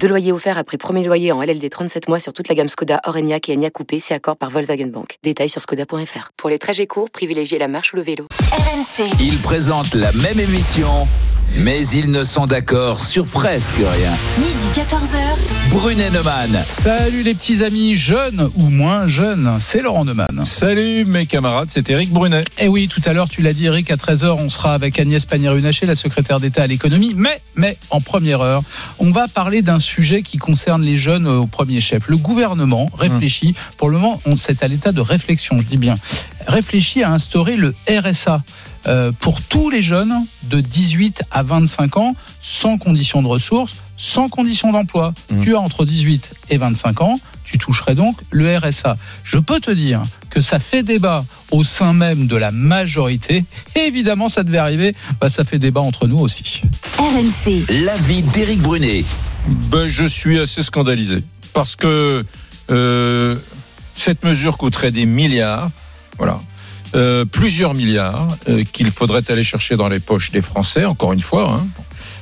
Deux 0.00 0.08
loyers 0.08 0.32
offerts 0.32 0.58
après 0.58 0.76
premier 0.76 1.04
loyer 1.04 1.32
en 1.32 1.42
LLD 1.42 1.68
37 1.68 2.08
mois 2.08 2.20
sur 2.20 2.32
toute 2.32 2.48
la 2.48 2.54
gamme 2.54 2.68
Skoda, 2.68 3.00
Orenia 3.04 3.38
et 3.48 3.52
Enya 3.52 3.70
Coupé, 3.70 3.98
c'est 3.98 4.14
accord 4.14 4.36
par 4.36 4.48
Volkswagen 4.48 4.86
Bank. 4.86 5.18
Détails 5.24 5.48
sur 5.48 5.60
skoda.fr. 5.60 6.30
Pour 6.36 6.50
les 6.50 6.58
trajets 6.58 6.86
courts, 6.86 7.10
privilégiez 7.10 7.58
la 7.58 7.66
marche 7.66 7.92
ou 7.92 7.96
le 7.96 8.02
vélo. 8.02 8.28
RMC. 8.52 9.08
Ils 9.20 9.38
présentent 9.38 9.94
la 9.94 10.12
même 10.12 10.38
émission, 10.38 11.08
mais 11.54 11.86
ils 11.88 12.10
ne 12.10 12.24
sont 12.24 12.46
d'accord 12.46 13.04
sur 13.04 13.26
presque 13.26 13.76
rien. 13.76 14.12
Midi 14.38 14.68
14h. 14.74 15.70
Brunet 15.70 16.10
Neumann. 16.10 16.62
Salut 16.64 17.22
les 17.22 17.34
petits 17.34 17.62
amis 17.62 17.96
jeunes 17.96 18.50
ou 18.54 18.70
moins 18.70 19.08
jeunes, 19.08 19.56
c'est 19.60 19.82
Laurent 19.82 20.04
Neumann. 20.04 20.44
Salut 20.44 21.04
mes 21.04 21.26
camarades, 21.26 21.68
c'est 21.70 21.88
Eric 21.90 22.10
Brunet. 22.10 22.44
Et 22.58 22.68
oui, 22.68 22.88
tout 22.88 23.02
à 23.04 23.12
l'heure, 23.12 23.28
tu 23.28 23.42
l'as 23.42 23.52
dit 23.52 23.66
Eric, 23.66 23.90
à 23.90 23.96
13h, 23.96 24.36
on 24.38 24.48
sera 24.48 24.74
avec 24.74 24.98
Agnès 24.98 25.24
Pannier-Runacher, 25.26 25.86
la 25.86 25.94
secrétaire 25.94 26.40
d'État 26.40 26.62
à 26.62 26.66
l'économie. 26.66 27.14
Mais, 27.16 27.40
mais, 27.56 27.76
en 27.90 28.00
première 28.00 28.40
heure, 28.40 28.62
on 28.98 29.10
va 29.10 29.28
parler 29.28 29.62
d'un 29.62 29.78
sujet 29.78 30.22
qui 30.22 30.38
concerne 30.38 30.82
les 30.82 30.96
jeunes 30.96 31.26
au 31.26 31.46
premier 31.46 31.80
chef. 31.80 32.08
Le 32.08 32.16
gouvernement 32.16 32.86
réfléchit, 32.98 33.54
pour 33.76 33.90
le 33.90 33.98
moment, 33.98 34.20
on 34.24 34.36
c'est 34.36 34.62
à 34.62 34.68
l'état 34.68 34.92
de 34.92 35.00
réflexion, 35.00 35.58
je 35.58 35.66
dis 35.66 35.76
bien, 35.76 35.96
réfléchit 36.46 37.02
à 37.02 37.12
instaurer 37.12 37.56
le 37.56 37.74
RSA. 37.88 38.42
Euh, 38.86 39.12
pour 39.20 39.42
tous 39.42 39.70
les 39.70 39.82
jeunes 39.82 40.14
de 40.44 40.60
18 40.60 41.24
à 41.30 41.42
25 41.42 41.96
ans, 41.96 42.16
sans 42.42 42.78
condition 42.78 43.22
de 43.22 43.28
ressources, 43.28 43.74
sans 43.96 44.28
condition 44.28 44.72
d'emploi. 44.72 45.12
Mmh. 45.30 45.42
Tu 45.42 45.54
as 45.54 45.60
entre 45.60 45.84
18 45.84 46.34
et 46.50 46.58
25 46.58 47.00
ans, 47.00 47.18
tu 47.44 47.58
toucherais 47.58 47.94
donc 47.94 48.16
le 48.30 48.56
RSA. 48.56 48.96
Je 49.24 49.38
peux 49.38 49.60
te 49.60 49.70
dire 49.70 50.02
que 50.30 50.40
ça 50.40 50.58
fait 50.58 50.82
débat 50.82 51.24
au 51.50 51.64
sein 51.64 51.92
même 51.92 52.26
de 52.26 52.36
la 52.36 52.50
majorité. 52.50 53.44
Et 53.74 53.80
évidemment, 53.80 54.28
ça 54.28 54.42
devait 54.42 54.58
arriver, 54.58 54.94
bah, 55.20 55.28
ça 55.28 55.44
fait 55.44 55.58
débat 55.58 55.80
entre 55.80 56.06
nous 56.06 56.18
aussi. 56.18 56.62
RMC. 56.98 57.64
L'avis 57.84 58.22
d'Éric 58.22 58.60
Brunet. 58.60 59.04
Ben, 59.70 59.86
je 59.86 60.04
suis 60.04 60.38
assez 60.38 60.62
scandalisé 60.62 61.22
parce 61.52 61.76
que 61.76 62.24
euh, 62.70 63.36
cette 63.94 64.24
mesure 64.24 64.58
coûterait 64.58 64.90
des 64.90 65.06
milliards, 65.06 65.70
voilà, 66.18 66.40
Euh, 66.94 67.24
plusieurs 67.24 67.74
milliards 67.74 68.28
euh, 68.48 68.62
qu'il 68.64 68.90
faudrait 68.90 69.22
aller 69.30 69.44
chercher 69.44 69.76
dans 69.76 69.88
les 69.88 70.00
poches 70.00 70.30
des 70.30 70.40
Français. 70.40 70.84
Encore 70.84 71.12
une 71.12 71.20
fois, 71.20 71.56
hein. 71.56 71.66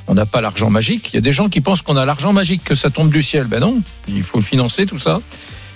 on 0.07 0.15
n'a 0.15 0.25
pas 0.25 0.41
l'argent 0.41 0.69
magique. 0.69 1.11
Il 1.13 1.15
y 1.15 1.19
a 1.19 1.21
des 1.21 1.33
gens 1.33 1.49
qui 1.49 1.61
pensent 1.61 1.81
qu'on 1.81 1.97
a 1.97 2.05
l'argent 2.05 2.33
magique, 2.33 2.63
que 2.63 2.75
ça 2.75 2.89
tombe 2.89 3.09
du 3.09 3.21
ciel. 3.21 3.45
Ben 3.45 3.59
non, 3.59 3.81
il 4.07 4.23
faut 4.23 4.39
le 4.39 4.43
financer 4.43 4.85
tout 4.85 4.97
ça. 4.97 5.21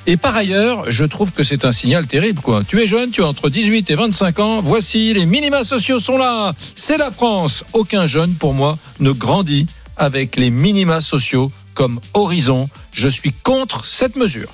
Et 0.08 0.18
par 0.18 0.36
ailleurs, 0.36 0.90
je 0.90 1.06
trouve 1.06 1.34
que 1.34 1.44
c'est 1.44 1.66
un 1.66 1.72
signal 1.72 2.08
terrible. 2.08 2.42
Quoi. 2.42 2.64
Tu 2.68 2.82
es 2.82 2.88
jeune, 2.88 3.12
tu 3.12 3.22
as 3.22 3.28
entre 3.28 3.50
18 3.50 3.90
et 3.92 3.96
25 3.96 4.40
ans. 4.40 4.60
Voici, 4.60 5.14
les 5.14 5.26
minima 5.26 5.64
sociaux 5.64 6.00
sont 6.00 6.18
là. 6.18 6.54
C'est 6.76 6.98
la 6.98 7.12
France. 7.12 7.64
Aucun 7.74 8.08
jeune, 8.08 8.34
pour 8.34 8.54
moi, 8.54 8.78
ne 9.00 9.12
grandit 9.12 9.68
avec 9.98 10.36
les 10.36 10.50
minima 10.50 11.00
sociaux 11.02 11.52
comme 11.76 12.00
horizon. 12.14 12.70
Je 12.92 13.08
suis 13.08 13.34
contre 13.34 13.86
cette 13.86 14.16
mesure. 14.16 14.50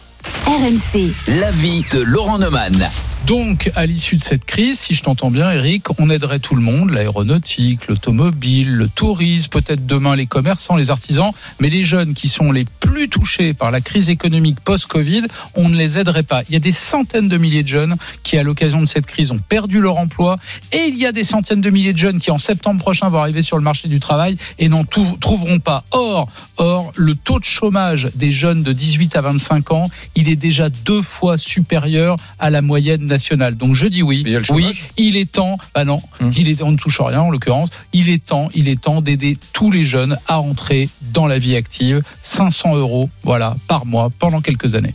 RMC. 0.46 1.14
L'avis 1.40 1.84
de 1.92 2.02
Laurent 2.02 2.40
Neumann. 2.40 2.90
Donc, 3.28 3.72
à 3.74 3.88
l'issue 3.88 4.18
de 4.18 4.22
cette 4.22 4.46
crise, 4.46 4.80
si 4.80 4.94
je 4.94 5.02
t'entends 5.02 5.32
bien, 5.32 5.50
Eric, 5.50 6.00
on 6.00 6.12
aiderait 6.12 6.38
tout 6.38 6.54
le 6.54 6.62
monde, 6.62 6.92
l'aéronautique, 6.92 7.88
l'automobile, 7.88 8.70
le 8.70 8.88
tourisme, 8.88 9.50
peut-être 9.50 9.88
demain 9.88 10.16
les 10.16 10.28
commerçants, 10.28 10.76
les 10.76 10.92
artisans, 10.92 11.32
mais 11.60 11.72
les 11.72 11.84
jeunes 11.84 12.14
qui 12.14 12.30
sont 12.30 12.52
les 12.52 12.66
plus 12.82 13.10
touchés 13.10 13.56
par 13.56 13.72
la 13.72 13.82
crise 13.82 14.12
économique 14.12 14.60
post-Covid, 14.60 15.24
on 15.56 15.70
ne 15.70 15.76
les 15.76 15.98
aiderait 15.98 16.22
pas. 16.22 16.44
Il 16.50 16.54
y 16.54 16.56
a 16.56 16.60
des 16.60 16.72
centaines 16.72 17.28
de 17.28 17.38
milliers 17.38 17.64
de 17.64 17.68
jeunes 17.68 17.96
qui, 18.22 18.38
à 18.38 18.44
l'occasion 18.44 18.80
de 18.80 18.86
cette 18.86 19.08
crise, 19.08 19.32
ont 19.32 19.40
perdu 19.40 19.82
leur 19.82 19.98
emploi, 19.98 20.38
et 20.72 20.86
il 20.88 20.98
y 21.00 21.08
a 21.08 21.12
des 21.12 21.24
centaines 21.24 21.62
de 21.62 21.70
milliers 21.72 21.94
de 21.94 21.98
jeunes 21.98 22.20
qui, 22.20 22.30
en 22.30 22.38
septembre 22.38 22.80
prochain, 22.80 23.10
vont 23.10 23.22
arriver 23.22 23.42
sur 23.42 23.58
le 23.58 23.64
marché 23.64 23.88
du 23.88 24.00
travail 24.00 24.36
et 24.60 24.70
n'en 24.70 24.84
trouveront 24.84 25.60
pas. 25.60 25.84
Or, 25.90 26.30
or, 26.58 26.94
le 26.96 27.16
taux 27.16 27.40
de 27.40 27.46
chômage 27.46 28.08
des 28.14 28.32
jeunes 28.32 28.62
de 28.62 28.72
18 28.72 29.16
à 29.16 29.22
25 29.22 29.72
ans, 29.72 29.90
il 30.14 30.30
est 30.30 30.36
déjà 30.36 30.70
deux 30.70 31.02
fois 31.02 31.40
supérieur 31.40 32.18
à 32.38 32.52
la 32.52 32.62
moyenne 32.62 33.02
nationale. 33.02 33.15
Donc 33.56 33.76
je 33.76 33.88
dis 33.88 34.02
oui, 34.04 34.24
il 34.26 34.42
oui, 34.52 34.82
il 34.98 35.18
est 35.18 35.32
temps. 35.32 35.58
Ah 35.74 35.86
non, 35.86 36.02
Hum. 36.22 36.32
il 36.38 36.48
est, 36.50 36.62
on 36.62 36.72
ne 36.72 36.78
touche 36.78 37.00
rien 37.02 37.22
en 37.22 37.30
l'occurrence. 37.30 37.70
Il 37.94 38.10
est 38.10 38.24
temps, 38.26 38.50
il 38.56 38.68
est 38.68 38.80
temps 38.82 39.02
d'aider 39.02 39.38
tous 39.54 39.72
les 39.72 39.84
jeunes 39.86 40.18
à 40.28 40.40
entrer 40.40 40.90
dans 41.14 41.28
la 41.28 41.40
vie 41.40 41.56
active. 41.56 42.02
500 42.22 42.76
euros, 42.76 43.10
voilà, 43.24 43.56
par 43.68 43.86
mois 43.86 44.10
pendant 44.20 44.42
quelques 44.42 44.76
années. 44.76 44.94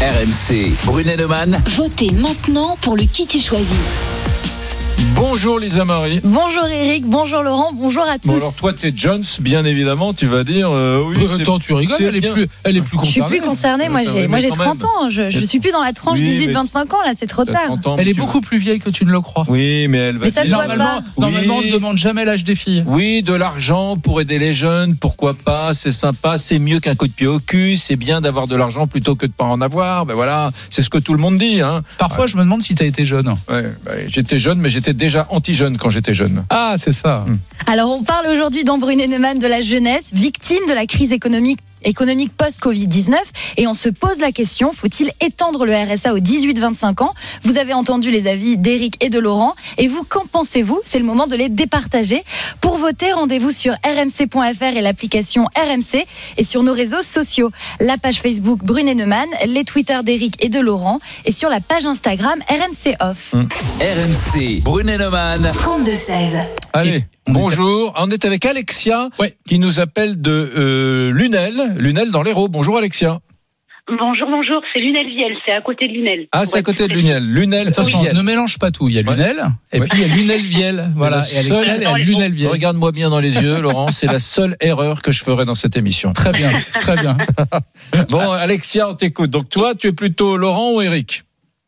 RMC. 0.00 0.72
Brunet 0.84 1.16
Neumann. 1.16 1.60
Votez 1.76 2.10
maintenant 2.12 2.76
pour 2.80 2.96
le 2.96 3.04
qui 3.04 3.26
tu 3.26 3.40
choisis. 3.40 3.74
Bonjour 5.14 5.58
Lisa 5.58 5.84
Marie. 5.84 6.20
Bonjour 6.24 6.66
Eric, 6.66 7.04
bonjour 7.06 7.42
Laurent, 7.42 7.70
bonjour 7.74 8.02
à 8.04 8.18
tous. 8.18 8.26
Bon 8.28 8.36
alors 8.36 8.54
toi 8.54 8.72
t'es 8.72 8.92
Jones, 8.94 9.22
bien 9.40 9.64
évidemment, 9.64 10.12
tu 10.14 10.26
vas 10.26 10.42
dire 10.44 10.70
euh, 10.70 11.04
oui. 11.06 11.16
c'est- 11.28 11.42
Attends, 11.42 11.58
tu 11.58 11.72
rigoles, 11.72 11.96
c'est 11.98 12.04
elle 12.04 12.16
est 12.16 12.32
plus, 12.32 12.46
elle 12.64 12.76
est 12.76 12.80
plus 12.80 12.98
je 13.02 13.04
suis 13.06 13.20
concernée. 13.20 13.38
plus 13.38 13.46
concernée, 13.46 13.88
moi 13.88 14.02
j'ai 14.02 14.10
oui, 14.22 14.28
moi 14.28 14.36
mais 14.38 14.40
j'ai 14.42 14.48
quand 14.50 14.76
30 14.76 14.84
ans, 14.84 15.10
je, 15.10 15.30
je 15.30 15.38
suis 15.40 15.60
plus 15.60 15.70
dans 15.70 15.82
la 15.82 15.92
tranche 15.92 16.18
Oui, 16.18 16.24
mais- 16.46 16.52
18-25 16.52 16.94
ans 16.94 17.02
là, 17.04 17.12
c'est 17.14 17.26
trop 17.26 17.44
tard. 17.44 17.62
30 17.66 17.86
ans, 17.86 17.96
Elle 17.98 18.08
est 18.08 18.14
beaucoup 18.14 18.40
plus 18.40 18.58
vieille 18.58 18.80
que 18.80 18.90
tu 18.90 19.04
ne 19.04 19.10
le 19.10 19.20
crois. 19.20 19.44
Oui, 19.48 19.86
mais 19.88 19.98
elle 19.98 20.18
va 20.18 20.26
Mais 20.26 20.30
ça 20.30 20.42
se 20.42 20.48
voit 20.48 20.66
Normalement, 20.66 20.84
pas. 20.84 21.20
normalement, 21.20 21.56
on 21.58 21.62
ne 21.62 21.72
demande 21.72 21.96
jamais 21.98 22.24
l'âge 22.24 22.44
des 22.44 22.54
filles. 22.56 22.84
Oui, 22.86 23.22
de 23.22 23.32
l'argent 23.34 23.96
pour 23.96 24.20
aider 24.20 24.38
les 24.38 24.52
jeunes, 24.54 24.96
pourquoi 24.96 25.34
pas, 25.34 25.74
c'est 25.74 25.92
sympa, 25.92 26.38
c'est 26.38 26.58
mieux 26.58 26.80
qu'un 26.80 26.94
coup 26.96 27.06
de 27.06 27.12
pied 27.12 27.26
au 27.26 27.38
cul, 27.40 27.76
c'est 27.76 27.96
bien 27.96 28.20
d'avoir 28.20 28.46
de 28.46 28.56
l'argent 28.56 28.86
plutôt 28.86 29.14
que 29.14 29.26
de 29.26 29.32
pas 29.32 29.44
en 29.44 29.60
avoir, 29.60 30.06
ben 30.06 30.14
voilà, 30.14 30.50
c'est 30.70 30.82
ce 30.82 30.90
que 30.90 30.98
tout 30.98 31.12
le 31.14 31.20
monde 31.20 31.38
dit. 31.38 31.60
Hein. 31.60 31.80
Parfois, 31.98 32.26
je 32.26 32.36
me 32.36 32.42
demande 32.42 32.62
si 32.62 32.74
tu 32.74 32.82
as 32.82 32.86
été 32.86 33.04
jeune. 33.04 33.28
Ouais, 33.48 33.70
ben, 33.84 34.04
j'étais 34.08 34.38
jeune, 34.38 34.58
mais 34.58 34.70
j'étais 34.70 34.87
déjà 34.92 35.26
anti-jeune 35.30 35.78
quand 35.78 35.90
j'étais 35.90 36.14
jeune. 36.14 36.44
Ah, 36.50 36.74
c'est 36.76 36.92
ça. 36.92 37.24
Alors 37.66 37.90
on 37.90 38.02
parle 38.02 38.26
aujourd'hui 38.28 38.64
dans 38.64 38.78
Brunet 38.78 39.06
Neumann 39.06 39.38
de 39.38 39.46
la 39.46 39.60
jeunesse, 39.60 40.10
victime 40.12 40.66
de 40.68 40.72
la 40.72 40.86
crise 40.86 41.12
économique 41.12 41.58
économique 41.84 42.36
post-Covid-19 42.36 43.16
et 43.56 43.66
on 43.66 43.74
se 43.74 43.88
pose 43.88 44.18
la 44.20 44.32
question, 44.32 44.72
faut-il 44.72 45.10
étendre 45.20 45.64
le 45.64 45.74
RSA 45.74 46.14
aux 46.14 46.18
18-25 46.18 47.02
ans? 47.02 47.14
Vous 47.42 47.58
avez 47.58 47.72
entendu 47.72 48.10
les 48.10 48.26
avis 48.26 48.56
d'Éric 48.56 49.02
et 49.04 49.10
de 49.10 49.18
Laurent 49.18 49.54
et 49.76 49.88
vous, 49.88 50.04
qu'en 50.04 50.26
pensez-vous? 50.26 50.80
C'est 50.84 50.98
le 50.98 51.04
moment 51.04 51.26
de 51.26 51.36
les 51.36 51.48
départager. 51.48 52.22
Pour 52.60 52.78
voter, 52.78 53.12
rendez-vous 53.12 53.50
sur 53.50 53.74
rmc.fr 53.84 54.76
et 54.76 54.80
l'application 54.80 55.44
RMC 55.56 56.04
et 56.36 56.44
sur 56.44 56.62
nos 56.62 56.72
réseaux 56.72 57.02
sociaux, 57.02 57.50
la 57.80 57.98
page 57.98 58.20
Facebook 58.20 58.60
Brunet 58.62 58.94
Neumann, 58.94 59.28
les 59.46 59.64
Twitter 59.64 59.98
d'Éric 60.02 60.42
et 60.44 60.48
de 60.48 60.60
Laurent 60.60 60.98
et 61.24 61.32
sur 61.32 61.48
la 61.48 61.60
page 61.60 61.86
Instagram 61.86 62.38
RMC 62.48 62.96
Off. 63.00 63.34
RMC. 63.34 64.62
Brunet 64.62 64.98
Neumann. 64.98 65.52
32-16. 65.54 66.44
Allez, 66.72 67.04
bonjour, 67.28 67.94
on 67.98 68.10
est 68.10 68.24
avec 68.24 68.44
Alexia 68.46 69.08
Ouais. 69.18 69.34
qui 69.46 69.58
nous 69.58 69.80
appelle 69.80 70.20
de 70.20 70.30
euh, 70.56 71.12
Lunel, 71.12 71.74
Lunel 71.76 72.10
dans 72.10 72.22
l'Hérault. 72.22 72.48
Bonjour 72.48 72.76
Alexia. 72.78 73.18
Bonjour, 73.90 74.28
bonjour, 74.28 74.60
c'est 74.74 74.80
Lunel-Viel, 74.80 75.34
c'est 75.46 75.52
à 75.54 75.62
côté 75.62 75.88
de 75.88 75.94
Lunel. 75.94 76.26
Ah, 76.32 76.44
c'est 76.44 76.58
à 76.58 76.62
côté 76.62 76.86
de 76.88 76.92
Lunel. 76.92 77.22
Lunel, 77.24 77.68
Attention, 77.68 78.02
Viel. 78.02 78.12
ne 78.14 78.20
mélange 78.20 78.58
pas 78.58 78.70
tout. 78.70 78.86
Il 78.90 78.94
y 78.94 78.98
a 78.98 79.02
Ouais. 79.02 79.14
Lunel, 79.16 79.36
et 79.72 79.80
puis 79.80 79.88
il 79.94 80.00
y 80.00 80.04
a 80.04 80.08
Lunel 80.14 80.42
Viel. 80.42 80.84
Voilà, 80.94 81.22
et 81.32 81.36
Alexia, 81.38 81.74
elle 81.74 81.82
est 81.82 81.86
à 81.86 81.96
Lunel 81.96 82.32
Viel. 82.32 82.48
Regarde-moi 82.48 82.92
bien 82.92 83.08
dans 83.08 83.18
les 83.18 83.40
yeux, 83.40 83.60
Laurent, 83.62 83.88
c'est 83.90 84.06
la 84.06 84.18
seule 84.18 84.56
erreur 84.60 85.00
que 85.00 85.10
je 85.10 85.24
ferai 85.24 85.46
dans 85.46 85.54
cette 85.54 85.74
émission. 85.78 86.12
Très 86.12 86.32
bien, 86.32 86.52
très 86.80 86.96
bien. 86.96 87.16
Bon, 88.10 88.30
Alexia, 88.32 88.90
on 88.90 88.94
t'écoute. 88.94 89.30
Donc 89.30 89.48
toi, 89.48 89.74
tu 89.74 89.86
es 89.86 89.92
plutôt 89.92 90.36
Laurent 90.36 90.72
ou 90.74 90.82
Eric? 90.82 91.22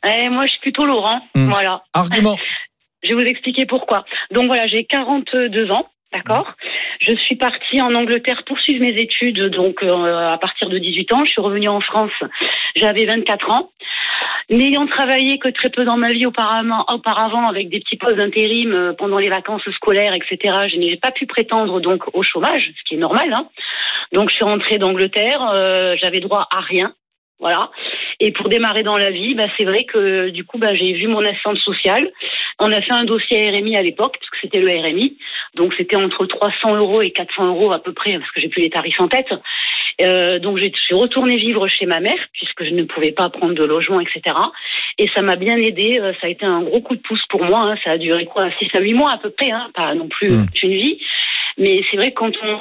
Eh, 0.04 0.28
moi, 0.30 0.42
je 0.44 0.50
suis 0.52 0.60
plutôt 0.60 0.84
Laurent. 0.84 1.20
Hmm. 1.34 1.48
Voilà. 1.48 1.82
Argument. 1.94 2.36
Je 3.10 3.16
vais 3.16 3.24
vous 3.24 3.28
expliquer 3.28 3.66
pourquoi. 3.66 4.04
Donc 4.30 4.46
voilà, 4.46 4.68
j'ai 4.68 4.84
42 4.84 5.72
ans, 5.72 5.88
d'accord? 6.12 6.54
Je 7.00 7.12
suis 7.14 7.34
partie 7.34 7.80
en 7.82 7.92
Angleterre 7.92 8.44
poursuivre 8.46 8.80
mes 8.84 8.96
études, 9.00 9.50
donc 9.50 9.82
euh, 9.82 10.32
à 10.32 10.38
partir 10.38 10.68
de 10.68 10.78
18 10.78 11.12
ans. 11.12 11.24
Je 11.24 11.32
suis 11.32 11.40
revenue 11.40 11.68
en 11.68 11.80
France, 11.80 12.12
j'avais 12.76 13.06
24 13.06 13.50
ans. 13.50 13.70
N'ayant 14.48 14.86
travaillé 14.86 15.40
que 15.40 15.48
très 15.48 15.70
peu 15.70 15.84
dans 15.84 15.96
ma 15.96 16.12
vie 16.12 16.24
auparavant, 16.24 17.48
avec 17.48 17.68
des 17.68 17.80
petits 17.80 17.96
postes 17.96 18.16
d'intérim 18.16 18.72
euh, 18.72 18.92
pendant 18.92 19.18
les 19.18 19.28
vacances 19.28 19.68
scolaires, 19.70 20.14
etc., 20.14 20.68
je 20.72 20.78
n'ai 20.78 20.96
pas 20.96 21.10
pu 21.10 21.26
prétendre 21.26 21.80
donc 21.80 22.04
au 22.14 22.22
chômage, 22.22 22.70
ce 22.78 22.84
qui 22.88 22.94
est 22.94 22.98
normal. 22.98 23.32
Hein. 23.32 23.48
Donc 24.12 24.30
je 24.30 24.36
suis 24.36 24.44
rentrée 24.44 24.78
d'Angleterre, 24.78 25.42
euh, 25.52 25.96
j'avais 25.98 26.20
droit 26.20 26.46
à 26.54 26.60
rien. 26.60 26.92
Voilà. 27.40 27.70
Et 28.22 28.32
pour 28.32 28.48
démarrer 28.50 28.82
dans 28.82 28.98
la 28.98 29.10
vie, 29.10 29.34
bah, 29.34 29.46
c'est 29.56 29.64
vrai 29.64 29.84
que 29.84 30.28
du 30.28 30.44
coup, 30.44 30.58
bah, 30.58 30.74
j'ai 30.74 30.92
vu 30.92 31.08
mon 31.08 31.24
assistante 31.24 31.56
sociale. 31.58 32.10
On 32.58 32.70
a 32.70 32.80
fait 32.82 32.92
un 32.92 33.04
dossier 33.04 33.48
RMI 33.50 33.76
à 33.76 33.82
l'époque, 33.82 34.16
parce 34.20 34.30
que 34.30 34.36
c'était 34.42 34.60
le 34.60 34.68
RMI. 34.68 35.16
Donc 35.54 35.72
c'était 35.76 35.96
entre 35.96 36.26
300 36.26 36.76
euros 36.76 37.00
et 37.02 37.10
400 37.12 37.46
euros 37.48 37.72
à 37.72 37.82
peu 37.82 37.92
près, 37.92 38.18
parce 38.18 38.30
que 38.30 38.40
j'ai 38.40 38.48
plus 38.48 38.60
les 38.62 38.70
tarifs 38.70 39.00
en 39.00 39.08
tête. 39.08 39.32
Euh, 40.02 40.38
donc 40.38 40.58
j'ai- 40.58 40.72
je 40.74 40.80
suis 40.80 40.94
retournée 40.94 41.36
vivre 41.36 41.66
chez 41.68 41.86
ma 41.86 42.00
mère, 42.00 42.18
puisque 42.32 42.64
je 42.64 42.70
ne 42.70 42.84
pouvais 42.84 43.12
pas 43.12 43.28
prendre 43.30 43.54
de 43.54 43.64
logement, 43.64 44.00
etc. 44.00 44.36
Et 44.98 45.08
ça 45.14 45.22
m'a 45.22 45.36
bien 45.36 45.56
aidé. 45.56 45.98
euh, 46.00 46.12
Ça 46.20 46.26
a 46.26 46.30
été 46.30 46.44
un 46.46 46.62
gros 46.62 46.80
coup 46.82 46.96
de 46.96 47.00
pouce 47.00 47.22
pour 47.30 47.42
moi. 47.44 47.60
hein. 47.60 47.76
Ça 47.84 47.92
a 47.92 47.98
duré 47.98 48.26
quoi 48.26 48.50
6 48.58 48.68
à 48.74 48.80
8 48.80 48.94
mois 48.94 49.12
à 49.12 49.18
peu 49.18 49.30
près, 49.30 49.50
hein, 49.50 49.70
pas 49.74 49.94
non 49.94 50.08
plus 50.08 50.30
Mm. 50.30 50.46
toute 50.46 50.62
une 50.62 50.72
vie. 50.74 51.00
Mais 51.58 51.80
c'est 51.90 51.96
vrai 51.96 52.12
que 52.12 52.18
quand 52.18 52.30
on 52.42 52.58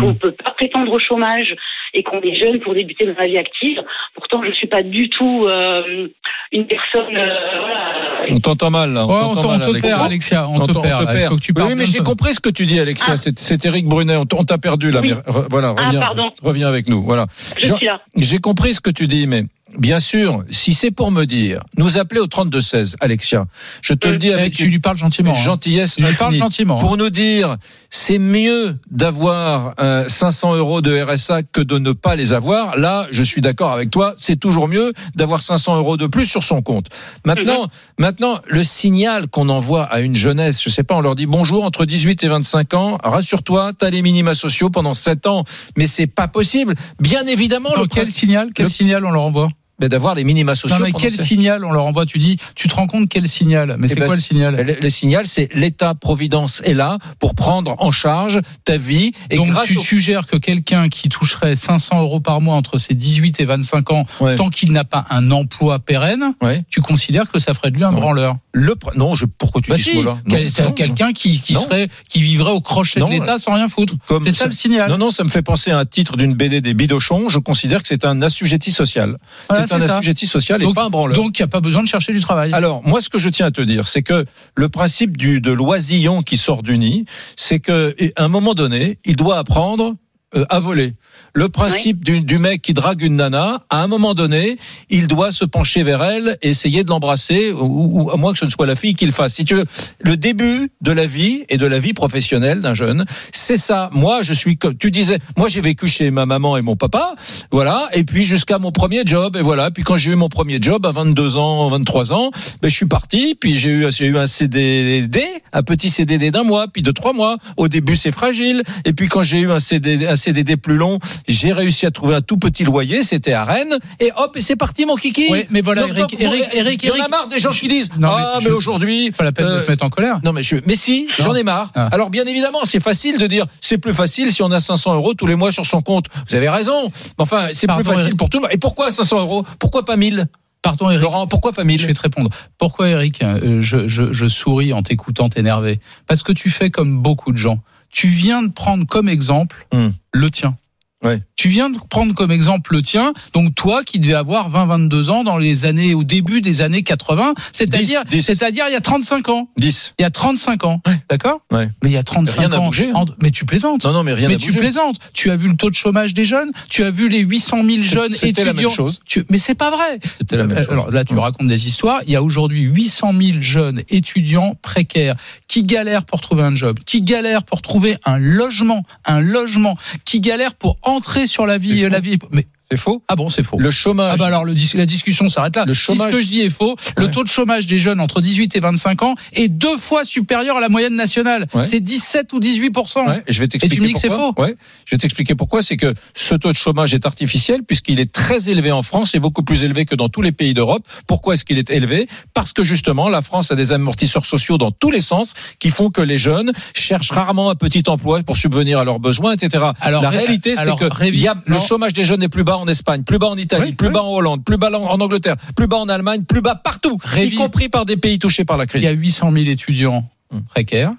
qu'on 0.00 0.08
ne 0.08 0.12
peut 0.14 0.32
pas 0.32 0.50
prétendre 0.52 0.92
au 0.92 0.98
chômage 0.98 1.54
et 1.94 2.02
qu'on 2.02 2.20
est 2.20 2.34
jeune 2.34 2.60
pour 2.60 2.74
débuter 2.74 3.04
dans 3.06 3.14
la 3.18 3.26
vie 3.26 3.36
active, 3.38 3.78
pourtant 4.14 4.42
je 4.44 4.52
suis 4.52 4.66
pas 4.66 4.82
du 4.82 5.08
tout 5.10 5.44
euh, 5.46 6.08
une 6.52 6.66
personne. 6.66 7.16
euh, 7.16 7.60
voilà, 7.60 8.24
On 8.30 8.36
t'entend 8.38 8.70
mal, 8.70 8.92
là. 8.92 9.06
Ouais, 9.06 9.12
on 9.22 9.30
te, 9.30 9.34
t'entend 9.40 9.48
on 9.48 9.50
mal, 9.52 9.60
te 9.60 9.68
Alexia. 9.70 9.88
perd, 9.96 10.02
Alexia. 10.06 10.48
On, 10.48 10.56
On 10.56 10.60
te 10.66 10.72
perd. 10.72 11.04
là. 11.04 11.14
Il 11.22 11.28
faut 11.28 11.36
que 11.36 11.40
tu 11.40 11.52
oui, 11.56 11.74
mais 11.76 11.86
j'ai 11.86 11.98
compris 12.00 12.34
ce 12.34 12.40
que 12.40 12.50
tu 12.50 12.66
dis, 12.66 12.78
Alexia. 12.80 13.12
Ah. 13.12 13.16
C'est- 13.16 13.64
Eric 13.64 13.86
Brunet. 13.86 14.16
On 14.16 14.24
t- 14.24 14.36
on 14.38 14.44
t'a 14.44 14.58
perdu 14.58 14.90
là. 14.90 15.00
Oui. 15.00 15.08
mais 15.10 15.32
re- 15.32 15.46
voilà, 15.50 15.74
Ah, 15.76 15.86
reviens, 15.86 16.00
pardon. 16.00 16.30
reviens 16.42 16.68
avec 16.68 16.88
nous. 16.88 17.02
Voilà. 17.02 17.26
je 17.60 17.66
Jean- 17.66 17.76
suis 17.76 17.86
là. 17.86 18.00
J'ai 18.16 18.38
compris 18.38 18.74
ce 18.74 18.80
que 18.80 18.90
tu 18.90 19.06
dis, 19.06 19.26
mais 19.26 19.44
bien 19.78 20.00
sûr, 20.00 20.44
si 20.50 20.74
c'est 20.74 20.90
pour 20.90 21.10
me 21.10 21.24
dire, 21.24 21.62
nous 21.76 21.98
appeler 21.98 22.20
au 22.20 22.26
32 22.26 22.60
16, 22.60 22.96
Alexia. 23.00 23.46
Je 23.82 23.94
te 23.94 24.08
le 24.08 24.18
dis 24.18 24.28
Eh, 24.28 24.34
avec 24.34 24.54
tu 24.54 24.64
une 24.64 24.70
lui 24.70 24.78
parles 24.80 24.96
gentiment. 24.96 25.32
hein. 25.32 25.34
gentillesse 25.34 25.96
Tu 25.96 26.02
lui 26.02 26.14
parles 26.14 26.34
gentiment. 26.34 26.76
hein. 26.78 26.80
Pour 26.80 26.96
nous 26.96 27.10
dire, 27.10 27.56
c'est 27.90 28.18
mieux 28.18 28.76
d'avoir 28.90 29.74
euh, 29.80 30.06
500 30.08 30.54
euros 30.56 30.80
de 30.80 31.00
RSA 31.02 31.42
que 31.42 31.60
de 31.60 31.78
ne 31.78 31.92
pas 31.92 32.16
les 32.16 32.32
avoir. 32.32 32.76
Là, 32.78 33.06
je 33.10 33.22
suis 33.22 33.40
d'accord 33.40 33.72
avec 33.72 33.90
toi. 33.90 34.14
C'est 34.16 34.38
toujours 34.38 34.68
mieux 34.68 34.92
d'avoir 35.14 35.42
500 35.42 35.76
euros 35.76 35.96
de 35.96 36.06
plus 36.06 36.26
sur 36.26 36.42
son 36.44 36.62
compte. 36.62 36.86
Maintenant, 37.24 37.68
maintenant, 37.98 38.40
le 38.48 38.64
signal 38.64 39.28
qu'on 39.28 39.48
envoie 39.48 39.84
à 39.84 40.00
une 40.00 40.14
jeunesse, 40.14 40.62
je 40.62 40.68
sais 40.68 40.82
pas, 40.84 40.94
on 40.96 41.00
leur 41.00 41.14
dit 41.14 41.26
bonjour 41.26 41.64
entre 41.64 41.84
18 41.84 42.22
et 42.24 42.28
25 42.28 42.74
ans. 42.74 42.98
Rassure-toi, 43.02 43.72
t'as 43.78 43.90
les 43.90 44.02
minima 44.02 44.34
sociaux 44.34 44.70
pendant 44.70 44.94
7 44.94 45.26
ans. 45.26 45.44
Mais 45.76 45.86
c'est 45.86 46.06
pas 46.06 46.28
possible. 46.28 46.74
Bien 47.00 47.26
évidemment, 47.26 47.70
le 47.76 47.86
quel 47.86 48.10
signal 48.10 48.50
Quel 48.54 48.64
le- 48.66 48.70
signal 48.70 49.04
on 49.04 49.10
leur 49.10 49.22
envoie? 49.22 49.48
D'avoir 49.88 50.14
les 50.14 50.24
minima 50.24 50.54
sociaux. 50.54 50.76
Non 50.78 50.84
mais 50.84 50.92
quel 50.92 51.12
signal 51.16 51.64
on 51.64 51.72
leur 51.72 51.86
envoie 51.86 52.06
Tu 52.06 52.18
dis, 52.18 52.36
tu 52.54 52.68
te 52.68 52.74
rends 52.74 52.86
compte 52.86 53.08
quel 53.08 53.28
signal? 53.28 53.76
Mais 53.78 53.86
Eh 53.86 53.88
c'est 53.94 54.00
ben, 54.00 54.06
quoi 54.06 54.14
le 54.16 54.20
signal? 54.20 54.56
le, 54.56 54.76
le 54.80 54.90
signal, 54.90 55.26
c'est 55.26 55.48
l'État-providence 55.54 56.62
est 56.64 56.74
là 56.74 56.98
pour 57.18 57.34
prendre 57.34 57.74
en 57.78 57.90
charge 57.90 58.40
ta 58.64 58.76
vie. 58.76 59.12
Et 59.30 59.36
Donc 59.36 59.48
grâce 59.48 59.66
tu 59.66 59.76
au- 59.76 59.80
suggères 59.80 60.26
que 60.26 60.36
quelqu'un 60.36 60.88
qui 60.88 61.08
toucherait 61.08 61.56
500 61.56 62.00
euros 62.00 62.20
par 62.20 62.40
mois 62.40 62.54
entre 62.56 62.78
ses 62.78 62.94
18 62.94 63.40
et 63.40 63.44
25 63.44 63.90
ans, 63.92 64.04
Ouais. 64.20 64.36
tant 64.36 64.50
qu'il 64.50 64.72
n'a 64.72 64.84
pas 64.84 65.04
un 65.10 65.30
emploi 65.30 65.78
pérenne, 65.78 66.34
Ouais. 66.42 66.62
tu 66.70 66.80
considères 66.80 67.30
que 67.30 67.38
ça 67.38 67.54
ferait 67.54 67.70
de 67.70 67.76
lui 67.76 67.84
un 67.84 67.92
branleur? 67.92 68.36
Le 68.52 68.72
pr- 68.74 68.96
non, 68.96 69.14
je, 69.14 69.26
pourquoi 69.26 69.60
tu 69.62 69.70
Bah 69.70 69.76
dis 69.76 69.82
ce 69.82 69.90
si, 69.92 69.96
mot-là? 69.98 70.18
quel- 70.28 70.74
quelqu'un 70.74 71.12
qui, 71.12 71.36
serait 71.54 71.88
qui 72.08 72.20
vivrait 72.20 72.50
au 72.52 72.60
crochet 72.60 73.00
Non, 73.00 73.06
de 73.06 73.12
l'État 73.12 73.38
sans 73.38 73.54
rien 73.54 73.68
foutre. 73.68 73.94
C'est 74.24 74.32
ça 74.32 74.46
le 74.46 74.52
signal. 74.52 74.90
Non, 74.90 74.98
non, 74.98 75.10
ça 75.10 75.24
me 75.24 75.28
fait 75.28 75.42
penser 75.42 75.70
à 75.70 75.78
un 75.78 75.84
titre 75.84 76.16
d'une 76.16 76.34
BD 76.34 76.60
des 76.60 76.74
Bidochons. 76.74 77.28
Je 77.28 77.38
considère 77.38 77.82
que 77.82 77.88
c'est 77.88 78.04
un 78.04 78.22
assujetti 78.22 78.70
social. 78.70 79.18
Voilà, 79.48 79.66
c'est 79.70 79.82
un 79.82 79.86
c'est 79.86 79.88
ça. 79.88 79.96
assujetti 79.98 80.26
social 80.26 80.60
et 80.60 80.64
Donc- 80.64 80.74
pas 80.74 80.84
un 80.84 80.90
branleur. 80.90 81.16
Donc 81.16 81.38
il 81.38 81.42
n'y 81.42 81.44
a 81.44 81.48
pas 81.48 81.60
besoin 81.60 81.82
de 81.82 81.88
chercher 81.88 82.12
du 82.12 82.20
travail. 82.20 82.52
Alors, 82.52 82.82
moi, 82.86 83.00
ce 83.00 83.08
que 83.08 83.18
je 83.18 83.28
tiens 83.28 83.46
à 83.46 83.50
te 83.50 83.60
dire, 83.60 83.88
c'est 83.88 84.02
que 84.02 84.24
le 84.54 84.68
principe 84.68 85.16
du, 85.16 85.40
de 85.40 85.52
l'oisillon 85.52 86.22
qui 86.22 86.36
sort 86.36 86.62
du 86.62 86.76
nid, 86.78 87.04
c'est 87.36 87.58
que, 87.60 87.94
à 88.16 88.24
un 88.24 88.28
moment 88.28 88.54
donné, 88.54 88.98
il 89.04 89.16
doit 89.16 89.38
apprendre 89.38 89.94
euh, 90.36 90.44
à 90.48 90.60
voler. 90.60 90.94
Le 91.32 91.48
principe 91.48 92.04
du, 92.04 92.24
du 92.24 92.38
mec 92.38 92.62
qui 92.62 92.72
drague 92.72 93.02
une 93.02 93.16
nana, 93.16 93.64
à 93.70 93.82
un 93.82 93.86
moment 93.86 94.14
donné, 94.14 94.58
il 94.88 95.06
doit 95.06 95.32
se 95.32 95.44
pencher 95.44 95.82
vers 95.82 96.02
elle 96.02 96.38
et 96.42 96.50
essayer 96.50 96.82
de 96.82 96.88
l'embrasser, 96.88 97.52
ou, 97.52 98.04
ou 98.04 98.10
à 98.10 98.16
moins 98.16 98.32
que 98.32 98.38
ce 98.38 98.44
ne 98.44 98.50
soit 98.50 98.66
la 98.66 98.76
fille 98.76 98.94
qui 98.94 99.06
le 99.06 99.12
fasse. 99.12 99.34
Si 99.34 99.44
tu 99.44 99.54
veux, 99.54 99.64
le 100.00 100.16
début 100.16 100.70
de 100.80 100.92
la 100.92 101.06
vie 101.06 101.44
et 101.48 101.56
de 101.56 101.66
la 101.66 101.78
vie 101.78 101.92
professionnelle 101.92 102.60
d'un 102.60 102.74
jeune, 102.74 103.04
c'est 103.32 103.56
ça. 103.56 103.90
Moi, 103.92 104.22
je 104.22 104.32
suis 104.32 104.56
comme 104.56 104.76
tu 104.76 104.90
disais, 104.90 105.18
moi 105.36 105.48
j'ai 105.48 105.60
vécu 105.60 105.88
chez 105.88 106.10
ma 106.10 106.26
maman 106.26 106.56
et 106.56 106.62
mon 106.62 106.76
papa, 106.76 107.14
voilà, 107.50 107.88
et 107.92 108.04
puis 108.04 108.24
jusqu'à 108.24 108.58
mon 108.58 108.72
premier 108.72 109.02
job, 109.04 109.36
et 109.36 109.42
voilà. 109.42 109.70
Puis 109.70 109.82
quand 109.82 109.96
j'ai 109.96 110.12
eu 110.12 110.16
mon 110.16 110.28
premier 110.28 110.58
job 110.60 110.86
à 110.86 110.92
22 110.92 111.38
ans, 111.38 111.68
23 111.68 112.12
ans, 112.12 112.30
ben 112.62 112.68
je 112.68 112.76
suis 112.76 112.86
parti, 112.86 113.34
puis 113.38 113.56
j'ai 113.56 113.70
eu 113.70 113.86
j'ai 113.90 114.06
eu 114.06 114.18
un 114.18 114.26
CDD, 114.26 115.22
un 115.52 115.62
petit 115.62 115.90
CDD 115.90 116.30
d'un 116.30 116.44
mois, 116.44 116.68
puis 116.68 116.82
de 116.82 116.90
trois 116.90 117.12
mois. 117.12 117.36
Au 117.56 117.68
début 117.68 117.96
c'est 117.96 118.12
fragile, 118.12 118.62
et 118.84 118.92
puis 118.92 119.08
quand 119.08 119.22
j'ai 119.22 119.40
eu 119.40 119.50
un 119.50 119.58
CDD, 119.58 120.06
un 120.06 120.16
CDD 120.20 120.56
plus 120.56 120.76
long, 120.76 120.98
j'ai 121.26 121.52
réussi 121.52 121.86
à 121.86 121.90
trouver 121.90 122.14
un 122.14 122.20
tout 122.20 122.36
petit 122.36 122.64
loyer, 122.64 123.02
c'était 123.02 123.32
à 123.32 123.44
Rennes, 123.44 123.76
et 123.98 124.10
hop, 124.16 124.36
et 124.36 124.40
c'est 124.40 124.56
parti 124.56 124.86
mon 124.86 124.96
kiki. 124.96 125.30
Ouais, 125.30 125.46
mais 125.50 125.60
voilà, 125.60 125.82
Donc, 125.82 125.90
Eric, 125.90 126.10
donc, 126.12 126.20
Eric, 126.20 126.48
Eric, 126.52 126.82
il 126.82 126.88
y 126.88 126.90
en 126.90 126.94
a 126.94 126.98
Eric. 126.98 127.10
marre 127.10 127.28
des 127.28 127.40
gens 127.40 127.50
qui 127.50 127.68
disent 127.68 127.90
Non, 127.98 128.08
ah 128.10 128.38
mais, 128.42 128.50
aujourd'hui 128.50 129.10
Pas 129.10 129.24
la 129.24 129.32
peine 129.32 129.46
de 129.46 129.50
euh, 129.50 129.64
te 129.64 129.70
mettre 129.70 129.84
en 129.84 129.90
colère. 129.90 130.20
non 130.22 130.32
mais 130.32 130.42
je, 130.42 130.56
mais 130.66 130.76
si, 130.76 131.08
j'en 131.18 131.34
ai 131.34 131.42
marre. 131.42 131.70
Ah. 131.74 131.88
Alors 131.92 132.10
bien 132.10 132.24
évidemment, 132.24 132.60
c'est 132.64 132.80
facile 132.80 133.18
de 133.18 133.26
dire, 133.26 133.46
c'est 133.60 133.78
plus 133.78 133.94
facile 133.94 134.32
si 134.32 134.42
on 134.42 134.50
a 134.52 134.60
500 134.60 134.94
euros 134.94 135.14
tous 135.14 135.26
les 135.26 135.34
mois 135.36 135.50
sur 135.50 135.66
son 135.66 135.82
compte. 135.82 136.06
Vous 136.28 136.36
avez 136.36 136.48
raison. 136.48 136.84
Mais 136.84 137.22
enfin, 137.22 137.48
c'est 137.52 137.66
plus 137.66 137.84
facile 137.84 138.02
Eric. 138.02 138.16
pour 138.16 138.28
tout 138.28 138.38
le 138.38 138.42
monde. 138.42 138.50
Et 138.52 138.58
pourquoi 138.58 138.92
500 138.92 139.20
euros? 139.20 139.44
Pourquoi 139.58 139.84
pas 139.84 139.96
1000 139.96 140.26
Pardon 140.62 140.90
Eric. 140.90 141.02
Laurent, 141.02 141.26
pourquoi 141.26 141.52
pas 141.52 141.64
1000 141.64 141.80
Je 141.80 141.86
vais 141.86 141.94
te 141.94 142.02
répondre. 142.02 142.28
Pourquoi, 142.58 142.88
Eric, 142.88 143.22
euh, 143.22 143.62
je, 143.62 143.88
je, 143.88 144.12
je 144.12 144.28
souris 144.28 144.74
en 144.74 144.82
t'écoutant 144.82 145.30
t'énerver? 145.30 145.80
Parce 146.06 146.22
que 146.22 146.32
tu 146.32 146.50
fais 146.50 146.70
comme 146.70 147.00
beaucoup 147.00 147.32
de 147.32 147.38
gens. 147.38 147.60
Tu 147.90 148.06
viens 148.08 148.42
de 148.42 148.52
prendre 148.52 148.86
comme 148.86 149.08
exemple 149.08 149.66
Hmm. 149.72 149.90
le 150.12 150.30
tien. 150.30 150.56
Ouais. 151.02 151.22
Tu 151.34 151.48
viens 151.48 151.70
de 151.70 151.78
prendre 151.88 152.14
comme 152.14 152.30
exemple 152.30 152.74
le 152.74 152.82
tien, 152.82 153.14
donc 153.32 153.54
toi 153.54 153.82
qui 153.84 153.98
devais 153.98 154.12
avoir 154.14 154.50
20-22 154.50 155.08
ans 155.08 155.24
dans 155.24 155.38
les 155.38 155.64
années, 155.64 155.94
au 155.94 156.04
début 156.04 156.42
des 156.42 156.60
années 156.60 156.82
80, 156.82 157.32
c'est-à-dire, 157.52 158.04
10, 158.04 158.16
10. 158.18 158.22
c'est-à-dire 158.22 158.64
il 158.68 158.72
y 158.72 158.76
a 158.76 158.80
35 158.82 159.30
ans. 159.30 159.48
10. 159.56 159.94
Il 159.98 160.02
y 160.02 160.04
a 160.04 160.10
35 160.10 160.64
ans. 160.64 160.82
Ouais. 160.86 161.00
D'accord 161.08 161.40
Ouais. 161.50 161.68
Mais 161.82 161.88
il 161.90 161.92
y 161.94 161.96
a 161.96 162.02
35 162.02 162.38
Rien 162.40 162.48
n'a 162.48 162.60
ans. 162.60 162.66
bougé, 162.66 162.90
hein. 162.94 163.04
Mais 163.22 163.30
tu 163.30 163.46
plaisantes. 163.46 163.84
Non, 163.86 163.92
non, 163.94 164.02
mais 164.02 164.12
rien 164.12 164.28
mais 164.28 164.34
n'a 164.34 164.40
tu 164.40 164.48
bougé. 164.48 164.58
plaisantes. 164.60 164.96
Tu 165.14 165.30
as 165.30 165.36
vu 165.36 165.48
le 165.48 165.56
taux 165.56 165.70
de 165.70 165.74
chômage 165.74 166.12
des 166.12 166.26
jeunes. 166.26 166.50
Tu 166.68 166.84
as 166.84 166.90
vu 166.90 167.08
les 167.08 167.20
800 167.20 167.64
000 167.64 167.80
jeunes 167.80 168.10
C'était 168.10 168.28
étudiants. 168.28 168.44
la 168.44 168.52
même 168.52 168.68
chose. 168.68 169.00
Tu- 169.06 169.24
Mais 169.30 169.38
c'est 169.38 169.54
pas 169.54 169.70
vrai. 169.70 170.00
C'était 170.18 170.36
la 170.36 170.46
même 170.46 170.58
Euh, 170.58 170.60
chose. 170.60 170.70
Alors 170.72 170.90
là, 170.90 171.04
tu 171.06 171.14
Ouais. 171.14 171.20
racontes 171.20 171.48
des 171.48 171.66
histoires. 171.66 172.00
Il 172.06 172.12
y 172.12 172.16
a 172.16 172.22
aujourd'hui 172.22 172.60
800 172.60 173.12
000 173.18 173.38
jeunes 173.40 173.82
étudiants 173.88 174.54
précaires 174.60 175.16
qui 175.48 175.62
galèrent 175.62 176.04
pour 176.04 176.20
trouver 176.20 176.42
un 176.42 176.54
job, 176.54 176.78
qui 176.84 177.00
galèrent 177.00 177.42
pour 177.44 177.62
trouver 177.62 177.96
un 178.04 178.18
logement, 178.18 178.84
un 179.06 179.20
logement, 179.22 179.78
qui 180.04 180.20
galèrent 180.20 180.54
pour 180.54 180.76
entrer 180.90 181.26
sur 181.26 181.46
la 181.46 181.58
vie, 181.58 181.80
C'est 181.80 181.88
la 181.88 182.00
vie. 182.00 182.18
Mais 182.32 182.46
C'est 182.70 182.76
faux? 182.78 183.02
ah 183.08 183.16
bon, 183.16 183.28
c'est 183.28 183.42
faux. 183.42 183.58
Le 183.58 183.70
chômage. 183.72 184.12
Ah 184.14 184.16
bah 184.16 184.26
alors 184.26 184.44
le 184.44 184.54
dis- 184.54 184.70
la 184.74 184.86
discussion 184.86 185.28
s'arrête 185.28 185.56
là. 185.56 185.64
Le 185.66 185.74
si 185.74 185.80
chômage- 185.86 186.06
ce 186.12 186.16
que 186.16 186.20
je 186.22 186.28
dis 186.28 186.40
est 186.42 186.50
faux, 186.50 186.76
le 186.96 187.10
taux 187.10 187.24
de 187.24 187.28
chômage 187.28 187.66
des 187.66 187.78
jeunes 187.78 187.98
entre 188.00 188.20
18 188.20 188.54
et 188.54 188.60
25 188.60 189.02
ans 189.02 189.14
est 189.32 189.48
deux 189.48 189.76
fois 189.76 190.04
supérieur 190.04 190.56
à 190.56 190.60
la 190.60 190.68
moyenne 190.68 190.94
nationale. 190.94 191.46
Ouais. 191.52 191.64
C'est 191.64 191.80
17 191.80 192.32
ou 192.32 192.38
18 192.38 192.70
Ouais, 193.08 193.22
et 193.26 193.32
je 193.32 193.40
vais 193.40 193.48
t'expliquer 193.48 193.74
tu 193.76 193.82
me 193.82 193.86
dis 193.88 193.94
que 193.94 193.98
c'est. 193.98 194.08
Ouais, 194.38 194.54
je 194.84 194.94
vais 194.94 194.98
t'expliquer 194.98 195.34
pourquoi. 195.34 195.62
C'est 195.62 195.76
que 195.76 195.92
ce 196.14 196.36
taux 196.36 196.52
de 196.52 196.56
chômage 196.56 196.94
est 196.94 197.06
artificiel 197.06 197.64
puisqu'il 197.64 197.98
est 197.98 198.12
très 198.12 198.48
élevé 198.50 198.70
en 198.70 198.82
France 198.82 199.14
et 199.16 199.18
beaucoup 199.18 199.42
plus 199.42 199.64
élevé 199.64 199.84
que 199.84 199.96
dans 199.96 200.08
tous 200.08 200.22
les 200.22 200.30
pays 200.32 200.54
d'Europe. 200.54 200.86
Pourquoi 201.08 201.34
est-ce 201.34 201.44
qu'il 201.44 201.58
est 201.58 201.70
élevé? 201.70 202.06
Parce 202.34 202.52
que 202.52 202.62
justement, 202.62 203.08
la 203.08 203.20
France 203.22 203.50
a 203.50 203.56
des 203.56 203.72
amortisseurs 203.72 204.26
sociaux 204.26 204.58
dans 204.58 204.70
tous 204.70 204.92
les 204.92 205.00
sens 205.00 205.34
qui 205.58 205.70
font 205.70 205.90
que 205.90 206.00
les 206.02 206.18
jeunes 206.18 206.52
cherchent 206.74 207.10
rarement 207.10 207.50
un 207.50 207.56
petit 207.56 207.82
emploi 207.88 208.22
pour 208.22 208.36
subvenir 208.36 208.78
à 208.78 208.84
leurs 208.84 209.00
besoins, 209.00 209.32
etc. 209.32 209.64
Alors, 209.80 210.02
la 210.02 210.10
ré- 210.10 210.18
réalité, 210.18 210.54
c'est 210.54 210.62
que 210.76 210.84
y 211.16 211.26
a, 211.26 211.34
le 211.46 211.58
chômage 211.58 211.92
des 211.94 212.04
jeunes 212.04 212.22
est 212.22 212.28
plus 212.28 212.44
bas 212.44 212.58
en 212.60 212.66
Espagne, 212.66 213.02
plus 213.02 213.18
bas 213.18 213.26
en 213.28 213.36
Italie, 213.36 213.70
Oui, 213.70 213.72
plus 213.74 213.88
oui. 213.88 213.94
bas 213.94 214.02
en 214.02 214.12
Hollande, 214.14 214.44
plus 214.44 214.56
bas 214.56 214.70
en 214.72 215.00
Angleterre, 215.00 215.36
plus 215.56 215.66
bas 215.66 215.78
en 215.78 215.88
Allemagne, 215.88 216.22
plus 216.22 216.40
bas 216.42 216.54
partout, 216.54 216.98
y 217.16 217.34
compris 217.34 217.68
par 217.68 217.84
des 217.86 217.96
pays 217.96 218.18
touchés 218.18 218.44
par 218.44 218.56
la 218.56 218.64
Il 218.64 218.68
crise. 218.68 218.82
y 218.84 218.86
a 218.86 218.92
800 218.92 219.32
000 219.32 219.46
étudiants 219.46 220.08
Hum. 220.32 220.42
précaires, 220.44 220.92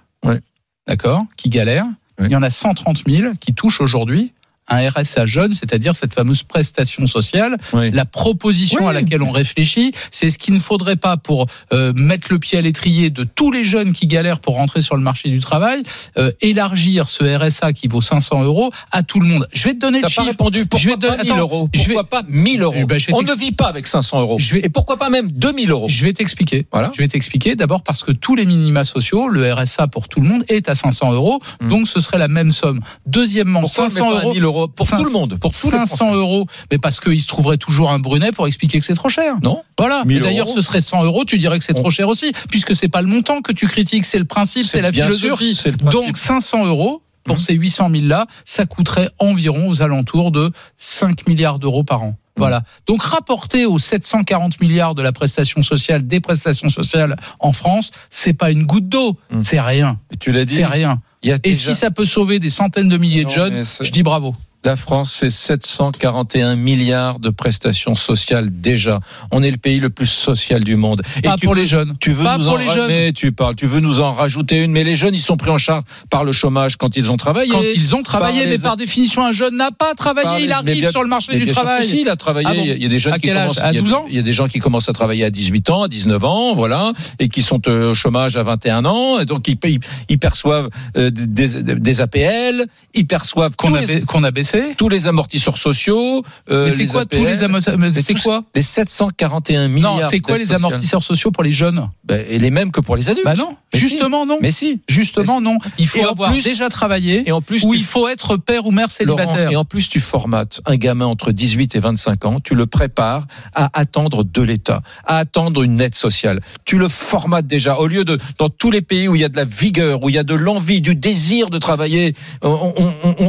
d'accord, 0.88 1.24
qui 1.38 1.50
galèrent. 1.50 1.86
Il 2.20 2.30
y 2.30 2.36
en 2.36 2.42
a 2.44 2.50
130 2.50 3.04
000 3.08 3.34
qui 3.40 3.54
touchent 3.54 3.82
aujourd'hui 3.82 4.34
un 4.68 4.90
RSA 4.90 5.26
jeune, 5.26 5.54
c'est-à-dire 5.54 5.96
cette 5.96 6.14
fameuse 6.14 6.44
prestation 6.44 7.06
sociale. 7.08 7.58
Oui. 7.74 7.92
La 7.92 8.06
proposition 8.06 8.82
Oui. 8.84 8.90
à 8.90 8.94
laquelle 8.94 9.22
on 9.22 9.32
réfléchit, 9.32 9.92
c'est 10.12 10.30
ce 10.30 10.38
qu'il 10.38 10.54
ne 10.54 10.60
faudrait 10.60 10.96
pas 10.96 11.18
pour 11.18 11.48
euh, 11.74 11.92
mettre 11.94 12.28
le 12.32 12.40
pied 12.40 12.58
à 12.58 12.62
l'étrier 12.62 13.10
de 13.10 13.24
tous 13.24 13.52
les 13.52 13.64
jeunes 13.64 13.94
qui 13.94 14.08
galèrent 14.08 14.40
pour 14.40 14.56
rentrer 14.56 14.82
sur 14.82 14.96
le 14.96 15.02
marché 15.02 15.30
du 15.30 15.40
travail, 15.40 15.84
euh, 16.18 16.32
élargir 16.42 17.10
ce 17.10 17.24
RSA 17.38 17.74
qui 17.74 17.88
vaut 17.88 18.02
500 18.02 18.44
euros 18.44 18.72
à 18.92 19.04
tout 19.04 19.20
le 19.20 19.28
monde. 19.28 19.48
Je 19.52 19.68
vais 19.68 19.74
te 19.74 19.80
donner 19.80 19.98
le 20.00 20.04
T'as 20.08 20.14
pas 20.16 20.22
chiffre. 20.22 20.28
répondu. 20.32 20.60
je 20.60 20.64
Pourquoi 20.66 20.90
vais 20.92 20.96
te 20.96 21.00
pas 21.02 21.08
donner- 21.18 21.24
1000 21.24 21.32
attends, 21.32 21.40
euros 21.42 21.70
je 21.74 21.80
vais- 21.80 21.86
Pourquoi 21.86 22.04
pas 22.10 22.24
1000 22.30 22.62
euros? 22.62 22.76
Eh 22.78 22.86
ben, 22.86 23.00
je 23.00 23.08
vais 23.08 23.14
On 23.14 23.22
ne 23.24 23.34
vit 23.34 23.52
pas 23.52 23.68
avec 23.68 23.88
500 23.88 24.22
euros. 24.22 24.38
Je 24.40 24.54
vais- 24.56 24.62
Et 24.66 24.70
pourquoi 24.70 24.98
pas 24.98 25.10
même 25.10 25.30
2000 25.32 25.70
euros? 25.72 25.88
Je 25.90 26.04
vais 26.06 26.14
t'expliquer. 26.14 26.66
Voilà. 26.72 26.92
Je 26.94 27.00
vais 27.00 27.08
t'expliquer. 27.08 27.56
D'abord 27.56 27.84
parce 27.84 28.04
que 28.04 28.12
tous 28.12 28.36
les 28.36 28.46
minima 28.46 28.84
sociaux, 28.86 29.28
le 29.28 29.52
RSA 29.54 29.88
pour 29.88 30.08
tout 30.08 30.22
le 30.22 30.28
monde 30.28 30.44
est 30.48 30.70
à 30.70 30.76
500 30.76 31.12
euros, 31.12 31.42
Hmm. 31.62 31.68
donc 31.68 31.88
ce 31.88 32.00
serait 32.00 32.18
la 32.20 32.28
même 32.28 32.52
somme. 32.52 32.80
Deuxièmement, 33.06 33.62
Pourquoi 33.62 33.86
on 33.86 33.90
500 33.90 34.06
met 34.06 34.12
pas 34.12 34.18
à 34.20 34.24
euros. 34.24 34.34
1000 34.52 34.58
euros 34.58 34.68
pour 34.68 34.88
Cinq- 34.88 34.98
tout 34.98 35.06
le 35.06 35.12
monde, 35.12 35.38
pour 35.40 35.52
tous 35.52 35.72
les 35.72 35.78
500 35.78 35.96
Français. 35.98 36.16
euros, 36.16 36.46
mais 36.72 36.78
parce 36.78 37.00
qu'il 37.00 37.22
se 37.22 37.28
trouverait 37.28 37.58
toujours 37.58 37.92
un 37.92 38.00
Brunet 38.00 38.32
pour 38.32 38.48
expliquer 38.48 38.80
que 38.80 38.86
c'est 38.86 38.94
trop 38.94 39.10
cher. 39.10 39.36
Non 39.44 39.64
Voilà. 39.78 40.04
1000 40.06 40.18
Et 40.18 40.20
d'ailleurs, 40.20 40.50
ce 40.50 40.62
serait 40.62 40.82
100 40.82 41.04
euros, 41.04 41.26
tu 41.26 41.38
dirais 41.38 41.58
que 41.60 41.66
c'est 41.66 41.74
trop 41.74 41.92
cher 41.92 42.08
aussi, 42.10 42.32
puisque 42.50 42.76
c'est 42.76 42.88
pas 42.90 43.02
le 43.02 43.08
montant 43.08 43.42
que 43.42 43.52
tu 43.54 43.68
critiques, 43.68 44.06
c'est 44.06 44.20
le 44.20 44.26
principe, 44.26 44.66
C'est 44.66 44.82
la 44.82 44.92
philosophie. 44.92 45.54
sûr, 45.54 45.62
c'est 45.64 45.72
le 45.72 45.78
principe. 45.78 46.02
Donc 46.06 46.18
500 46.18 46.66
euros 46.66 47.02
pour 47.24 47.36
Mhm. 47.36 47.42
ces 47.42 47.54
800 47.54 47.90
000 47.92 48.06
là, 48.08 48.26
ça 48.46 48.66
coûterait 48.66 49.10
environ 49.20 49.68
aux 49.70 49.82
alentours 49.82 50.32
de 50.32 50.52
5 50.78 51.28
milliards 51.28 51.60
d'euros 51.60 51.84
par 51.84 52.02
an. 52.04 52.16
Voilà. 52.42 52.64
Donc 52.88 53.02
rapporté 53.04 53.66
aux 53.66 53.80
740 53.80 54.60
milliards 54.62 54.96
de 54.96 55.02
la 55.02 55.12
prestation 55.12 55.62
sociale, 55.64 56.06
des 56.08 56.20
prestations 56.20 56.70
sociales 56.70 57.16
en 57.40 57.54
France, 57.54 57.92
c'est 58.10 58.34
pas 58.34 58.52
une 58.52 58.66
goutte 58.66 58.90
d'eau, 58.90 59.18
Mhm. 59.32 59.40
c'est 59.44 59.62
rien, 59.62 60.00
Tu 60.20 60.32
l'as 60.32 60.46
dit. 60.46 60.56
c'est 60.56 60.66
rien. 60.66 61.02
Il 61.24 61.30
y 61.30 61.34
a 61.34 61.38
Et 61.44 61.54
si 61.56 61.74
ça 61.76 61.92
peut 61.92 62.06
sauver 62.06 62.40
des 62.40 62.50
centaines 62.50 62.90
de 62.90 62.98
milliers 62.98 63.26
de 63.26 63.30
jeunes, 63.30 63.64
je 63.82 63.92
dis 63.92 64.02
bravo. 64.04 64.36
La 64.64 64.76
France, 64.76 65.12
c'est 65.20 65.32
741 65.32 66.56
milliards 66.56 67.18
de 67.20 67.30
prestations 67.32 67.96
sociales 67.96 68.50
déjà. 68.52 69.00
On 69.32 69.42
est 69.42 69.50
le 69.50 69.58
pays 69.58 69.80
le 69.80 69.90
plus 69.90 70.06
social 70.06 70.64
du 70.64 70.76
monde. 70.76 71.02
Pas 71.24 71.36
tu 71.36 71.48
pour 71.48 71.56
les 71.56 71.66
jeunes. 71.66 71.96
Tu 72.00 72.12
veux 72.12 72.24
Pas 72.24 72.38
nous 72.38 72.44
pour 72.44 72.54
en 72.54 72.58
les 72.58 72.70
jeunes. 72.70 72.88
mais 72.88 73.12
tu 73.12 73.32
parles, 73.32 73.56
tu 73.56 73.66
veux 73.66 73.80
nous 73.80 74.02
en 74.02 74.14
rajouter 74.14 74.62
une, 74.64 74.72
mais 74.72 74.84
les 74.84 74.94
jeunes, 74.94 75.16
ils 75.16 75.22
sont 75.22 75.36
pris 75.36 75.50
en 75.50 75.58
charge 75.58 75.84
par 76.12 76.24
le 76.24 76.32
chômage 76.32 76.76
quand 76.78 76.96
ils 76.96 77.10
ont 77.12 77.18
travaillé. 77.18 77.52
Quand 77.52 77.62
ils 77.76 77.96
ont 77.96 78.04
travaillé, 78.04 78.42
par 78.42 78.50
mais 78.50 78.56
les- 78.58 78.62
par 78.62 78.78
définition, 78.78 79.26
un 79.26 79.32
jeune 79.32 79.58
n'a 79.58 79.72
pas 79.72 79.96
travaillé. 79.96 80.44
Il 80.46 80.52
arrive 80.52 80.80
bien- 80.80 80.92
sur 80.92 81.02
le 81.02 81.10
marché 81.10 81.38
du 81.40 81.48
travail. 81.48 81.84
si, 81.84 82.02
il 82.02 82.10
a 82.10 82.16
travaillé. 82.16 82.48
Ah 82.50 82.54
bon 82.54 82.62
Il 82.64 82.84
y 82.84 82.86
a- 82.86 82.90
des 82.90 83.00
jeunes 83.00 83.14
À 83.14 83.18
qui 83.20 83.32
âge 83.32 83.38
commencent. 83.42 83.58
À 83.60 83.72
il 83.72 83.76
y 83.76 83.78
a- 83.80 83.82
12 83.82 83.94
ans 83.94 84.06
Il 84.10 84.16
y 84.16 84.20
a 84.20 84.22
des 84.22 84.34
gens 84.34 84.48
qui 84.48 84.60
commencent 84.60 84.90
à 84.90 84.94
travailler 84.94 85.26
à 85.26 85.32
18 85.32 85.72
ans, 85.72 85.82
à 85.84 85.88
19 85.88 86.24
ans, 86.24 86.54
voilà, 86.54 86.94
et 87.18 87.30
qui 87.30 87.42
sont 87.42 87.62
euh, 87.68 87.92
au 87.92 87.94
chômage 87.96 88.38
à 88.38 88.44
21 88.44 88.86
ans. 88.86 89.20
Et 89.20 89.26
donc 89.26 89.48
ils, 89.48 89.58
ils, 89.66 89.80
ils 90.08 90.20
perçoivent 90.20 90.70
euh, 90.98 91.10
des, 91.12 91.64
des 91.64 92.02
APL, 92.02 92.68
ils 92.94 93.08
perçoivent 93.08 93.56
Qu'on 93.56 93.70
les, 93.70 93.78
a 93.78 94.32
baissé. 94.32 94.51
Tous 94.78 94.90
les 94.90 95.08
amortisseurs 95.08 95.58
sociaux. 95.58 96.24
euh, 96.50 96.66
Mais 96.66 96.72
c'est 96.72 96.86
quoi 96.88 97.06
tous 97.06 97.26
les 97.26 97.44
amortisseurs 97.44 97.78
Mais 97.78 97.92
C'est 97.94 98.14
tous- 98.14 98.24
quoi 98.24 98.44
Les 98.56 98.62
741 98.62 99.68
milliards. 99.68 99.98
Non, 99.98 100.08
c'est 100.10 100.20
quoi 100.20 100.38
les 100.38 100.54
amortisseurs 100.54 101.04
sociaux 101.04 101.32
pour 101.32 101.44
les 101.44 101.52
jeunes 101.52 101.88
Ben, 102.04 102.26
Et 102.30 102.40
les 102.40 102.52
mêmes 102.52 102.72
que 102.72 102.82
pour 102.82 102.96
les 102.96 103.10
adultes. 103.10 103.26
Bah 103.26 103.36
non, 103.36 103.56
Mais 103.74 103.80
si. 103.80 103.88
justement 103.90 104.26
non. 104.26 104.38
Mais 104.42 104.52
si. 104.52 104.82
Justement 104.88 105.42
non. 105.42 105.58
Il 105.78 105.88
faut 105.88 106.00
Et 106.00 106.04
avoir 106.06 106.32
plus- 106.32 106.44
déjà 106.44 106.70
travaillé 106.70 107.24
Et 107.28 107.32
en 107.32 107.42
plus, 107.42 107.64
ou 107.64 107.74
il 107.74 107.84
faut 107.84 108.08
être 108.08 108.38
père 108.38 108.66
ou 108.66 108.72
mère 108.72 108.88
Laurent, 109.06 109.18
célibataire. 109.18 109.52
et 109.52 109.56
en 109.56 109.66
plus, 109.66 109.90
tu 109.90 110.00
formates 110.00 110.62
un 110.66 110.76
gamin 110.76 111.06
entre 111.06 111.32
18 111.32 111.76
et 111.76 111.80
25 111.80 112.26
ans, 112.26 112.40
tu 112.40 112.56
le 112.56 112.66
prépares 112.66 113.26
à 113.56 113.70
attendre 113.80 114.24
de 114.24 114.42
l'État, 114.42 114.82
à 115.06 115.18
attendre 115.18 115.64
une 115.64 115.80
aide 115.82 115.96
sociale. 115.96 116.42
Tu 116.66 116.78
le 116.78 116.88
formates 116.90 117.48
déjà. 117.48 117.78
Au 117.80 117.88
lieu 117.88 118.04
de, 118.04 118.18
dans 118.38 118.50
tous 118.50 118.72
les 118.72 118.82
pays 118.82 119.08
où 119.08 119.16
il 119.16 119.22
y 119.22 119.24
a 119.24 119.30
de 119.30 119.36
la 119.38 119.46
vigueur, 119.46 120.04
où 120.04 120.10
il 120.10 120.16
y 120.16 120.18
a 120.18 120.24
de 120.24 120.36
l'envie, 120.36 120.82
du 120.82 120.96
désir 120.96 121.50
de 121.50 121.58
travailler, 121.58 122.16
on, 122.42 122.74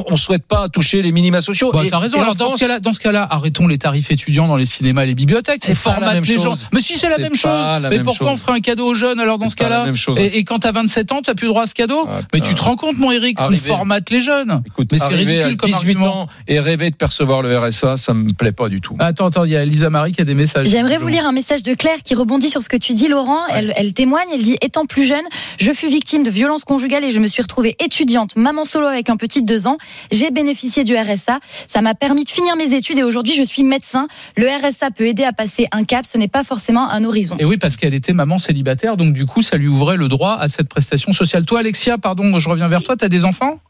on 0.09 0.17
souhaite 0.17 0.47
pas 0.47 0.69
toucher 0.69 1.03
les 1.03 1.12
minima 1.13 1.41
sociaux. 1.41 1.71
Bah, 1.73 1.83
Et- 1.85 1.91
t'as 1.91 1.99
raison. 1.99 2.21
Alors 2.21 2.35
dans 2.35 2.47
France, 2.47 2.61
ce 2.61 2.65
cas-là, 2.65 2.81
dans 2.81 2.93
ce 2.93 3.01
cas-là, 3.01 3.27
arrêtons 3.31 3.67
les 3.67 3.79
tarifs 3.79 4.11
étudiants 4.11 4.49
dans 4.49 4.57
les 4.57 4.67
cinémas 4.67 5.05
et 5.05 5.07
les 5.07 5.15
bibliothèques. 5.15 5.63
C'est 5.63 5.77
même 6.01 6.25
les 6.25 6.39
gens. 6.39 6.55
Mais 6.73 6.81
si 6.81 6.97
c'est 6.97 7.09
la 7.09 7.19
même 7.19 7.35
chose. 7.35 7.61
Mais 7.91 8.01
pourquoi 8.01 8.33
on 8.33 8.37
ferait 8.37 8.53
un 8.53 8.61
cadeau 8.61 8.87
aux 8.89 8.95
jeunes 8.95 9.21
alors 9.21 9.39
dans 9.39 9.49
ce 9.49 9.57
cas-là. 9.57 9.87
Et, 10.17 10.45
quand 10.45 10.61
t'as 10.61 10.73
27 10.73 11.13
ans, 11.13 11.21
t'as 11.23 11.35
plus 11.35 11.47
droit 11.49 11.65
à 11.65 11.67
ce 11.67 11.75
cadeau 11.75 12.07
Ah, 12.09 12.21
Mais 12.33 12.41
tu 12.41 12.55
te 12.55 12.63
rends 12.63 12.77
compte, 12.77 12.99
mon 12.99 13.11
Eric, 13.11 13.39
on 13.41 13.57
formate 13.57 14.11
les 14.11 14.21
jeunes. 14.21 14.63
Écoute, 14.67 14.89
Mais 14.93 14.99
c'est 14.99 15.07
ridicule 15.09 15.57
comme 15.57 15.71
18 15.71 15.77
argument. 15.97 16.23
ans 16.23 16.27
et 16.49 16.61
rêver 16.61 16.91
de 16.91 16.97
percevoir 16.97 17.43
le 17.43 17.57
RSA, 17.59 17.97
ça 17.97 18.15
me 18.15 18.33
plaît 18.33 18.53
pas 18.53 18.69
du 18.69 18.81
tout. 18.81 18.97
Attends, 18.99 19.27
attends, 19.27 19.45
il 19.45 19.53
y 19.53 19.57
a 19.57 19.65
Lisa 19.65 19.91
Marie 19.91 20.13
qui 20.13 20.21
a 20.21 20.25
des 20.25 20.35
messages. 20.35 20.69
J'aimerais 20.69 20.99
vous 20.99 21.09
lire 21.09 21.27
un 21.27 21.33
message 21.33 21.63
de 21.63 21.75
Claire 21.75 22.03
qui 22.03 22.15
rebondit 22.15 22.51
sur 22.51 22.63
ce 22.63 22.69
que 22.69 22.77
tu 22.77 22.95
dis, 22.95 23.09
Laurent. 23.09 23.47
Elle, 23.49 23.73
elle 23.77 23.93
témoigne, 23.95 24.29
elle 24.35 24.43
dit 24.43 24.57
Étant 24.63 24.87
plus 24.87 25.05
jeune, 25.05 25.25
je 25.59 25.73
fus 25.73 25.89
victime 25.89 26.23
de 26.23 26.31
violences 26.31 26.65
conjugales 26.65 27.05
et 27.05 27.11
je 27.11 27.21
me 27.21 27.27
suis 27.27 27.43
retrouvée 27.43 27.77
étudiante, 27.83 28.37
maman 28.37 28.65
solo 28.65 28.87
avec 28.87 29.11
un 29.11 29.17
petit 29.17 29.43
de 29.43 29.47
deux 29.47 29.67
ans. 29.67 29.79
J'ai 30.11 30.31
bénéficié 30.31 30.85
du 30.85 30.97
RSA. 31.03 31.39
Ça 31.69 31.83
m'a 31.83 31.95
permis 31.95 32.25
de 32.25 32.29
finir 32.31 32.57
mes 32.57 32.75
études 32.75 32.99
et 32.99 33.03
aujourd'hui, 33.05 33.35
je 33.35 33.43
suis 33.43 33.63
médecin. 33.65 34.07
Le 34.37 34.47
RSA 34.47 34.91
peut 34.91 35.05
aider 35.07 35.25
à 35.25 35.33
passer 35.33 35.67
un 35.73 35.85
cap, 35.85 36.05
ce 36.07 36.19
n'est 36.19 36.29
pas 36.29 36.45
forcément 36.45 36.89
un 36.91 37.05
horizon. 37.05 37.37
Et 37.39 37.45
oui, 37.45 37.59
parce 37.59 37.77
qu'elle 37.77 37.95
était 37.95 38.13
maman 38.13 38.39
célibataire, 38.39 38.97
donc 38.97 39.13
du 39.15 39.27
coup, 39.27 39.43
ça 39.43 39.57
lui 39.57 39.69
ouvrait 39.69 39.97
le 39.97 40.09
droit 40.09 40.37
à 40.41 40.49
cette 40.49 40.69
prestation 40.69 41.13
sociale. 41.13 41.45
Toi, 41.45 41.61
Alexia, 41.61 41.99
pardon, 41.99 42.39
je 42.39 42.49
reviens 42.49 42.69
vers 42.69 42.83
toi, 42.83 42.97
t'as 42.97 43.09
des 43.09 43.25
enfants? 43.25 43.61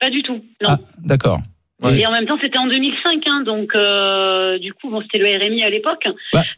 Pas 0.00 0.10
du 0.10 0.22
tout. 0.22 0.42
Non. 0.62 0.68
Ah, 0.70 0.78
d'accord. 0.98 1.40
Ouais. 1.82 1.98
Et 1.98 2.06
en 2.06 2.12
même 2.12 2.24
temps, 2.24 2.38
c'était 2.40 2.56
en 2.56 2.66
2005, 2.66 3.20
hein, 3.26 3.42
donc 3.44 3.74
euh, 3.74 4.58
du 4.58 4.72
coup, 4.72 4.88
bon, 4.90 5.02
c'était 5.02 5.18
le 5.18 5.26
RMI 5.26 5.64
à 5.64 5.70
l'époque. 5.70 6.04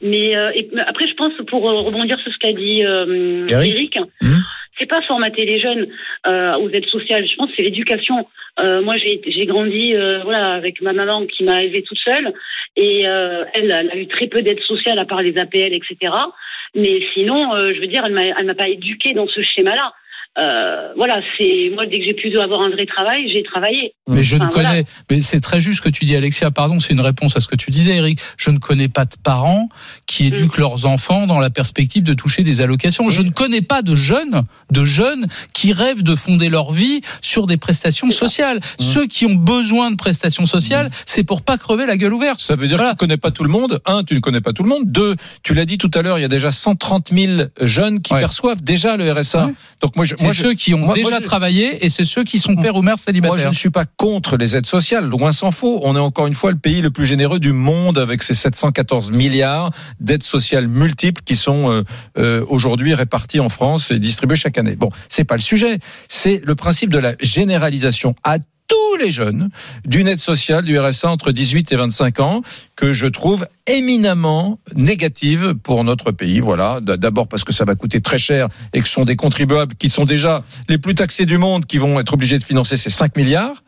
Mais 0.03 0.37
euh, 0.37 0.51
et- 0.55 0.69
mais 0.75 0.83
après, 0.87 1.09
je 1.09 1.15
pense, 1.15 1.33
pour 1.49 1.69
euh, 1.69 1.81
rebondir 1.81 2.19
sur 2.21 2.31
ce 2.33 2.39
qu'a 2.39 2.53
dit 2.53 2.85
euh, 2.85 3.47
Eric. 3.49 3.75
Eric, 3.75 3.99
Mhm. 4.23 4.43
C'est 4.79 4.87
pas 4.87 5.03
formater 5.03 5.45
les 5.45 5.59
jeunes 5.59 5.89
euh, 6.27 6.55
aux 6.57 6.71
aides 6.71 6.87
sociales. 6.87 7.27
Je 7.27 7.37
pense 7.37 7.51
c'est 7.57 7.63
l'éducation. 7.63 8.27
Euh, 8.59 8.83
moi, 8.83 8.97
j'ai 8.97 9.47
grandi 9.47 9.95
euh, 9.95 10.21
voilà 10.25 10.51
avec 10.51 10.81
ma 10.81 10.93
maman 10.93 11.27
qui 11.27 11.45
m'a 11.45 11.63
élevée 11.65 11.83
toute 11.83 11.99
seule 11.99 12.33
et 12.77 13.03
elle, 13.03 13.47
elle 13.55 13.91
a 13.91 13.97
eu 13.97 14.07
très 14.07 14.27
peu 14.27 14.43
d'aides 14.43 14.61
sociales 14.61 14.99
à 14.99 15.07
part 15.07 15.23
les 15.23 15.39
APL, 15.39 15.73
etc. 15.73 16.13
Mais 16.75 17.01
sinon, 17.15 17.53
je 17.73 17.81
veux 17.81 17.87
dire, 17.87 18.05
elle 18.05 18.13
m'a 18.13 18.25
elle 18.25 18.45
m'a 18.45 18.55
pas 18.55 18.69
éduquée 18.69 19.15
dans 19.15 19.27
ce 19.27 19.41
schéma-là. 19.41 19.95
Euh, 20.39 20.93
voilà, 20.97 21.21
c'est 21.37 21.71
moi 21.75 21.87
dès 21.87 21.99
que 21.99 22.05
j'ai 22.05 22.13
pu 22.15 22.39
avoir 22.39 22.61
un 22.61 22.69
vrai 22.71 22.85
travail, 22.87 23.31
j'ai 23.33 23.43
travaillé. 23.43 23.95
Mais 24.09 24.23
je 24.23 24.37
ne 24.37 24.45
voilà. 24.45 24.69
connais, 24.71 24.85
mais 25.11 25.23
c'est 25.23 25.41
très 25.41 25.61
juste 25.63 25.79
ce 25.79 25.83
que 25.83 25.89
tu 25.89 26.05
dis, 26.05 26.15
Alexia. 26.15 26.51
Pardon, 26.51 26.79
c'est 26.79 26.93
une 26.93 27.01
réponse 27.01 27.37
à 27.37 27.41
ce 27.41 27.49
que 27.49 27.57
tu 27.57 27.71
disais, 27.71 27.97
Eric. 27.97 28.21
Je 28.37 28.51
ne 28.51 28.59
connais 28.59 28.89
pas 28.89 29.05
de 29.07 29.15
parents 29.23 29.69
qui 30.07 30.27
éduquent 30.27 30.59
leurs 30.59 30.85
enfants 30.87 31.27
dans 31.27 31.39
la 31.41 31.49
perspective 31.51 32.03
de 32.03 32.13
toucher 32.15 32.43
des 32.43 32.61
allocations. 32.61 33.09
Je 33.09 33.23
ne 33.23 33.31
connais 33.31 33.63
pas 33.63 33.81
de 33.83 33.95
jeunes, 33.95 34.43
de 34.71 34.85
jeunes 34.85 35.27
qui 35.55 35.73
rêvent 35.73 36.03
de 36.03 36.15
fonder 36.15 36.49
leur 36.51 36.71
vie 36.71 37.01
sur 37.23 37.47
des 37.47 37.57
prestations 37.57 38.11
sociales. 38.11 38.61
Ceux 38.79 39.07
qui 39.07 39.25
ont 39.27 39.35
besoin 39.37 39.91
de 39.91 39.97
prestations 39.97 40.45
sociales, 40.47 40.91
c'est 41.07 41.25
pour 41.25 41.43
pas 41.43 41.57
crever 41.57 41.87
la 41.87 41.97
gueule 41.97 42.13
ouverte. 42.13 42.41
Ça 42.41 42.57
veut 42.57 42.69
dire 42.69 42.77
Voilà. 42.77 42.93
que 42.93 42.99
tu 42.99 43.05
ne 43.05 43.09
connais 43.09 43.17
pas 43.19 43.31
tout 43.31 43.43
le 43.45 43.51
monde. 43.51 43.81
Un, 43.87 44.05
tu 44.05 44.15
ne 44.15 44.21
connais 44.21 44.41
pas 44.43 44.53
tout 44.53 44.63
le 44.63 44.69
monde. 44.69 44.83
Deux, 44.87 45.17
tu 45.43 45.55
l'as 45.55 45.65
dit 45.65 45.79
tout 45.79 45.91
à 45.95 46.03
l'heure, 46.03 46.19
il 46.19 46.23
y 46.23 46.25
a 46.27 46.29
déjà 46.29 46.51
130 46.53 47.09
000 47.13 47.43
jeunes 47.63 48.01
qui 48.01 48.13
Ouais. 48.13 48.21
perçoivent 48.21 48.63
déjà 48.63 48.97
le 48.97 49.11
RSA. 49.11 49.47
Ouais. 49.47 49.55
Donc 49.81 49.97
moi, 49.97 50.05
je, 50.05 50.15
C'est 50.33 50.43
ceux 50.43 50.55
qui 50.55 50.75
ont 50.75 50.79
moi- 50.79 50.95
déjà 50.95 51.11
moi, 51.11 51.21
travaillé 51.21 51.85
et 51.85 51.91
c'est 51.91 52.05
ceux 52.05 52.25
qui 52.25 52.39
sont 52.39 52.55
pères 52.57 52.77
ou 52.77 52.83
mères 52.83 52.95
moi, 52.95 52.97
je 52.99 53.03
célibataires. 53.05 53.49
ne 53.51 53.55
suis 53.55 53.71
pas 53.71 53.85
contre 53.85 54.37
les 54.37 54.57
aides 54.57 54.67
sociales. 54.67 55.07
Loin 55.07 55.33
s'en 55.33 55.51
faut. 55.51 55.81
On 55.85 55.97
est 55.97 56.01
encore 56.01 56.27
une 56.27 56.35
fois 56.35 56.51
le 56.53 56.59
pays 56.59 56.81
le 56.83 56.91
plus 56.91 57.07
généreux 57.07 57.39
du 57.39 57.53
monde 57.53 57.99
avec 57.99 58.23
ses 58.23 58.35
714 58.35 59.13
milliards 59.13 59.71
d'aides 60.01 60.23
sociales 60.23 60.69
multiples 60.69 61.23
qui 61.25 61.37
sont 61.37 61.71
euh, 61.71 61.83
euh, 62.19 62.45
aujourd'hui 62.49 62.95
réparties 62.95 63.41
en 63.41 63.49
France 63.49 63.91
et 63.91 63.99
distribuées 63.99 64.37
chaque 64.37 64.59
année. 64.59 64.77
Bon, 64.77 64.89
c'est 65.09 65.25
pas 65.25 65.37
le 65.37 65.43
sujet. 65.43 65.79
C'est 66.09 66.41
le 66.45 66.55
principe 66.55 66.91
de 66.91 66.99
la 66.99 67.15
généralisation 67.21 68.15
à 68.25 68.39
tous 68.39 68.97
les 68.99 69.11
jeunes 69.13 69.51
d'une 69.85 70.09
aide 70.09 70.21
sociale 70.21 70.65
du 70.65 70.79
RSA 70.79 71.09
entre 71.11 71.31
18 71.31 71.71
et 71.71 71.77
25 71.77 72.19
ans 72.21 72.43
que 72.75 72.93
je 72.93 73.07
trouve 73.07 73.47
éminemment 73.67 74.59
négative 74.75 75.55
pour 75.63 75.85
notre 75.85 76.13
pays. 76.13 76.41
Voilà, 76.41 76.81
d'abord 76.81 77.29
parce 77.29 77.45
que 77.45 77.53
ça 77.53 77.65
va 77.65 77.75
coûter 77.75 78.01
très 78.01 78.19
cher 78.19 78.49
et 78.73 78.81
que 78.81 78.87
ce 78.87 78.95
sont 78.95 79.05
des 79.05 79.17
contribuables 79.17 79.75
qui 79.75 79.91
sont 79.91 80.05
déjà 80.05 80.43
les 80.69 80.79
plus 80.79 80.95
taxés 80.95 81.27
du 81.27 81.39
monde 81.39 81.67
qui 81.67 81.79
vont 81.79 81.99
être 82.01 82.15
obligés 82.15 82.39
de 82.39 82.45
financer 82.45 82.77
ces 82.77 82.91
5 82.91 83.17
milliards 83.17 83.63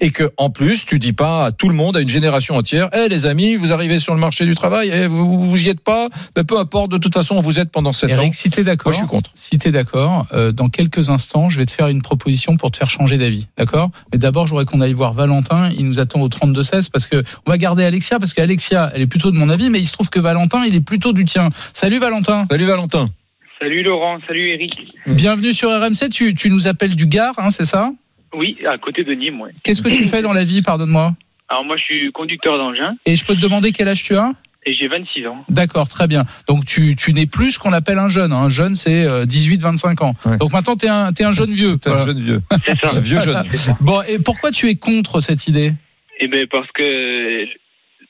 et 0.00 0.10
que 0.10 0.30
en 0.36 0.50
plus 0.50 0.84
tu 0.84 0.98
dis 0.98 1.12
pas 1.12 1.46
à 1.46 1.52
tout 1.52 1.68
le 1.68 1.74
monde, 1.74 1.96
à 1.96 2.00
une 2.00 2.08
génération 2.08 2.56
entière, 2.56 2.88
eh 2.92 3.08
les 3.08 3.26
amis, 3.26 3.56
vous 3.56 3.72
arrivez 3.72 3.98
sur 3.98 4.14
le 4.14 4.20
marché 4.20 4.44
du 4.44 4.54
travail, 4.54 4.90
eh, 4.92 5.06
vous, 5.06 5.50
vous 5.50 5.62
y 5.62 5.68
êtes 5.68 5.80
pas, 5.80 6.08
ben, 6.34 6.44
peu 6.44 6.58
importe, 6.58 6.90
de 6.90 6.98
toute 6.98 7.14
façon 7.14 7.40
vous 7.40 7.58
êtes 7.58 7.70
pendant 7.70 7.92
7 7.92 8.10
ans. 8.10 8.14
Eric, 8.14 8.34
si 8.34 8.50
t'es 8.50 8.64
d'accord. 8.64 8.86
Moi 8.86 8.92
je 8.92 8.98
suis 8.98 9.06
contre. 9.06 9.30
Si 9.34 9.58
tu 9.58 9.68
es 9.68 9.70
d'accord, 9.70 10.26
euh, 10.32 10.52
dans 10.52 10.68
quelques 10.68 11.10
instants, 11.10 11.48
je 11.48 11.58
vais 11.58 11.66
te 11.66 11.70
faire 11.70 11.88
une 11.88 12.02
proposition 12.02 12.56
pour 12.56 12.70
te 12.70 12.76
faire 12.76 12.90
changer 12.90 13.18
d'avis. 13.18 13.46
D'accord? 13.56 13.90
Mais 14.12 14.18
d'abord, 14.18 14.46
j'aurais 14.46 14.64
qu'on 14.64 14.80
aille 14.80 14.92
voir 14.92 15.12
Valentin. 15.12 15.70
Il 15.76 15.86
nous 15.86 15.98
attend 15.98 16.20
au 16.20 16.28
32-16 16.28 16.90
parce 16.90 17.06
que 17.06 17.22
on 17.46 17.50
va 17.50 17.58
garder 17.58 17.84
Alexia 17.84 18.18
parce 18.18 18.32
qu'Alexia, 18.32 18.90
elle 18.94 19.02
est 19.02 19.06
plutôt 19.06 19.30
de 19.30 19.36
mon 19.36 19.43
avis, 19.48 19.70
mais 19.70 19.80
il 19.80 19.86
se 19.86 19.92
trouve 19.92 20.10
que 20.10 20.20
Valentin, 20.20 20.64
il 20.64 20.74
est 20.74 20.84
plutôt 20.84 21.12
du 21.12 21.24
tien. 21.24 21.50
Salut 21.72 21.98
Valentin. 21.98 22.46
Salut 22.50 22.64
Valentin. 22.64 23.08
Salut 23.60 23.82
Laurent, 23.82 24.18
salut 24.26 24.50
Eric. 24.50 24.94
Bienvenue 25.06 25.52
sur 25.52 25.70
RMC. 25.70 26.10
Tu, 26.12 26.34
tu 26.34 26.50
nous 26.50 26.66
appelles 26.66 26.96
du 26.96 27.06
Gard, 27.06 27.34
hein, 27.38 27.50
c'est 27.50 27.64
ça 27.64 27.92
Oui, 28.34 28.58
à 28.68 28.78
côté 28.78 29.04
de 29.04 29.12
Nîmes, 29.14 29.40
ouais. 29.40 29.52
Qu'est-ce 29.62 29.82
que 29.82 29.88
tu 29.88 30.04
fais 30.06 30.22
dans 30.22 30.32
la 30.32 30.44
vie, 30.44 30.60
pardonne-moi 30.60 31.14
Alors 31.48 31.64
moi 31.64 31.76
je 31.76 31.82
suis 31.82 32.12
conducteur 32.12 32.58
d'engin 32.58 32.96
Et 33.06 33.16
je 33.16 33.24
peux 33.24 33.34
te 33.34 33.40
demander 33.40 33.72
quel 33.72 33.88
âge 33.88 34.02
tu 34.02 34.16
as 34.16 34.32
et 34.66 34.74
j'ai 34.74 34.88
26 34.88 35.26
ans. 35.26 35.44
D'accord, 35.48 35.88
très 35.88 36.06
bien. 36.06 36.24
Donc 36.48 36.64
tu, 36.64 36.96
tu 36.96 37.12
n'es 37.12 37.26
plus 37.26 37.52
ce 37.52 37.58
qu'on 37.58 37.72
appelle 37.72 37.98
un 37.98 38.08
jeune. 38.08 38.32
Un 38.32 38.48
jeune, 38.48 38.74
c'est 38.74 39.06
euh, 39.06 39.26
18-25 39.26 40.02
ans. 40.02 40.14
Ouais. 40.24 40.38
Donc 40.38 40.52
maintenant, 40.52 40.76
tu 40.76 40.86
es 40.86 40.88
un, 40.88 41.12
t'es 41.12 41.24
un 41.24 41.32
jeune 41.32 41.52
vieux. 41.52 41.76
C'est 41.82 41.90
un 41.90 42.04
jeune 42.04 42.20
vieux. 42.20 42.40
C'est 42.66 42.80
ça. 42.80 42.96
Un 42.96 43.00
vieux 43.00 43.20
jeune. 43.20 43.44
Bon, 43.80 44.00
et 44.02 44.18
pourquoi 44.18 44.50
tu 44.50 44.68
es 44.68 44.74
contre 44.76 45.20
cette 45.20 45.48
idée? 45.48 45.72
Eh 46.20 46.28
ben 46.28 46.46
parce 46.50 46.70
que 46.72 47.44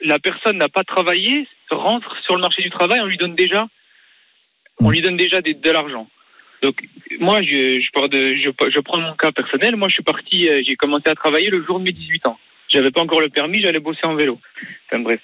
la 0.04 0.18
personne 0.18 0.58
n'a 0.58 0.68
pas 0.68 0.84
travaillé, 0.84 1.48
rentre 1.70 2.16
sur 2.22 2.34
le 2.36 2.40
marché 2.40 2.62
du 2.62 2.70
travail, 2.70 3.00
on 3.00 3.06
lui 3.06 3.16
donne 3.16 3.34
déjà, 3.34 3.66
on 4.80 4.90
lui 4.90 5.00
donne 5.00 5.16
déjà 5.16 5.40
de 5.40 5.70
l'argent. 5.70 6.08
Donc 6.62 6.82
moi 7.18 7.42
je, 7.42 7.78
de, 7.78 8.80
prends 8.80 8.98
mon 8.98 9.14
cas 9.14 9.32
personnel. 9.32 9.76
Moi 9.76 9.88
je 9.88 9.94
suis 9.94 10.02
parti, 10.02 10.48
euh, 10.48 10.62
j'ai 10.64 10.76
commencé 10.76 11.08
à 11.08 11.14
travailler 11.14 11.50
le 11.50 11.62
jour 11.64 11.78
de 11.78 11.84
mes 11.84 11.92
18 11.92 12.26
ans. 12.26 12.38
J'avais 12.68 12.90
pas 12.90 13.02
encore 13.02 13.20
le 13.20 13.28
permis, 13.28 13.60
j'allais 13.60 13.80
bosser 13.80 14.04
en 14.04 14.14
vélo. 14.14 14.38
Enfin 14.86 15.00
bref. 15.00 15.20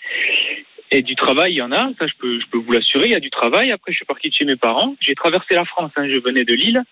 Et 0.91 1.03
du 1.03 1.15
travail, 1.15 1.53
il 1.53 1.57
y 1.57 1.63
en 1.63 1.73
a, 1.73 1.91
ça 1.99 2.07
je 2.07 2.13
peux, 2.19 2.41
vous 2.53 2.73
l'assurer, 2.73 3.07
il 3.07 3.13
y 3.13 3.15
a 3.15 3.21
du 3.21 3.31
travail. 3.31 3.71
Après, 3.71 3.93
je 3.93 3.97
suis 3.97 4.05
parti 4.05 4.29
de 4.29 4.35
chez 4.35 4.45
mes 4.45 4.57
parents. 4.57 4.97
J'ai 5.01 5.15
traversé 5.15 5.55
la 5.55 5.65
France, 5.65 5.93
hein, 5.97 6.09
je 6.09 6.17
venais 6.17 6.45
de 6.45 6.53
Lille. 6.53 6.83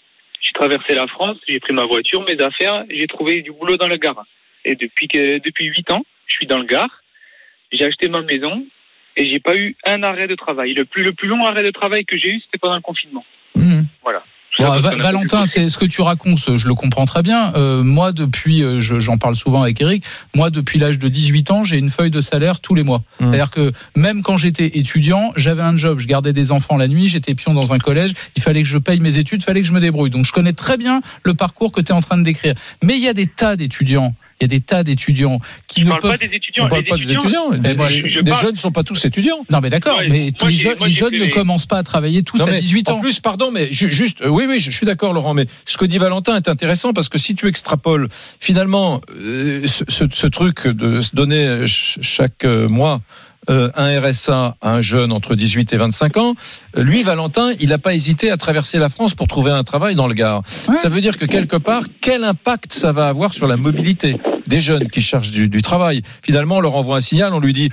J'ai 0.40 0.52
traversé 0.52 0.95
la 0.95 1.09
France, 1.09 1.37
j'ai 1.49 1.59
pris 1.59 1.73
ma 1.73 1.85
voiture, 1.85 2.25
mes 2.25 2.40
affaires, 2.40 2.85
j'ai 2.88 3.09
trouvé 3.09 3.42
du 3.42 3.50
boulot 3.50 3.76
dans 3.76 3.88
le 3.88 3.97
Gard. 3.97 4.25
Et 4.64 4.76
depuis 4.76 5.09
depuis 5.09 5.66
huit 5.66 5.90
ans, 5.90 6.04
je 6.26 6.35
suis 6.35 6.47
dans 6.47 6.59
le 6.59 6.64
Gard. 6.64 7.02
J'ai 7.72 7.84
acheté 7.84 8.08
ma 8.08 8.22
maison 8.22 8.64
et 9.16 9.28
j'ai 9.30 9.40
pas 9.40 9.56
eu 9.56 9.76
un 9.84 10.02
arrêt 10.02 10.28
de 10.28 10.34
travail. 10.34 10.75
Le 10.75 10.84
plus 10.84 11.02
le 11.04 11.12
plus 11.12 11.28
long 11.28 11.44
arrêt 11.46 11.62
de 11.64 11.70
travail 11.70 12.04
que 12.04 12.16
j'ai 12.16 12.28
eu, 12.28 12.40
c'était 12.44 12.58
pendant 12.58 12.76
le 12.76 12.80
confinement. 12.82 13.25
Mhm. 13.56 13.87
Voilà. 14.04 14.22
Bon, 14.58 14.76
Va- 14.80 14.96
Valentin, 14.96 15.46
c'est 15.46 15.68
ce 15.68 15.78
que 15.78 15.84
tu 15.84 16.00
racontes, 16.00 16.56
je 16.56 16.66
le 16.66 16.75
comprends 16.75 17.04
très 17.04 17.22
bien. 17.22 17.52
Euh, 17.54 17.84
moi, 17.84 18.10
depuis, 18.10 18.64
euh, 18.64 18.80
je- 18.80 18.98
j'en 18.98 19.16
parle 19.16 19.37
souvent 19.37 19.62
avec 19.62 19.80
Eric, 19.80 20.02
moi, 20.34 20.50
depuis 20.50 20.80
l'âge 20.80 20.98
de 20.98 21.06
18 21.06 21.52
ans, 21.52 21.62
j'ai 21.62 21.78
une 21.78 21.90
feuille 21.90 22.10
de 22.10 22.20
salaire 22.20 22.58
tous 22.60 22.75
les 22.75 22.82
mois. 22.82 23.04
Mmh. 23.20 23.30
C'est-à-dire 23.30 23.50
que 23.50 23.70
même 23.94 24.22
quand 24.22 24.37
j'étais 24.37 24.78
étudiant, 24.78 25.32
j'avais 25.37 25.62
un 25.62 25.76
job, 25.76 26.00
je 26.00 26.08
gardais 26.08 26.32
des 26.32 26.50
enfants 26.50 26.76
la 26.76 26.88
nuit, 26.88 27.06
j'étais 27.06 27.34
pion 27.37 27.54
dans 27.54 27.72
un 27.72 27.78
collège, 27.78 28.12
il 28.34 28.42
fallait 28.42 28.62
que 28.62 28.68
je 28.68 28.78
paye 28.78 28.98
mes 28.98 29.18
études, 29.18 29.42
il 29.42 29.44
fallait 29.44 29.60
que 29.60 29.66
je 29.68 29.72
me 29.72 29.80
débrouille. 29.80 30.10
Donc 30.10 30.25
je 30.25 30.32
connais 30.32 30.54
très 30.54 30.76
bien 30.76 31.02
le 31.22 31.34
parcours 31.34 31.70
que 31.70 31.80
tu 31.80 31.88
es 31.92 31.94
en 31.94 32.00
train 32.00 32.18
de 32.18 32.25
décrire. 32.25 32.54
Mais 32.82 32.96
il 32.96 33.02
y 33.04 33.08
a 33.08 33.14
des 33.14 33.26
tas 33.26 33.54
d'étudiants 33.54 34.14
il 34.40 34.45
y 34.45 34.47
a 34.47 34.49
des 34.49 34.61
tas 34.61 34.85
d'étudiants 34.85 35.40
qui 35.66 35.80
Je 35.80 35.85
ne 35.87 35.90
parle 35.90 36.02
peuvent 36.02 36.11
pas 36.12 36.26
des 36.26 36.35
étudiants. 36.37 36.66
On 36.66 36.68
parle 36.68 36.83
les 36.83 36.88
pas 36.88 36.97
des 36.97 37.12
étudiants. 37.12 37.50
Eh, 37.64 37.75
moi, 37.75 37.90
je- 37.90 38.00
je 38.07 38.18
les 38.21 38.23
parle- 38.23 38.42
jeunes 38.42 38.52
ne 38.52 38.57
sont 38.59 38.71
pas 38.73 38.85
tous 38.85 39.04
étudiants. 39.04 39.45
Non, 39.50 39.61
mais 39.61 39.68
d'accord, 39.71 39.99
Ouais, 39.99 40.09
mais 40.09 40.30
moi, 40.40 40.50
les, 40.50 40.57
jeunes, 40.57 40.76
moi, 40.78 40.88
les 40.88 40.95
ne 40.95 41.25
les- 41.25 41.28
commencent 41.30 41.66
pas 41.66 41.78
à 41.78 41.83
travailler 41.83 42.23
tous 42.23 42.38
Non, 42.38 42.47
à 42.47 42.50
mais 42.52 42.61
18 42.61 42.88
En 42.88 42.95
ans. 42.95 43.00
plus, 43.00 43.18
pardon, 43.21 43.50
mais 43.50 43.71
ju- 43.73 43.90
juste, 43.90 44.23
euh, 44.23 44.28
oui, 44.28 44.45
oui, 44.49 44.61
je 44.61 44.71
suis 44.71 44.87
d'accord, 44.87 45.12
Laurent, 45.12 45.35
mais 45.35 45.47
ce 45.66 45.76
que 45.76 45.85
dit 45.85 45.99
Valentin 45.99 46.37
est 46.37 46.49
intéressant 46.49 46.92
parce 46.92 47.09
que 47.09 47.18
si 47.18 47.35
tu 47.35 47.49
extrapoles 47.49 48.09
finalement 48.38 49.00
euh, 49.11 49.66
ce, 49.66 49.85
ce- 49.88 50.04
ce 50.11 50.26
truc 50.28 50.66
de 50.68 51.00
se 51.00 51.14
donner 51.16 51.47
ch- 51.66 51.99
chaque 52.00 52.45
euh, 52.45 52.68
mois 52.68 53.00
euh, 53.50 53.71
un 53.76 54.00
RSA 54.00 54.57
à 54.61 54.71
un 54.71 54.81
jeune 54.81 55.12
entre 55.12 55.35
18 55.35 55.73
et 55.73 55.76
25 55.76 56.17
ans, 56.17 56.35
euh, 56.76 56.83
lui, 56.83 57.02
Valentin, 57.02 57.50
il 57.61 57.71
n'a 57.71 57.78
pas 57.78 57.95
hésité 57.95 58.31
à 58.31 58.37
traverser 58.37 58.78
la 58.78 58.88
France 58.88 59.14
pour 59.14 59.28
trouver 59.28 59.50
un 59.50 59.64
travail 59.64 59.95
dans 59.95 60.07
le 60.07 60.14
Gard. 60.14 60.43
Ouais. 60.69 60.76
Ça 60.78 60.88
veut 60.88 61.00
dire 61.00 61.17
que 61.17 61.25
quelque 61.25 61.57
part, 61.57 61.85
quel 62.00 62.25
impact 62.25 62.73
ça 62.73 62.93
va 62.93 63.09
avoir 63.09 63.35
sur 63.35 63.47
la 63.47 63.57
mobilité? 63.57 64.17
Des 64.49 64.61
jeunes 64.61 64.88
qui 64.88 65.00
cherchent 65.02 65.31
du, 65.31 65.49
du 65.49 65.62
travail 65.62 66.02
Finalement, 66.23 66.57
on 66.57 66.61
leur 66.61 66.75
envoie 66.75 66.97
un 66.97 67.00
signal, 67.00 67.33
on 67.35 67.40
lui 67.40 67.52
dit 67.52 67.69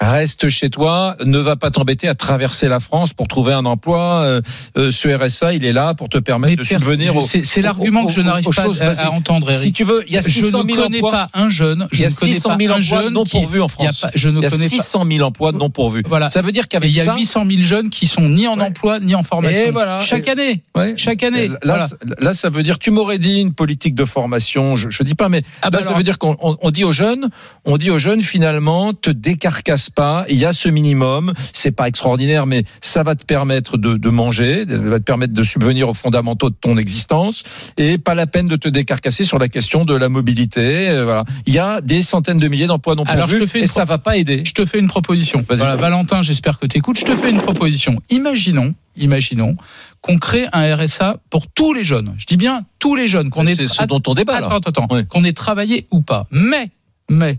reste 0.00 0.48
chez 0.48 0.70
toi, 0.70 1.16
ne 1.24 1.38
va 1.38 1.56
pas 1.56 1.70
t'embêter 1.70 2.08
à 2.08 2.14
traverser 2.14 2.68
la 2.68 2.80
France 2.80 3.12
pour 3.12 3.28
trouver 3.28 3.52
un 3.52 3.64
emploi. 3.66 4.22
euh, 4.24 4.40
euh, 4.78 4.90
ce 4.90 5.08
RSA, 5.08 5.52
il 5.54 5.64
est 5.64 5.72
là 5.72 5.94
pour 5.94 6.08
te 6.08 6.18
permettre 6.18 6.52
Mais 6.52 6.56
de 6.56 6.64
subvenir 6.64 7.14
c'est 7.22 7.62
l'argument 7.62 8.06
que 8.06 8.12
je 8.12 8.20
n'arrive 8.20 8.46
pas 8.54 8.62
à, 9.02 9.10
entendre, 9.10 9.50
Eric. 9.50 9.62
Si 9.62 9.72
tu 9.72 9.84
veux, 9.84 10.04
il 10.06 10.14
y 10.14 10.16
a 10.16 10.20
je 10.20 10.28
600 10.30 10.64
ne 10.64 10.68
000 10.72 10.82
connais 10.82 10.96
emplois. 10.98 11.10
pas 11.12 11.28
un 11.34 11.50
jeune. 11.50 11.88
Je 11.92 11.98
Il 11.98 12.02
y 12.02 12.04
a 12.04 12.08
ne 12.08 12.14
connais 12.14 12.32
600 12.34 12.48
pas 12.50 12.56
000 12.58 12.72
un 12.74 12.78
emplois 12.78 13.10
non 13.10 13.24
pourvus 13.24 13.60
en 13.60 13.68
France. 13.68 14.00
pas- 14.00 14.10
je 14.14 14.28
ne 14.28 14.38
Il 14.38 14.42
y 14.42 14.46
a 14.46 14.50
connais 14.50 14.68
600 14.68 15.04
000 15.10 15.26
emplois 15.26 15.52
non 15.52 15.70
pourvus. 15.70 16.02
Voilà. 16.06 16.30
Ça 16.30 16.42
veut 16.42 16.52
dire 16.52 16.68
qu'avec 16.68 16.90
il 16.90 16.96
y 16.96 17.00
a 17.00 17.04
ça, 17.04 17.14
800 17.16 17.44
000 17.48 17.62
jeunes 17.62 17.90
qui 17.90 18.06
sont 18.06 18.28
ni 18.28 18.46
en 18.46 18.58
Ouais. 18.58 18.66
emploi 18.66 19.00
ni 19.00 19.14
en 19.14 19.22
formation. 19.22 19.66
Et 19.66 19.70
voilà. 19.70 20.00
Chaque 20.00 20.28
Et- 20.28 20.30
année. 20.32 20.62
Ouais. 20.76 20.94
Chaque 20.96 21.22
année. 21.22 21.48
Là, 21.48 21.56
Voilà. 21.64 21.88
c- 21.88 21.94
là, 22.18 22.34
ça 22.34 22.48
veut 22.50 22.62
dire, 22.62 22.78
tu 22.78 22.90
m'aurais 22.90 23.18
dit 23.18 23.40
une 23.40 23.52
politique 23.52 23.94
de 23.94 24.04
formation, 24.04 24.76
je, 24.76 24.90
je 24.90 25.02
dis 25.02 25.14
pas, 25.14 25.28
mais 25.28 25.42
Ah 25.62 25.70
bah 25.70 25.78
là, 25.80 25.84
ça 25.84 25.92
veut 25.94 26.02
dire 26.02 26.18
qu'on 26.20 26.36
on- 26.40 26.56
on 26.62 26.70
dit 26.70 26.84
aux 26.84 26.92
jeunes, 26.92 27.28
on 27.64 27.76
dit 27.78 27.90
aux 27.90 27.98
jeunes 27.98 28.20
finalement, 28.20 28.92
te 28.92 29.10
décarcasse 29.10 29.90
pas, 29.90 30.24
il 30.28 30.36
y 30.36 30.44
a 30.44 30.52
ce 30.52 30.68
minimum, 30.68 31.32
c'est 31.52 31.72
pas 31.72 31.88
extraordinaire, 31.88 32.46
mais 32.46 32.62
ça 32.80 33.02
va 33.02 33.16
te 33.16 33.24
permettre 33.24 33.76
de, 33.78 33.96
de 33.96 34.08
manger, 34.10 34.64
ça 34.68 34.76
va 34.78 34.98
te 34.98 35.04
permettre 35.04 35.32
de 35.32 35.42
subvenir 35.42 35.88
aux 35.88 35.94
fondamentaux 35.94 36.50
de 36.50 36.54
ton 36.60 36.76
existence, 36.76 37.42
et 37.76 37.98
pas 37.98 38.14
la 38.14 38.26
peine 38.26 38.46
de 38.46 38.56
te 38.56 38.68
décarcasser 38.68 39.24
sur 39.24 39.38
la 39.40 39.48
question 39.48 39.84
de 39.84 39.94
la 39.96 40.08
mobilité. 40.08 40.88
euh, 40.90 41.04
voilà, 41.04 41.24
il 41.46 41.54
y 41.54 41.58
a 41.58 41.80
des 41.80 42.02
centaines 42.02 42.38
de 42.38 42.48
milliers 42.48 42.66
d'emplois 42.66 42.94
non 42.94 43.04
Alors, 43.06 43.28
je 43.28 43.38
pourvus, 43.38 43.58
et 43.64 43.66
ça 43.66 43.84
va 43.84 43.98
pas 43.98 44.16
aider. 44.18 44.42
Je 44.44 44.52
te 44.52 44.64
fais 44.66 44.78
une 44.78 44.88
proposition. 44.88 45.44
Voilà, 45.48 45.76
Valentin, 45.76 46.22
j'espère 46.22 46.58
que 46.58 46.66
tu 46.66 46.76
écoutes. 46.78 46.98
Je 46.98 47.04
te 47.04 47.16
fais 47.16 47.30
une 47.30 47.38
proposition. 47.38 47.98
Imaginons, 48.10 48.74
imaginons 48.96 49.56
qu'on 50.00 50.18
crée 50.18 50.46
un 50.52 50.74
RSA 50.74 51.18
pour 51.30 51.46
tous 51.46 51.72
les 51.72 51.84
jeunes. 51.84 52.14
Je 52.18 52.26
dis 52.26 52.36
bien 52.36 52.64
tous 52.78 52.94
les 52.94 53.08
jeunes. 53.08 53.30
Qu'on 53.30 53.46
ait 53.46 53.54
C'est 53.54 53.68
ce 53.68 53.84
dont 53.84 54.02
on 54.06 54.14
débat. 54.14 54.36
Attends, 54.36 54.58
attends. 54.58 54.88
Qu'on 55.08 55.24
ait 55.24 55.32
travaillé 55.32 55.86
ou 55.90 56.00
pas. 56.00 56.26
Mais, 56.30 56.70
mais, 57.08 57.38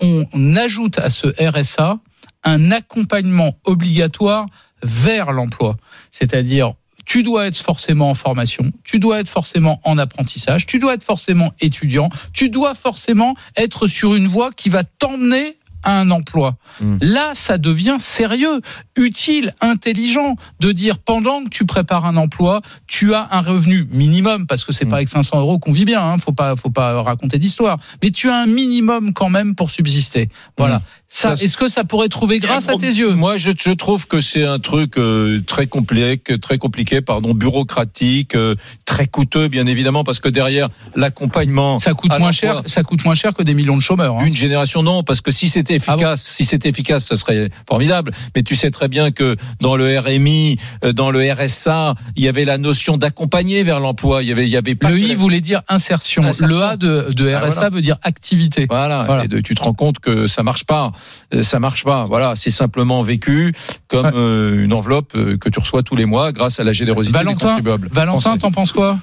on 0.00 0.56
ajoute 0.56 0.98
à 0.98 1.10
ce 1.10 1.28
RSA 1.38 1.98
un 2.44 2.70
accompagnement 2.70 3.56
obligatoire 3.64 4.46
vers 4.82 5.32
l'emploi. 5.32 5.76
C'est-à-dire, 6.10 6.74
tu 7.04 7.22
dois 7.22 7.46
être 7.46 7.56
forcément 7.56 8.10
en 8.10 8.14
formation, 8.14 8.72
tu 8.84 8.98
dois 8.98 9.20
être 9.20 9.28
forcément 9.28 9.80
en 9.84 9.98
apprentissage, 9.98 10.66
tu 10.66 10.78
dois 10.78 10.94
être 10.94 11.04
forcément 11.04 11.52
étudiant, 11.60 12.10
tu 12.32 12.48
dois 12.48 12.74
forcément 12.74 13.34
être 13.56 13.88
sur 13.88 14.14
une 14.14 14.28
voie 14.28 14.52
qui 14.52 14.68
va 14.68 14.84
t'emmener 14.84 15.58
à 15.82 15.98
un 16.00 16.10
emploi. 16.10 16.56
Hmm. 16.80 16.96
Là, 17.00 17.32
ça 17.34 17.58
devient 17.58 17.96
sérieux, 17.98 18.60
utile, 18.96 19.54
intelligent 19.60 20.36
de 20.60 20.72
dire 20.72 20.98
pendant 20.98 21.44
que 21.44 21.48
tu 21.48 21.64
prépares 21.66 22.04
un 22.06 22.16
emploi, 22.16 22.60
tu 22.86 23.14
as 23.14 23.28
un 23.30 23.40
revenu 23.40 23.88
minimum 23.90 24.46
parce 24.46 24.64
que 24.64 24.72
c'est 24.72 24.84
Hmm. 24.84 24.88
pas 24.88 24.96
avec 24.96 25.08
500 25.08 25.40
euros 25.40 25.58
qu'on 25.58 25.72
vit 25.72 25.84
bien, 25.84 26.02
hein, 26.02 26.18
faut 26.18 26.32
pas, 26.32 26.56
faut 26.56 26.70
pas 26.70 27.02
raconter 27.02 27.38
d'histoire, 27.38 27.78
mais 28.02 28.10
tu 28.10 28.28
as 28.30 28.36
un 28.36 28.46
minimum 28.46 29.12
quand 29.12 29.28
même 29.30 29.54
pour 29.54 29.70
subsister. 29.70 30.28
Voilà. 30.58 30.78
Hmm. 30.78 30.82
Ça, 31.14 31.34
est-ce 31.34 31.58
que 31.58 31.68
ça 31.68 31.84
pourrait 31.84 32.08
trouver 32.08 32.38
grâce 32.38 32.70
à 32.70 32.74
tes 32.76 32.86
yeux? 32.86 33.12
Moi, 33.14 33.36
je, 33.36 33.50
je 33.58 33.70
trouve 33.72 34.06
que 34.06 34.22
c'est 34.22 34.44
un 34.44 34.58
truc 34.58 34.96
euh, 34.96 35.42
très 35.46 35.66
compliqué, 35.66 36.38
très 36.40 36.56
compliqué, 36.56 37.02
pardon, 37.02 37.34
bureaucratique, 37.34 38.34
euh, 38.34 38.54
très 38.86 39.06
coûteux, 39.08 39.48
bien 39.48 39.66
évidemment, 39.66 40.04
parce 40.04 40.20
que 40.20 40.30
derrière 40.30 40.70
l'accompagnement, 40.96 41.78
Ça 41.78 41.92
coûte 41.92 42.18
moins 42.18 42.32
cher, 42.32 42.62
ça 42.64 42.82
coûte 42.82 43.04
moins 43.04 43.14
cher 43.14 43.34
que 43.34 43.42
des 43.42 43.52
millions 43.52 43.76
de 43.76 43.82
chômeurs. 43.82 44.18
hein. 44.18 44.24
Une 44.24 44.34
génération 44.34 44.82
non, 44.82 45.02
parce 45.02 45.20
que 45.20 45.30
si 45.30 45.50
c'était 45.50 45.74
Ah 45.86 45.92
efficace, 45.94 46.22
si 46.38 46.46
c'était 46.46 46.70
efficace, 46.70 47.04
ça 47.04 47.16
serait 47.16 47.50
formidable. 47.68 48.12
Mais 48.34 48.42
tu 48.42 48.56
sais 48.56 48.70
très 48.70 48.88
bien 48.88 49.10
que 49.10 49.36
dans 49.60 49.76
le 49.76 49.98
RMI, 49.98 50.56
euh, 50.82 50.94
dans 50.94 51.10
le 51.10 51.20
RSA, 51.30 51.94
il 52.16 52.24
y 52.24 52.28
avait 52.28 52.46
la 52.46 52.56
notion 52.56 52.96
d'accompagner 52.96 53.62
vers 53.64 53.80
l'emploi. 53.80 54.22
Il 54.22 54.28
y 54.28 54.32
avait, 54.32 54.46
il 54.46 54.50
y 54.50 54.56
avait 54.56 54.74
pas 54.76 54.90
Le 54.90 54.98
I 54.98 55.08
la- 55.08 55.14
voulait 55.14 55.40
dire 55.42 55.60
insertion. 55.68 56.22
Insertion. 56.24 56.46
Le 56.58 56.62
A 56.64 56.76
de, 56.78 57.08
de 57.12 57.28
Ah, 57.28 57.40
RSA 57.40 57.50
voilà. 57.50 57.70
veut 57.70 57.82
dire 57.82 57.98
activité. 58.02 58.66
Voilà. 58.68 59.04
Voilà. 59.06 59.24
Et 59.24 59.28
de- 59.28 59.40
tu 59.40 59.54
te 59.54 59.62
rends 59.62 59.74
compte 59.74 59.98
que 59.98 60.26
ça 60.26 60.42
marche 60.42 60.64
pas. 60.64 60.92
Euh, 61.34 61.42
Ça 61.42 61.58
marche 61.58 61.84
pas. 61.84 62.04
Voilà. 62.06 62.34
C'est 62.36 62.50
simplement 62.50 63.02
vécu 63.02 63.52
comme 63.88 64.06
Ouais. 64.06 64.12
euh, 64.14 64.64
une 64.64 64.72
enveloppe 64.72 65.14
euh, 65.14 65.36
que 65.36 65.48
tu 65.48 65.58
reçois 65.58 65.82
tous 65.82 65.96
les 65.96 66.04
mois 66.06 66.32
grâce 66.32 66.60
à 66.60 66.64
la 66.64 66.72
générosité 66.72 67.16
des 67.18 67.24
Valentin, 67.24 67.48
contribuables. 67.48 67.88
Valentin, 67.92 68.38
t'en 68.38 68.50
penses 68.50 68.72
quoi 68.72 68.98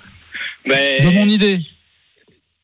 Mais 0.65 0.99
De 1.01 1.09
mon 1.09 1.25
idée. 1.25 1.59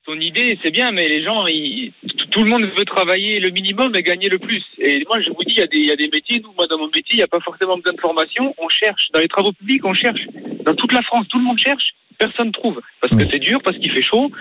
ton 0.05 0.19
idée, 0.19 0.59
c'est 0.61 0.69
bien, 0.71 0.91
mais 0.91 1.07
les 1.09 1.23
gens, 1.23 1.47
ils- 1.47 1.91
tout- 2.07 2.25
tout 2.27 2.43
le 2.43 2.49
monde 2.49 2.63
veut 2.77 2.85
travailler 2.85 3.39
le 3.39 3.49
minimum 3.49 3.95
et 3.95 4.03
gagner 4.03 4.29
le 4.29 4.37
plus. 4.37 4.63
Et 4.77 5.03
moi, 5.07 5.19
je 5.21 5.29
vous 5.29 5.43
dis, 5.43 5.53
il 5.53 5.57
y 5.57 5.61
a 5.61 5.67
des, 5.67 5.77
il 5.77 5.85
y 5.87 5.91
a 5.91 5.95
des 5.95 6.09
métiers, 6.09 6.41
nous, 6.43 6.51
moi, 6.55 6.67
dans 6.67 6.77
mon 6.77 6.87
métier, 6.87 7.13
il 7.13 7.17
n'y 7.17 7.23
a 7.23 7.27
pas 7.27 7.39
forcément 7.39 7.77
besoin 7.77 7.93
de 7.93 7.99
formation. 8.01 8.53
On 8.59 8.69
cherche. 8.69 9.07
Dans 9.13 9.19
les 9.19 9.27
travaux 9.27 9.51
publics, 9.53 9.83
on 9.85 9.93
cherche. 9.95 10.19
Dans 10.65 10.75
toute 10.75 10.91
la 10.93 11.01
France, 11.01 11.25
tout 11.29 11.39
le 11.39 11.43
monde 11.45 11.57
cherche. 11.59 11.83
Personne 12.17 12.51
trouve. 12.51 12.79
Parce 13.01 13.15
que 13.15 13.25
c'est 13.25 13.39
dur, 13.39 13.61
parce 13.63 13.77
qu'il 13.77 13.91
fait 13.91 14.01
chaud. 14.01 14.31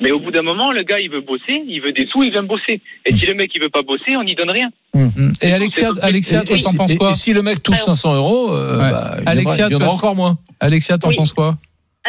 Mais 0.00 0.10
au 0.10 0.18
bout 0.20 0.30
d'un 0.30 0.42
moment, 0.42 0.72
le 0.72 0.82
gars, 0.82 0.98
il 1.00 1.10
veut 1.10 1.20
bosser, 1.20 1.62
il 1.66 1.80
veut 1.80 1.92
des 1.92 2.06
sous, 2.06 2.22
il 2.22 2.30
vient 2.30 2.42
bosser. 2.42 2.80
Et 3.06 3.16
si 3.16 3.26
le 3.26 3.34
mec, 3.34 3.50
il 3.54 3.60
veut 3.60 3.68
pas 3.68 3.82
bosser, 3.82 4.16
on 4.16 4.24
n'y 4.24 4.34
donne 4.34 4.50
rien. 4.50 4.68
Mm. 4.94 5.32
Et 5.42 5.52
Alexia, 5.52 5.90
Alexia, 6.02 6.42
toi, 6.44 6.56
t'en 6.62 6.74
penses 6.74 6.94
quoi 6.94 7.10
et 7.10 7.14
si 7.14 7.32
le 7.32 7.42
mec 7.42 7.62
touche 7.62 7.78
500 7.80 8.14
euros, 8.16 8.52
euh, 8.52 8.78
Ouais. 8.78 8.90
bah, 8.90 9.16
il 9.22 9.28
Alexia, 9.28 9.68
il 9.70 9.76
encore 9.82 10.16
moins. 10.16 10.36
Alexia, 10.60 10.98
t'en 10.98 11.08
Oui. 11.08 11.16
penses 11.16 11.32
quoi 11.32 11.56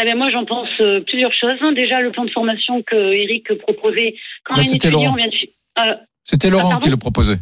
Eh 0.02 0.06
ben 0.06 0.18
moi, 0.18 0.30
j'en 0.32 0.46
pense 0.46 0.70
euh, 0.80 1.02
plusieurs 1.08 1.34
choses. 1.34 1.58
Déjà, 1.76 2.02
le 2.02 2.12
plan 2.12 2.26
de 2.26 2.32
formation 2.32 2.82
que 2.84 2.96
Eric 3.14 3.54
proposait 3.60 4.16
quand 4.46 4.56
Non, 4.56 4.60
un 4.62 4.64
c'était 4.64 4.88
étudiant 4.88 5.02
Laurent. 5.04 5.16
vient 5.16 5.28
de... 5.28 5.34
Euh, 5.92 5.96
C'était 6.24 6.50
Laurent 6.50 6.70
pardon 6.70 6.84
qui 6.84 6.90
le 6.90 6.98
proposait. 6.98 7.38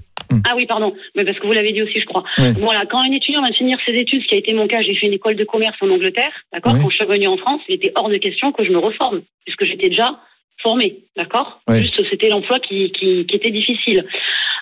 Ah 0.45 0.55
oui, 0.55 0.65
pardon, 0.65 0.93
mais 1.15 1.25
parce 1.25 1.39
que 1.39 1.47
vous 1.47 1.53
l'avez 1.53 1.73
dit 1.73 1.81
aussi, 1.81 1.99
je 1.99 2.05
crois. 2.05 2.23
Oui. 2.37 2.53
Voilà, 2.59 2.85
quand 2.85 2.99
un 2.99 3.11
étudiant 3.11 3.41
va 3.41 3.51
finir 3.51 3.77
ses 3.85 3.93
études, 3.93 4.21
ce 4.21 4.27
qui 4.27 4.35
a 4.35 4.37
été 4.37 4.53
mon 4.53 4.67
cas, 4.67 4.81
j'ai 4.81 4.95
fait 4.95 5.07
une 5.07 5.13
école 5.13 5.35
de 5.35 5.43
commerce 5.43 5.77
en 5.81 5.89
Angleterre, 5.89 6.31
d'accord. 6.53 6.73
Oui. 6.73 6.79
Quand 6.81 6.89
je 6.89 6.95
suis 6.95 7.05
revenue 7.05 7.27
en 7.27 7.37
France, 7.37 7.61
il 7.67 7.75
était 7.75 7.91
hors 7.95 8.09
de 8.09 8.17
question 8.17 8.51
que 8.51 8.63
je 8.63 8.71
me 8.71 8.77
reforme, 8.77 9.21
puisque 9.45 9.65
j'étais 9.65 9.89
déjà 9.89 10.19
formée, 10.61 10.97
d'accord. 11.17 11.61
Oui. 11.69 11.81
Juste, 11.81 11.99
c'était 12.09 12.29
l'emploi 12.29 12.59
qui, 12.59 12.91
qui, 12.91 13.25
qui 13.25 13.35
était 13.35 13.51
difficile. 13.51 14.05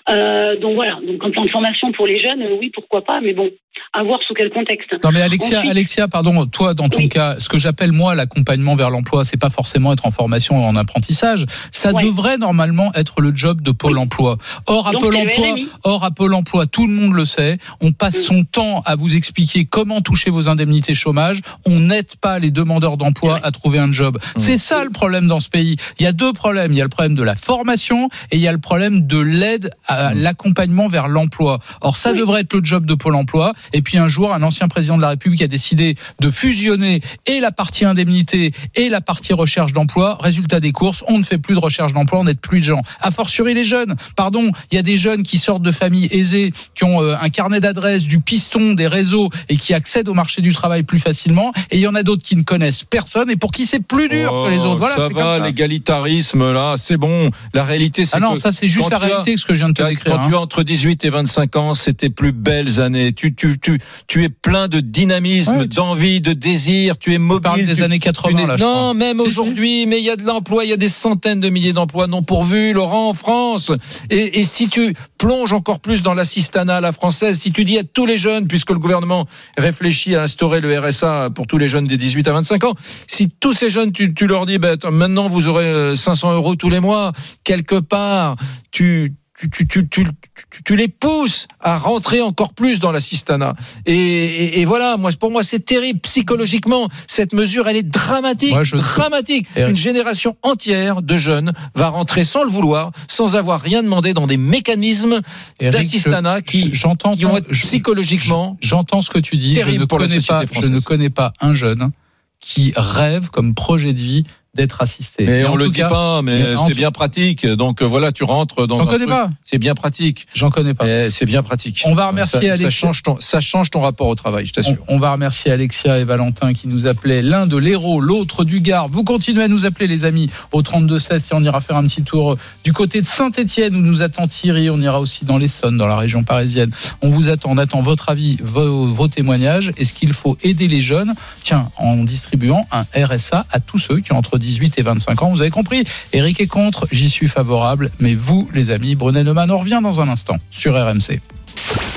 Euh, 0.09 0.55
donc 0.59 0.75
voilà, 0.75 0.99
donc 1.05 1.21
un 1.21 1.31
plan 1.31 1.43
de 1.43 1.49
formation 1.49 1.91
pour 1.91 2.07
les 2.07 2.21
jeunes, 2.21 2.41
euh, 2.41 2.55
oui, 2.57 2.71
pourquoi 2.73 3.03
pas, 3.03 3.19
mais 3.19 3.33
bon, 3.33 3.49
à 3.91 4.03
voir 4.03 4.21
sous 4.25 4.33
quel 4.33 4.49
contexte. 4.51 4.93
Non 5.03 5.11
mais 5.11 5.21
Alexia, 5.21 5.57
Ensuite- 5.57 5.71
Alexia, 5.71 6.07
pardon, 6.07 6.45
toi 6.45 6.73
dans 6.73 6.87
ton 6.87 6.99
Oui. 6.99 7.09
cas, 7.09 7.35
ce 7.39 7.49
que 7.49 7.59
j'appelle 7.59 7.91
moi 7.91 8.15
l'accompagnement 8.15 8.77
vers 8.77 8.89
l'emploi, 8.89 9.25
c'est 9.25 9.39
pas 9.39 9.49
forcément 9.49 9.91
être 9.91 10.05
en 10.05 10.11
formation 10.11 10.55
ou 10.55 10.63
en 10.63 10.77
apprentissage. 10.77 11.45
Ça 11.71 11.91
Ouais. 11.91 12.03
devrait 12.05 12.37
normalement 12.37 12.91
être 12.95 13.19
le 13.19 13.35
job 13.35 13.61
de 13.61 13.71
Pôle 13.71 13.97
Emploi. 13.97 14.37
Or 14.67 14.87
à 14.87 14.91
Donc, 14.91 15.01
Pôle 15.01 15.17
Emploi, 15.17 15.55
or 15.83 16.05
à 16.05 16.11
Pôle 16.11 16.33
Emploi, 16.35 16.67
tout 16.67 16.87
le 16.87 16.93
monde 16.93 17.13
le 17.13 17.25
sait. 17.25 17.57
On 17.81 17.91
passe 17.91 18.17
Mm. 18.19 18.23
son 18.37 18.43
temps 18.45 18.81
à 18.85 18.95
vous 18.95 19.17
expliquer 19.17 19.65
comment 19.65 19.99
toucher 19.99 20.29
vos 20.29 20.47
indemnités 20.47 20.93
chômage. 20.93 21.41
On 21.65 21.79
n'aide 21.81 22.15
pas 22.21 22.39
les 22.39 22.51
demandeurs 22.51 22.95
d'emploi 22.95 23.41
à 23.43 23.51
trouver 23.51 23.79
un 23.79 23.91
job. 23.91 24.17
C'est 24.37 24.57
ça 24.57 24.85
le 24.85 24.89
problème 24.89 25.27
dans 25.27 25.41
ce 25.41 25.49
pays. 25.49 25.75
Il 25.99 26.03
y 26.03 26.07
a 26.07 26.11
deux 26.11 26.33
problèmes. 26.33 26.71
Il 26.71 26.77
y 26.77 26.81
a 26.81 26.83
le 26.85 26.89
problème 26.89 27.15
de 27.15 27.23
la 27.23 27.35
formation 27.35 28.09
et 28.31 28.37
il 28.37 28.41
y 28.41 28.47
a 28.47 28.51
le 28.51 28.57
problème 28.57 29.05
de 29.07 29.17
l'aide 29.19 29.71
à 29.87 30.13
l'accompagnement 30.13 30.87
vers 30.87 31.07
l'emploi. 31.07 31.59
Or 31.81 31.97
ça 31.97 32.11
Oui. 32.11 32.19
devrait 32.19 32.41
être 32.41 32.53
le 32.53 32.63
job 32.63 32.85
de 32.85 32.93
Pôle 32.93 33.15
Emploi. 33.15 33.53
Et 33.73 33.81
puis 33.81 33.97
un 33.97 34.07
jour, 34.07 34.33
un 34.33 34.43
ancien 34.43 34.67
président 34.67 34.97
de 34.97 35.01
la 35.01 35.09
République 35.09 35.41
a 35.41 35.47
décidé 35.47 35.95
de 36.19 36.29
fusionner 36.31 37.01
et 37.25 37.39
la 37.39 37.51
partie 37.51 37.85
indemnité 37.85 38.53
et 38.75 38.89
la 38.89 39.01
partie 39.01 39.33
recherche 39.33 39.73
d'emploi. 39.73 40.17
Résultat 40.21 40.59
des 40.59 40.71
courses, 40.71 41.03
on 41.07 41.17
ne 41.17 41.23
fait 41.23 41.37
plus 41.37 41.55
de 41.55 41.59
recherche 41.59 41.93
d'emploi, 41.93 42.19
on 42.19 42.23
n'aide 42.25 42.39
plus 42.39 42.59
de 42.59 42.65
gens. 42.65 42.81
A 43.01 43.11
fortiori 43.11 43.53
les 43.53 43.63
jeunes. 43.63 43.95
Pardon, 44.15 44.51
il 44.71 44.75
y 44.75 44.77
a 44.77 44.81
des 44.83 44.97
jeunes 44.97 45.23
qui 45.23 45.37
sortent 45.37 45.61
de 45.63 45.71
familles 45.71 46.07
aisées, 46.11 46.51
qui 46.75 46.83
ont 46.83 47.01
euh, 47.01 47.15
un 47.21 47.29
carnet 47.29 47.59
d'adresses, 47.59 48.03
du 48.05 48.19
piston, 48.19 48.73
des 48.73 48.87
réseaux 48.87 49.29
et 49.49 49.57
qui 49.57 49.73
accèdent 49.73 50.09
au 50.09 50.13
marché 50.13 50.41
du 50.41 50.53
travail 50.53 50.83
plus 50.83 50.99
facilement. 50.99 51.51
Et 51.71 51.77
il 51.77 51.81
y 51.81 51.87
en 51.87 51.95
a 51.95 52.03
d'autres 52.03 52.23
qui 52.23 52.35
ne 52.35 52.43
connaissent 52.43 52.83
personne 52.83 53.29
et 53.29 53.35
pour 53.35 53.51
qui 53.51 53.65
c'est 53.65 53.79
plus 53.79 54.09
dur 54.09 54.31
que 54.45 54.49
les 54.49 54.59
autres. 54.59 54.77
Voilà, 54.79 54.95
Oh, 54.97 55.01
ça 55.01 55.07
c'est 55.09 55.13
comme 55.13 55.23
va, 55.23 55.37
ça. 55.39 55.51
L'égalitarisme, 55.77 56.51
là, 56.51 56.75
c'est 56.77 56.97
bon. 56.97 57.29
La 57.53 57.63
réalité, 57.63 58.05
c'est 58.05 58.17
Ah 58.17 58.19
non, 58.19 58.33
que 58.33 58.39
ça 58.39 58.51
c'est 58.51 58.67
juste 58.67 58.89
la 58.91 58.97
tu 58.97 59.03
as- 59.03 59.07
réalité 59.07 59.37
ce 59.37 59.45
que 59.45 59.53
je 59.53 59.59
viens 59.59 59.69
de 59.69 59.73
te 59.73 59.81
quand 59.81 59.87
décrire. 59.89 60.21
tu 60.21 60.33
hein. 60.33 60.37
as 60.37 60.41
entre 60.41 60.63
18 60.63 61.05
et 61.05 61.09
25 61.09 61.55
ans, 61.55 61.73
c'était 61.75 62.09
plus 62.09 62.31
belles 62.31 62.79
années. 62.79 63.13
Tu, 63.13 63.33
tu, 63.35 63.57
tu, 63.59 63.79
tu 64.07 64.23
es 64.23 64.29
plein 64.29 64.67
de 64.67 64.79
dynamisme, 64.79 65.57
Ouais, 65.57 65.67
tu- 65.67 65.75
d'envie, 65.75 66.21
de 66.21 66.33
désir. 66.33 66.97
Tu 66.97 67.13
es 67.13 67.17
mobile. 67.17 67.41
parle 67.41 67.63
des 67.63 67.75
tu- 67.75 67.83
années 67.83 67.99
tu 67.99 68.07
80 68.07 68.33
n'es- 68.41 68.47
là, 68.47 68.57
je 68.57 68.63
non, 68.63 68.71
crois. 68.71 68.93
même 68.93 69.19
aujourd'hui, 69.19 69.85
mais 69.85 69.99
il 69.99 70.05
y 70.05 70.09
a 70.09 70.15
de 70.15 70.23
l'emploi, 70.23 70.65
il 70.65 70.69
y 70.69 70.73
a 70.73 70.77
des 70.77 70.89
centaines 70.89 71.39
de 71.39 71.49
milliers 71.49 71.73
d'emplois 71.73 72.07
non 72.07 72.23
pourvus, 72.23 72.73
Laurent, 72.73 73.09
en 73.09 73.13
France. 73.13 73.71
Et, 74.09 74.39
et 74.39 74.43
si 74.43 74.69
tu 74.69 74.93
plonges 75.17 75.53
encore 75.53 75.79
plus 75.79 76.01
dans 76.01 76.13
l'assistanat 76.13 76.77
à 76.77 76.81
la 76.81 76.91
française, 76.91 77.39
si 77.39 77.51
tu 77.51 77.63
dis 77.65 77.77
à 77.77 77.83
tous 77.83 78.05
les 78.05 78.17
jeunes, 78.17 78.47
puisque 78.47 78.71
le 78.71 78.79
gouvernement 78.79 79.25
réfléchit 79.57 80.15
à 80.15 80.23
instaurer 80.23 80.61
le 80.61 80.77
RSA 80.79 81.29
pour 81.33 81.47
tous 81.47 81.57
les 81.57 81.67
jeunes 81.67 81.85
des 81.85 81.97
18 81.97 82.27
à 82.27 82.33
25 82.33 82.63
ans, 82.65 82.73
si 83.07 83.29
tous 83.29 83.53
ces 83.53 83.69
jeunes, 83.69 83.91
tu, 83.91 84.13
tu 84.13 84.27
leur 84.27 84.45
dis, 84.45 84.57
attends, 84.61 84.91
maintenant 84.91 85.27
vous 85.29 85.47
aurez 85.47 85.66
euh, 85.67 85.95
500 85.95 86.33
euros 86.33 86.55
tous 86.55 86.69
les 86.69 86.79
mois, 86.79 87.11
quelque 87.43 87.79
part, 87.79 88.35
tu 88.71 89.13
tu, 89.39 89.51
tu, 89.51 89.67
tu, 89.67 89.87
tu, 89.87 90.03
tu- 90.03 90.63
tu 90.65 90.75
les 90.75 90.87
pousses 90.87 91.47
à 91.59 91.77
rentrer 91.77 92.21
encore 92.23 92.53
plus 92.55 92.79
dans 92.79 92.91
l'assistanat. 92.91 93.53
Et, 93.85 93.93
et, 93.95 94.61
et 94.61 94.65
voilà, 94.65 94.97
moi, 94.97 95.11
pour 95.19 95.29
moi, 95.29 95.43
c'est 95.43 95.59
terrible 95.59 95.99
psychologiquement. 95.99 96.89
Cette 97.07 97.33
mesure, 97.35 97.67
elle 97.67 97.75
est 97.77 97.83
dramatique, 97.87 98.49
Moi, 98.53 98.63
je- 98.63 98.77
dramatique. 98.77 99.45
Eric. 99.55 99.69
Une 99.69 99.77
génération 99.77 100.35
entière 100.41 101.03
de 101.03 101.17
jeunes 101.19 101.53
va 101.75 101.89
rentrer 101.89 102.23
sans 102.23 102.43
le 102.45 102.49
vouloir, 102.49 102.89
sans 103.07 103.35
avoir 103.35 103.61
rien 103.61 103.83
demandé 103.83 104.15
dans 104.15 104.25
des 104.25 104.37
mécanismes 104.37 105.21
d'assistanat 105.61 106.41
qui, 106.41 106.73
j'entends 106.73 107.13
qui 107.15 107.25
vont 107.25 107.37
être 107.37 107.49
psychologiquement 107.49 108.57
J'entends 108.59 109.03
ce 109.03 109.11
que 109.11 109.19
tu 109.19 109.37
dis. 109.37 109.49
Je 109.53 109.59
Terrible 109.59 109.81
ne, 109.81 109.85
pour 109.85 109.99
la 109.99 110.07
pas, 110.07 110.45
je 110.51 110.65
ne 110.67 110.79
connais 110.79 111.11
pas 111.11 111.31
un 111.41 111.53
jeune 111.53 111.91
qui 112.39 112.73
rêve 112.75 113.29
comme 113.29 113.53
projet 113.53 113.93
de 113.93 113.99
vie 113.99 114.23
d'être 114.57 114.81
assisté. 114.81 115.25
Mais 115.25 115.45
en 115.45 115.53
on 115.53 115.55
le 115.55 115.69
dit 115.69 115.77
cas, 115.79 115.89
pas, 115.89 116.21
mais 116.21 116.39
mais 116.39 116.55
c'est 116.67 116.73
bien 116.73 116.91
pratique. 116.91 117.45
Donc 117.45 117.81
euh, 117.81 117.85
voilà, 117.85 118.11
tu 118.11 118.23
rentres 118.23 118.67
dans 118.67 118.79
J'en 118.79 118.85
connais 118.85 119.05
truc, 119.05 119.09
pas. 119.09 119.29
C'est 119.43 119.59
bien 119.59 119.75
pratique. 119.75 120.27
J'en 120.33 120.49
connais 120.49 120.73
pas. 120.73 120.85
Eh, 120.87 121.09
C'est 121.09 121.25
bien 121.25 121.43
pratique. 121.43 121.83
On 121.85 121.93
va 121.93 122.07
remercier 122.07 122.49
ça, 122.49 122.57
ça 122.57 122.63
Alexis. 122.63 122.77
change 122.79 123.03
ton, 123.03 123.17
ça 123.19 123.39
change 123.39 123.69
ton 123.69 123.81
rapport 123.81 124.07
au 124.07 124.15
travail, 124.15 124.45
je 124.45 124.53
t'assure. 124.53 124.77
on 124.87 124.99
va 124.99 125.11
remercier 125.11 125.51
Alexia 125.51 125.99
et 125.99 126.03
Valentin 126.03 126.53
qui 126.53 126.67
nous 126.67 126.87
appelaient 126.87 127.21
l'un 127.21 127.45
de 127.47 127.55
l'Hérault, 127.55 128.01
l'autre 128.01 128.43
du 128.43 128.59
Gard. 128.59 128.89
Vous 128.89 129.03
continuez 129.03 129.43
à 129.43 129.47
nous 129.47 129.65
appeler 129.65 129.87
les 129.87 130.03
amis 130.03 130.29
au 130.51 130.61
32-16 130.61 131.19
si 131.19 131.33
on 131.33 131.43
ira 131.43 131.61
faire 131.61 131.77
un 131.77 131.83
petit 131.85 132.03
tour 132.03 132.33
euh, 132.33 132.37
du 132.63 132.73
côté 132.73 133.01
de 133.01 133.05
Saint-Etienne 133.05 133.75
où 133.75 133.81
nous 133.81 134.01
attend 134.01 134.27
Thierry. 134.27 134.69
On 134.69 134.81
ira 134.81 134.99
aussi 134.99 135.25
dans 135.25 135.37
l'Essonne, 135.37 135.77
dans 135.77 135.87
la 135.87 135.97
région 135.97 136.23
parisienne. 136.23 136.71
On 137.01 137.09
vous 137.09 137.29
attend, 137.29 137.51
on 137.51 137.57
attend 137.57 137.81
votre 137.81 138.09
avis, 138.09 138.37
vos, 138.43 138.87
vos 138.87 139.07
témoignages. 139.07 139.71
Est-ce 139.77 139.93
qu'il 139.93 140.13
faut 140.13 140.37
aider 140.43 140.67
les 140.67 140.81
jeunes? 140.81 141.13
Tiens, 141.43 141.69
en 141.77 141.95
distribuant 141.97 142.65
un 142.71 142.85
RSA 142.95 143.45
à 143.51 143.59
tous 143.59 143.79
ceux 143.79 143.99
qui 143.99 144.11
ont 144.13 144.17
entre 144.17 144.39
18 144.47 144.79
et 144.79 144.81
25 144.81 145.21
ans. 145.21 145.31
Vous 145.31 145.41
avez 145.41 145.49
compris 145.51 145.83
Eric 146.13 146.39
est 146.39 146.47
contre, 146.47 146.87
j'y 146.91 147.09
suis 147.09 147.27
favorable. 147.27 147.91
Mais 147.99 148.15
vous, 148.15 148.49
les 148.53 148.71
amis, 148.71 148.95
Brunet 148.95 149.23
Neumann, 149.23 149.51
on 149.51 149.57
revient 149.57 149.79
dans 149.83 149.99
un 149.99 150.07
instant 150.09 150.37
sur 150.49 150.73
RMC. 150.73 151.19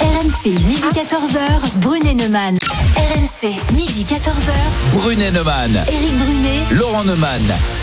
RMC, 0.00 0.46
midi 0.66 0.82
14h, 0.92 1.78
Brunet 1.78 2.14
Neumann. 2.14 2.58
RMC, 2.96 3.54
midi 3.74 4.04
14h, 4.04 4.98
Brunet 4.98 5.30
Neumann, 5.30 5.72
Éric 5.88 6.16
Brunet. 6.18 6.64
Laurent 6.72 7.04
Neumann. 7.04 7.80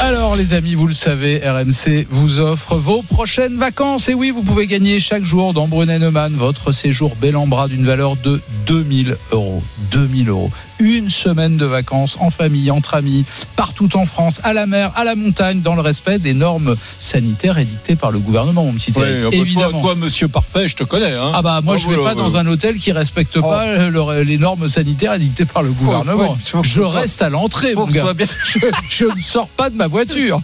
Alors 0.00 0.34
les 0.34 0.54
amis, 0.54 0.74
vous 0.74 0.88
le 0.88 0.92
savez, 0.92 1.40
RMC 1.44 2.06
vous 2.10 2.40
offre 2.40 2.74
vos 2.74 3.02
prochaines 3.02 3.56
vacances. 3.56 4.08
Et 4.08 4.14
oui, 4.14 4.30
vous 4.30 4.42
pouvez 4.42 4.66
gagner 4.66 4.98
chaque 4.98 5.22
jour 5.24 5.52
dans 5.52 5.68
Brunet 5.68 6.00
Neumann 6.00 6.34
votre 6.34 6.72
séjour 6.72 7.14
bel 7.14 7.36
en 7.36 7.46
bras 7.46 7.68
d'une 7.68 7.86
valeur 7.86 8.16
de 8.16 8.40
2000 8.66 9.16
euros. 9.30 9.62
2000 9.92 10.28
euros. 10.28 10.50
Une 10.80 11.10
semaine 11.10 11.56
de 11.56 11.64
vacances 11.66 12.16
en 12.18 12.30
famille, 12.30 12.72
entre 12.72 12.94
amis, 12.94 13.24
partout 13.54 13.96
en 13.96 14.04
France, 14.04 14.40
à 14.42 14.52
la 14.52 14.66
mer, 14.66 14.90
à 14.96 15.04
la 15.04 15.14
montagne, 15.14 15.60
dans 15.60 15.76
le 15.76 15.80
respect 15.82 16.18
des 16.18 16.34
normes 16.34 16.74
sanitaires 16.98 17.58
édictées 17.58 17.94
par 17.94 18.10
le 18.10 18.18
gouvernement, 18.18 18.64
mon 18.64 18.72
petit 18.72 18.90
Ouais, 18.98 19.20
ah 19.26 19.30
bah, 19.30 19.36
Évidemment. 19.36 19.70
Toi, 19.70 19.80
toi, 19.80 19.94
monsieur 19.94 20.26
parfait, 20.26 20.66
je 20.66 20.74
te 20.74 20.82
connais. 20.82 21.12
Hein. 21.12 21.30
Ah 21.34 21.42
bah 21.42 21.60
moi 21.62 21.74
Ah, 21.76 21.80
je 21.80 21.88
vais 21.88 21.94
voilà, 21.94 22.10
pas 22.16 22.20
dans 22.20 22.36
un 22.36 22.46
hôtel 22.48 22.78
qui 22.78 22.90
respecte 22.90 23.36
Oh. 23.36 23.42
pas 23.42 23.88
le- 23.88 24.22
les 24.24 24.38
normes 24.38 24.66
sanitaires 24.66 25.14
édictées 25.14 25.44
par 25.44 25.62
le 25.62 25.70
gouvernement. 25.70 26.36
faut- 26.42 26.58
faut- 26.58 26.62
je 26.64 26.80
reste 26.80 27.22
à 27.22 27.28
l'entrée, 27.30 27.76
mon 27.76 27.86
gars. 27.86 28.02
soit 28.02 28.14
bien- 28.14 28.26
Je, 28.44 28.58
je 28.90 29.04
ne 29.04 29.20
sors 29.20 29.48
pas 29.48 29.70
de 29.70 29.76
ma 29.76 29.86
voiture. 29.92 30.40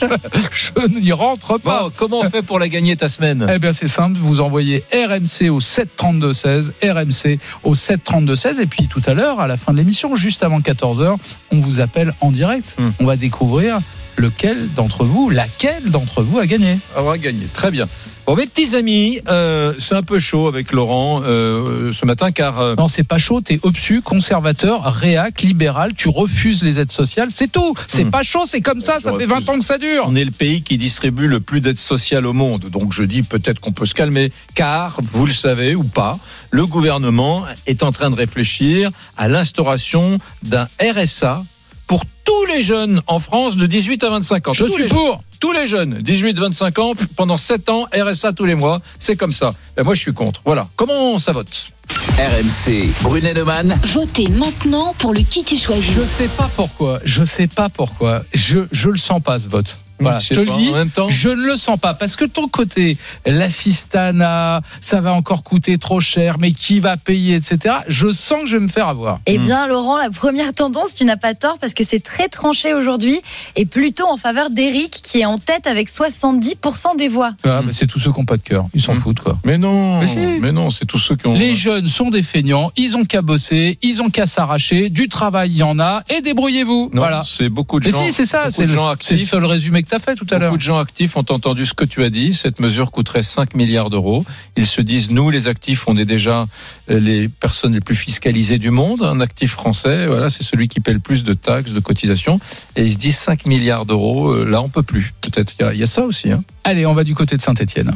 je 0.52 0.88
n'y 0.88 1.12
rentre 1.12 1.58
pas. 1.58 1.82
Bon, 1.82 1.92
comment 1.94 2.20
on 2.20 2.30
fait 2.30 2.42
pour 2.42 2.58
la 2.58 2.68
gagner 2.68 2.96
ta 2.96 3.08
semaine? 3.08 3.46
Eh 3.52 3.58
bien, 3.58 3.72
c'est 3.72 3.88
simple. 3.88 4.18
Vous 4.18 4.40
envoyez 4.40 4.84
RMC 4.92 5.50
au 5.50 5.60
732 5.60 6.32
16, 6.32 6.74
RMC 6.82 7.38
au 7.64 7.74
732 7.74 8.34
16, 8.34 8.60
et 8.60 8.66
puis 8.66 8.88
tout 8.88 9.02
à 9.04 9.12
l'heure, 9.12 9.40
à 9.40 9.46
la 9.46 9.56
fin 9.58 9.72
de 9.72 9.78
l'émission, 9.78 10.16
juste 10.16 10.42
avant 10.42 10.60
14 10.60 11.00
h 11.00 11.16
on 11.50 11.60
vous 11.60 11.80
appelle 11.80 12.14
en 12.20 12.30
direct. 12.30 12.76
Hmm. 12.78 12.90
On 13.00 13.04
va 13.04 13.16
découvrir 13.16 13.80
lequel 14.16 14.72
d'entre 14.74 15.04
vous, 15.04 15.30
laquelle 15.30 15.90
d'entre 15.90 16.22
vous 16.22 16.38
a 16.38 16.46
gagné. 16.46 16.78
On 16.96 17.02
va 17.02 17.18
gagner. 17.18 17.46
Très 17.52 17.70
bien. 17.70 17.88
Bon, 18.24 18.36
mes 18.36 18.46
petits 18.46 18.76
amis, 18.76 19.20
euh, 19.28 19.74
c'est 19.78 19.96
un 19.96 20.02
peu 20.02 20.20
chaud 20.20 20.46
avec 20.46 20.70
Laurent 20.70 21.22
euh, 21.24 21.90
ce 21.90 22.06
matin 22.06 22.30
car 22.30 22.60
euh, 22.60 22.74
Non, 22.78 22.86
c'est 22.86 23.02
pas 23.02 23.18
chaud. 23.18 23.40
T'es 23.40 23.58
obsus, 23.64 24.00
conservateur, 24.00 24.84
réac, 24.94 25.42
libéral. 25.42 25.92
Tu 25.96 26.08
refuses 26.08 26.62
les 26.62 26.78
aides 26.78 26.92
sociales. 26.92 27.28
C'est 27.32 27.50
tout. 27.50 27.74
C'est 27.88 28.04
Hmm. 28.04 28.10
pas 28.12 28.22
chaud. 28.22 28.44
C'est 28.46 28.60
comme 28.60 28.80
ça. 28.80 28.98
Je 28.98 29.04
Ça 29.04 29.08
fait 29.10 29.24
refuse. 29.24 29.46
20 29.46 29.48
ans 29.52 29.58
que 29.58 29.64
ça 29.64 29.76
dure. 29.76 30.04
on 30.06 30.14
est 30.14 30.24
le 30.24 30.30
pays 30.30 30.62
qui 30.62 30.78
distribue 30.78 31.26
le 31.26 31.40
plus 31.40 31.60
d'aides 31.60 31.76
sociales 31.78 32.24
au 32.26 32.32
monde. 32.32 32.66
Donc 32.70 32.92
je 32.92 33.02
dis 33.02 33.22
peut-être 33.22 33.58
qu'on 33.58 33.72
peut 33.72 33.86
se 33.86 33.94
calmer 33.94 34.30
car, 34.54 34.98
vous 35.12 35.26
le 35.26 35.32
savez 35.32 35.74
ou 35.74 35.82
pas, 35.82 36.18
le 36.52 36.64
gouvernement 36.64 37.44
est 37.66 37.82
en 37.82 37.90
train 37.90 38.08
de 38.08 38.14
réfléchir 38.16 38.90
à 39.16 39.26
l'instauration 39.26 40.18
d'un 40.44 40.68
RSA 40.80 41.42
pour 41.86 42.02
tous 42.24 42.46
les 42.46 42.62
jeunes 42.62 43.02
en 43.06 43.18
France 43.18 43.56
de 43.56 43.66
18 43.66 44.04
à 44.04 44.10
25 44.10 44.48
ans. 44.48 44.52
Je 44.52 44.64
Tous 44.64 44.72
suis 44.72 44.82
les 44.84 44.88
pour. 44.88 45.22
tous 45.40 45.52
les 45.52 45.66
jeunes, 45.66 45.98
18-25 45.98 46.80
ans, 46.80 46.92
pendant 47.16 47.36
7 47.36 47.68
ans, 47.68 47.86
RSA 47.94 48.32
tous 48.32 48.44
les 48.44 48.54
mois, 48.54 48.80
c'est 48.98 49.16
comme 49.16 49.32
ça. 49.32 49.54
Ben 49.76 49.84
moi, 49.84 49.94
je 49.94 50.00
suis 50.00 50.14
contre. 50.14 50.40
Voilà. 50.44 50.66
Comment 50.76 51.18
ça 51.18 51.32
vote? 51.32 51.70
RMC, 52.18 52.88
Brunet 53.02 53.34
Neumann. 53.34 53.78
Votez 53.92 54.28
maintenant 54.28 54.94
pour 54.98 55.12
le 55.12 55.20
qui 55.20 55.44
tu 55.44 55.58
choisis. 55.58 55.92
Je 55.94 56.00
sais 56.02 56.28
pas 56.28 56.48
pourquoi. 56.56 57.00
Je 57.04 57.24
sais 57.24 57.46
pas 57.46 57.68
pourquoi. 57.68 58.22
Je 58.32 58.60
je 58.70 58.88
le 58.88 58.98
sens 58.98 59.20
pas 59.22 59.38
ce 59.38 59.48
vote. 59.48 59.78
Voilà, 60.02 60.18
Je 60.18 60.28
je 60.28 60.34
te 60.34 60.40
le 60.40 60.46
dis. 60.56 60.68
En 60.70 60.74
même 60.74 60.90
temps, 60.90 61.08
Je 61.08 61.28
ne 61.28 61.42
le 61.46 61.56
sens 61.56 61.78
pas 61.78 61.94
parce 61.94 62.16
que 62.16 62.24
ton 62.24 62.48
côté, 62.48 62.96
l'assistanat, 63.26 64.60
ça 64.80 65.00
va 65.00 65.12
encore 65.14 65.42
coûter 65.42 65.78
trop 65.78 66.00
cher, 66.00 66.36
mais 66.38 66.52
qui 66.52 66.80
va 66.80 66.96
payer, 66.96 67.36
etc. 67.36 67.76
Je 67.88 68.12
sens 68.12 68.40
que 68.42 68.46
je 68.46 68.56
vais 68.56 68.62
me 68.62 68.68
faire 68.68 68.88
avoir. 68.88 69.20
Eh 69.26 69.38
Hmm. 69.38 69.42
bien, 69.42 69.66
Laurent, 69.66 69.96
la 69.96 70.10
première 70.10 70.52
tendance, 70.52 70.94
tu 70.94 71.04
n'as 71.04 71.16
pas 71.16 71.34
tort 71.34 71.58
parce 71.58 71.74
que 71.74 71.84
c'est 71.84 72.00
très 72.02 72.28
tranché 72.28 72.74
aujourd'hui 72.74 73.20
et 73.56 73.64
plutôt 73.66 74.06
en 74.06 74.16
faveur 74.16 74.50
d'Éric 74.50 74.90
qui 75.02 75.20
est 75.20 75.24
en 75.24 75.38
tête 75.38 75.66
avec 75.66 75.88
70% 75.88 76.96
des 76.96 77.08
voix. 77.08 77.32
Ah, 77.44 77.62
bah, 77.62 77.70
c'est 77.72 77.86
tous 77.86 77.98
ceux 77.98 78.12
qui 78.12 78.18
n'ont 78.18 78.24
pas 78.24 78.36
de 78.36 78.42
cœur. 78.42 78.66
Ils 78.74 78.82
s'en 78.82 78.94
Mm. 78.94 79.00
foutent, 79.00 79.20
quoi. 79.20 79.38
mais 79.44 79.58
non, 79.58 80.00
Mais 80.40 80.52
non, 80.52 80.70
c'est 80.70 80.84
tous 80.86 80.98
ceux 80.98 81.16
qui 81.16 81.26
ont. 81.26 81.34
Les 81.34 81.54
jeunes 81.54 81.88
sont 81.88 82.10
des 82.10 82.22
feignants, 82.22 82.70
ils 82.76 82.96
ont 82.96 83.04
qu'à 83.04 83.22
bosser, 83.22 83.78
ils 83.82 84.02
ont 84.02 84.10
qu'à 84.10 84.26
s'arracher, 84.26 84.88
du 84.90 85.08
travail 85.08 85.50
il 85.50 85.56
y 85.56 85.62
en 85.62 85.78
a, 85.80 86.02
et 86.10 86.20
débrouillez-vous. 86.20 86.90
Voilà. 86.94 87.22
c'est 87.24 87.48
beaucoup 87.48 87.80
de 87.80 87.86
Mais 87.86 87.92
gens. 87.92 88.04
si, 88.04 88.12
c'est 88.12 88.26
ça, 88.26 88.50
c'est 88.50 88.66
le, 88.66 88.74
le 88.74 88.80
actifs. 88.82 89.30
seul 89.30 89.44
résumé 89.44 89.82
que 89.82 89.88
tu 89.92 89.96
as 89.96 89.98
fait 89.98 90.14
tout 90.14 90.26
à 90.30 90.38
l'heure. 90.38 90.48
Beaucoup 90.48 90.56
de 90.58 90.62
gens 90.62 90.78
actifs 90.78 91.16
ont 91.16 91.24
entendu 91.28 91.66
ce 91.66 91.74
que 91.74 91.84
tu 91.84 92.02
as 92.02 92.08
dit. 92.10 92.32
Cette 92.34 92.60
mesure 92.60 92.90
coûterait 92.90 93.22
5 93.22 93.54
milliards 93.54 93.90
d'euros. 93.90 94.24
Ils 94.56 94.66
se 94.66 94.80
disent, 94.80 95.10
nous, 95.10 95.28
les 95.30 95.48
actifs, 95.48 95.86
on 95.86 95.96
est 95.96 96.04
déjà 96.06 96.46
euh, 96.90 96.98
les 96.98 97.28
personnes 97.28 97.74
les 97.74 97.80
plus 97.80 97.94
fiscalisées 97.94 98.58
du 98.58 98.70
monde. 98.70 99.02
Un 99.02 99.20
actif 99.20 99.52
français, 99.52 100.06
voilà, 100.06 100.30
c'est 100.30 100.42
celui 100.42 100.68
qui 100.68 100.80
paie 100.80 100.94
le 100.94 100.98
plus 100.98 101.24
de 101.24 101.34
taxes, 101.34 101.72
de 101.72 101.80
cotisations. 101.80 102.40
Et 102.76 102.84
ils 102.84 102.92
se 102.92 102.98
disent 102.98 103.18
5 103.18 103.44
milliards 103.46 103.84
d'euros, 103.84 104.32
euh, 104.32 104.44
là, 104.44 104.62
on 104.62 104.68
peut 104.70 104.82
plus. 104.82 105.12
Peut-être. 105.20 105.52
Il 105.58 105.62
y 105.62 105.68
a- 105.68 105.72
il 105.74 105.80
y, 105.80 105.82
a 105.82 105.86
ça 105.86 106.02
aussi. 106.04 106.32
Hein. 106.32 106.42
Allez, 106.64 106.86
on 106.86 106.94
va 106.94 107.04
du 107.04 107.14
côté 107.14 107.36
de 107.36 107.42
Saint-Etienne. 107.42 107.92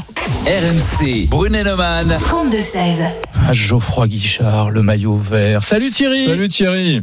RMC, 0.46 1.28
Brunet 1.28 1.64
Neumann. 1.64 2.16
32 2.20 2.56
16. 2.60 3.04
Ah, 3.34 3.52
Geoffroy 3.52 4.08
Guichard, 4.08 4.70
le 4.70 4.82
maillot 4.82 5.16
vert. 5.16 5.64
Salut 5.64 5.90
Thierry 5.90 6.26
Salut 6.26 6.48
Thierry. 6.48 7.02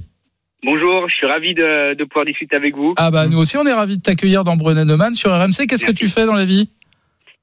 Bonjour, 0.64 1.10
je 1.10 1.16
suis 1.16 1.28
ravi 1.28 1.54
de, 1.54 1.94
de 1.96 2.04
pouvoir 2.06 2.26
discuter 2.26 2.56
avec 2.56 2.76
vous. 2.76 2.94
Ah 2.98 3.12
bah 3.12 3.28
nous 3.28 3.38
aussi 3.38 3.58
on 3.58 3.66
est 3.66 3.74
ravis 3.74 3.98
de 3.98 4.02
t'accueillir 4.02 4.44
dans 4.44 4.56
Brunet 4.56 4.86
Neumann 4.86 5.14
sur 5.14 5.32
RMC. 5.32 5.68
Qu'est-ce 5.68 5.86
que 5.86 5.92
tu 5.92 6.08
fais 6.08 6.26
dans 6.26 6.34
la 6.36 6.46
vie? 6.46 6.70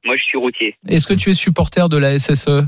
Moi, 0.05 0.17
je 0.17 0.23
suis 0.23 0.39
routier. 0.39 0.75
Est-ce 0.89 1.07
que 1.07 1.13
tu 1.13 1.29
es 1.31 1.35
supporter 1.35 1.89
de 1.91 1.99
la 1.99 2.19
SSE 2.19 2.65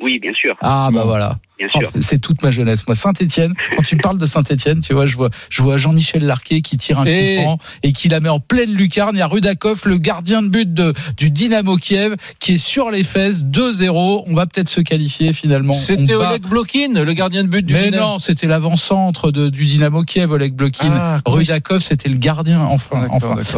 Oui, 0.00 0.20
bien 0.20 0.32
sûr, 0.34 0.56
Ah 0.60 0.90
bah 0.92 1.00
Bon. 1.00 1.06
voilà. 1.08 1.34
Bien 1.66 1.80
Oh, 1.88 1.90
sûr. 1.92 2.02
c'est 2.02 2.18
toute 2.20 2.42
ma 2.42 2.50
jeunesse. 2.50 2.86
Moi, 2.86 2.94
Saint-Etienne, 2.94 3.54
quand 3.76 3.82
tu 3.82 3.96
parles 3.96 4.18
de 4.18 4.26
Saint-Etienne, 4.26 4.80
tu 4.80 4.92
vois, 4.94 5.06
je 5.06 5.16
vois, 5.16 5.30
je 5.50 5.62
vois 5.62 5.76
Jean-Michel 5.76 6.24
Larquet 6.24 6.60
qui 6.60 6.76
tire 6.76 6.98
un 7.00 7.04
Et- 7.04 7.36
coup 7.36 7.42
franc 7.42 7.58
et 7.82 7.92
qui 7.92 8.08
la 8.08 8.20
met 8.20 8.28
en 8.28 8.40
pleine 8.40 8.72
lucarne. 8.72 9.14
Il 9.16 9.18
y 9.18 9.22
a 9.22 9.26
Rudakov, 9.26 9.82
le 9.86 9.98
gardien 9.98 10.42
de 10.42 10.48
but 10.48 10.72
de, 10.72 10.92
du 11.16 11.30
Dynamo 11.30 11.76
Kiev, 11.76 12.14
qui 12.38 12.54
est 12.54 12.58
sur 12.58 12.90
les 12.90 13.04
fesses, 13.04 13.44
2-0. 13.44 14.24
On 14.26 14.34
va 14.34 14.46
peut-être 14.46 14.68
se 14.68 14.80
qualifier 14.80 15.32
finalement. 15.32 15.72
C'était 15.72 16.14
Oleg 16.14 16.42
Blokin, 16.42 17.02
le 17.04 17.12
gardien 17.12 17.44
de 17.44 17.48
but 17.48 17.64
du 17.64 17.72
Mais 17.74 17.84
Dynamo. 17.90 18.02
non, 18.02 18.18
c'était 18.18 18.46
l'avant-centre 18.46 19.30
de- 19.30 19.48
du 19.48 19.64
Dynamo 19.66 20.02
Kiev, 20.02 20.30
Oleg 20.30 20.54
Blokin. 20.54 20.92
Ah, 20.94 21.18
Rudakov, 21.26 21.80
c'était 21.80 22.08
le 22.08 22.16
gardien. 22.16 22.60
Enfin, 22.60 23.06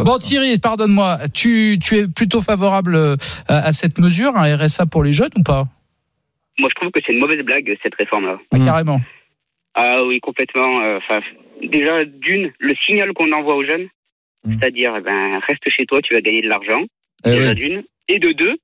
Bon. 0.03 0.17
Thierry, 0.17 0.57
pardonne-moi. 0.59 1.19
Tu, 1.33 1.77
tu 1.81 1.97
es 1.97 2.07
plutôt 2.07 2.41
favorable 2.41 2.95
euh, 2.95 3.15
à, 3.47 3.57
à 3.59 3.73
cette 3.73 3.99
mesure, 3.99 4.35
un 4.35 4.55
RSA 4.57 4.85
pour 4.85 5.03
les 5.03 5.13
jeunes 5.13 5.29
ou 5.37 5.43
pas? 5.43 5.67
Moi, 6.59 6.69
je 6.69 6.75
trouve 6.75 6.91
que 6.91 6.99
c'est 7.05 7.13
une 7.13 7.19
mauvaise 7.19 7.41
blague, 7.43 7.77
cette 7.83 7.95
réforme-là. 7.95 8.39
Ah, 8.51 8.57
Mm. 8.57 8.65
Carrément. 8.65 9.01
Ah 9.75 10.03
oui, 10.03 10.19
complètement. 10.19 10.81
euh, 10.81 10.97
Enfin, 10.97 11.21
déjà, 11.61 12.03
d'une, 12.05 12.51
le 12.59 12.75
signal 12.85 13.13
qu'on 13.13 13.31
envoie 13.31 13.55
aux 13.55 13.63
jeunes, 13.65 13.87
Mm. 14.43 14.57
c'est-à-dire, 14.59 14.95
eh 14.97 15.01
ben, 15.01 15.39
reste 15.39 15.69
chez 15.69 15.85
toi, 15.85 16.01
tu 16.01 16.13
vas 16.13 16.21
gagner 16.21 16.41
de 16.41 16.47
l'argent. 16.49 16.83
Eh 17.25 17.29
déjà 17.31 17.49
oui. 17.49 17.55
d'une. 17.55 17.83
Et 18.07 18.19
de 18.19 18.31
deux, 18.31 18.55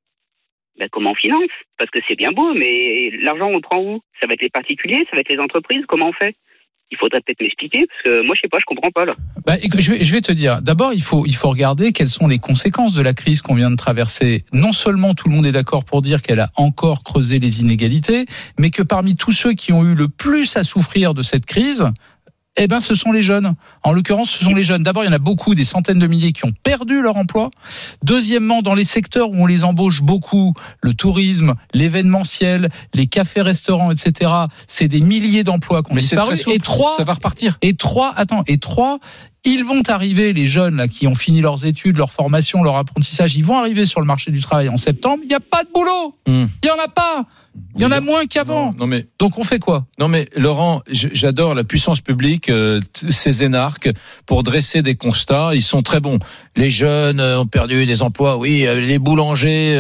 ben, 0.80 0.88
comment 0.92 1.12
on 1.12 1.16
finance? 1.16 1.50
Parce 1.78 1.90
que 1.92 2.00
c'est 2.08 2.16
bien 2.16 2.32
beau, 2.32 2.54
mais 2.54 3.12
l'argent, 3.22 3.48
on 3.50 3.56
le 3.56 3.62
prend 3.62 3.80
où? 3.84 4.02
Ça 4.20 4.28
va 4.28 4.34
être 4.34 4.42
les 4.42 4.50
particuliers, 4.50 5.06
ça 5.10 5.16
va 5.16 5.22
être 5.22 5.30
les 5.30 5.40
entreprises, 5.40 5.86
comment 5.88 6.08
on 6.10 6.14
fait? 6.14 6.36
Il 6.94 6.98
faudrait 7.00 7.22
peut-être 7.22 7.42
m'expliquer, 7.42 7.86
parce 7.88 8.04
que 8.04 8.24
moi, 8.24 8.36
je 8.36 8.42
sais 8.42 8.48
pas, 8.48 8.60
je 8.60 8.66
comprends 8.66 8.92
pas, 8.92 9.06
là. 9.06 9.16
Bah, 9.48 9.56
je, 9.80 9.94
vais, 9.94 10.04
je 10.04 10.12
vais 10.12 10.22
te 10.22 10.32
dire. 10.32 10.62
D'abord, 10.62 10.94
il 10.94 11.02
faut, 11.02 11.26
il 11.26 11.36
faut 11.36 11.50
regarder 11.50 11.92
quelles 11.92 12.12
sont 12.12 12.28
les 12.28 12.38
conséquences 12.38 12.94
de 12.94 13.02
la 13.02 13.16
crise 13.16 13.42
qu'on 13.42 13.56
vient 13.56 13.72
de 13.72 13.76
traverser. 13.76 14.46
Non 14.54 14.74
seulement 14.74 15.16
tout 15.16 15.28
le 15.28 15.34
monde 15.34 15.48
est 15.48 15.52
d'accord 15.52 15.86
pour 15.86 16.04
dire 16.04 16.22
qu'elle 16.22 16.40
a 16.40 16.52
encore 16.56 17.04
creusé 17.04 17.40
les 17.40 17.62
inégalités, 17.62 18.26
mais 18.60 18.70
que 18.70 18.84
parmi 18.84 19.16
tous 19.16 19.32
ceux 19.32 19.54
qui 19.54 19.74
ont 19.74 19.84
eu 19.84 19.96
le 19.96 20.08
plus 20.08 20.56
à 20.56 20.64
souffrir 20.64 21.16
de 21.16 21.24
cette 21.24 21.48
crise, 21.48 21.84
eh 22.56 22.68
ben, 22.68 22.80
ce 22.80 22.94
sont 22.94 23.12
les 23.12 23.24
jeunes. 23.24 23.56
En 23.82 23.94
l'occurrence, 23.94 24.30
ce 24.30 24.44
sont 24.44 24.54
les 24.54 24.64
jeunes. 24.64 24.84
D'abord, 24.84 25.04
il 25.04 25.08
y 25.08 25.10
en 25.10 25.14
a 25.14 25.20
beaucoup, 25.20 25.56
des 25.56 25.66
centaines 25.66 25.98
de 25.98 26.06
milliers 26.06 26.34
qui 26.34 26.46
ont 26.46 26.54
perdu 26.64 27.02
leur 27.02 27.18
emploi. 27.18 27.50
Deuxièmement, 28.04 28.62
dans 28.62 28.76
les 28.76 28.86
secteurs 28.86 29.32
où 29.32 29.36
on 29.36 29.48
les 29.48 29.64
embauche 29.64 30.04
beaucoup, 30.04 30.54
le 30.82 30.94
tourisme, 30.94 31.56
l'événementiel, 31.74 32.70
les 32.94 33.08
cafés-restaurants, 33.08 33.92
etc., 33.92 34.32
c'est 34.68 34.88
des 34.88 35.02
milliers 35.02 35.44
d'emplois 35.44 35.82
qui 35.82 35.94
ont 35.94 35.96
disparu. 35.96 36.36
Et 36.52 36.60
trois, 36.60 36.96
ça 36.96 37.04
va 37.04 37.14
repartir. 37.14 37.58
et 37.62 37.74
trois, 37.74 38.14
attends, 38.16 38.44
et 38.46 38.60
trois, 38.60 39.00
ils 39.46 39.64
vont 39.64 39.82
arriver, 39.88 40.32
les 40.32 40.46
jeunes 40.46 40.76
là, 40.78 40.88
qui 40.88 41.08
ont 41.08 41.16
fini 41.16 41.42
leurs 41.42 41.66
études, 41.66 41.98
leur 41.98 42.12
formation, 42.12 42.64
leur 42.64 42.76
apprentissage, 42.76 43.36
ils 43.36 43.44
vont 43.44 43.58
arriver 43.58 43.86
sur 43.86 44.00
le 44.00 44.06
marché 44.06 44.32
du 44.32 44.42
travail 44.42 44.70
en 44.70 44.78
septembre. 44.78 45.20
Il 45.24 45.28
n'y 45.28 45.36
a 45.36 45.40
pas 45.40 45.64
de 45.64 45.70
boulot. 45.74 46.16
Hmm. 46.28 46.46
Il 46.64 46.68
y 46.68 46.72
en 46.72 46.82
a 46.84 46.88
pas. 46.88 47.26
Il 47.76 47.82
y 47.82 47.86
en 47.86 47.92
a 47.92 48.02
moins 48.02 48.26
qu'avant. 48.26 48.74
Mais 48.88 49.06
Donc 49.20 49.38
on 49.38 49.44
fait 49.44 49.60
quoi? 49.60 49.86
Non 50.00 50.08
mais 50.08 50.28
Laurent, 50.36 50.82
j'adore 50.90 51.54
la 51.54 51.64
puissance 51.64 52.02
publique, 52.02 52.50
euh, 52.50 52.80
ces 52.94 53.44
énarques, 53.44 53.90
pour 54.26 54.44
dresser 54.44 54.82
des 54.82 54.96
constats. 54.96 55.52
Ils 55.54 55.62
sont 55.62 55.82
très 55.84 56.00
bons. 56.00 56.20
Les 56.56 56.70
jeunes 56.70 57.20
euh, 57.20 57.40
ont 57.40 57.46
perdu 57.46 57.86
des 57.86 58.02
emplois, 58.02 58.38
oui. 58.38 58.66
euh, 58.66 58.80
Les 58.80 59.00
boulangers 59.00 59.78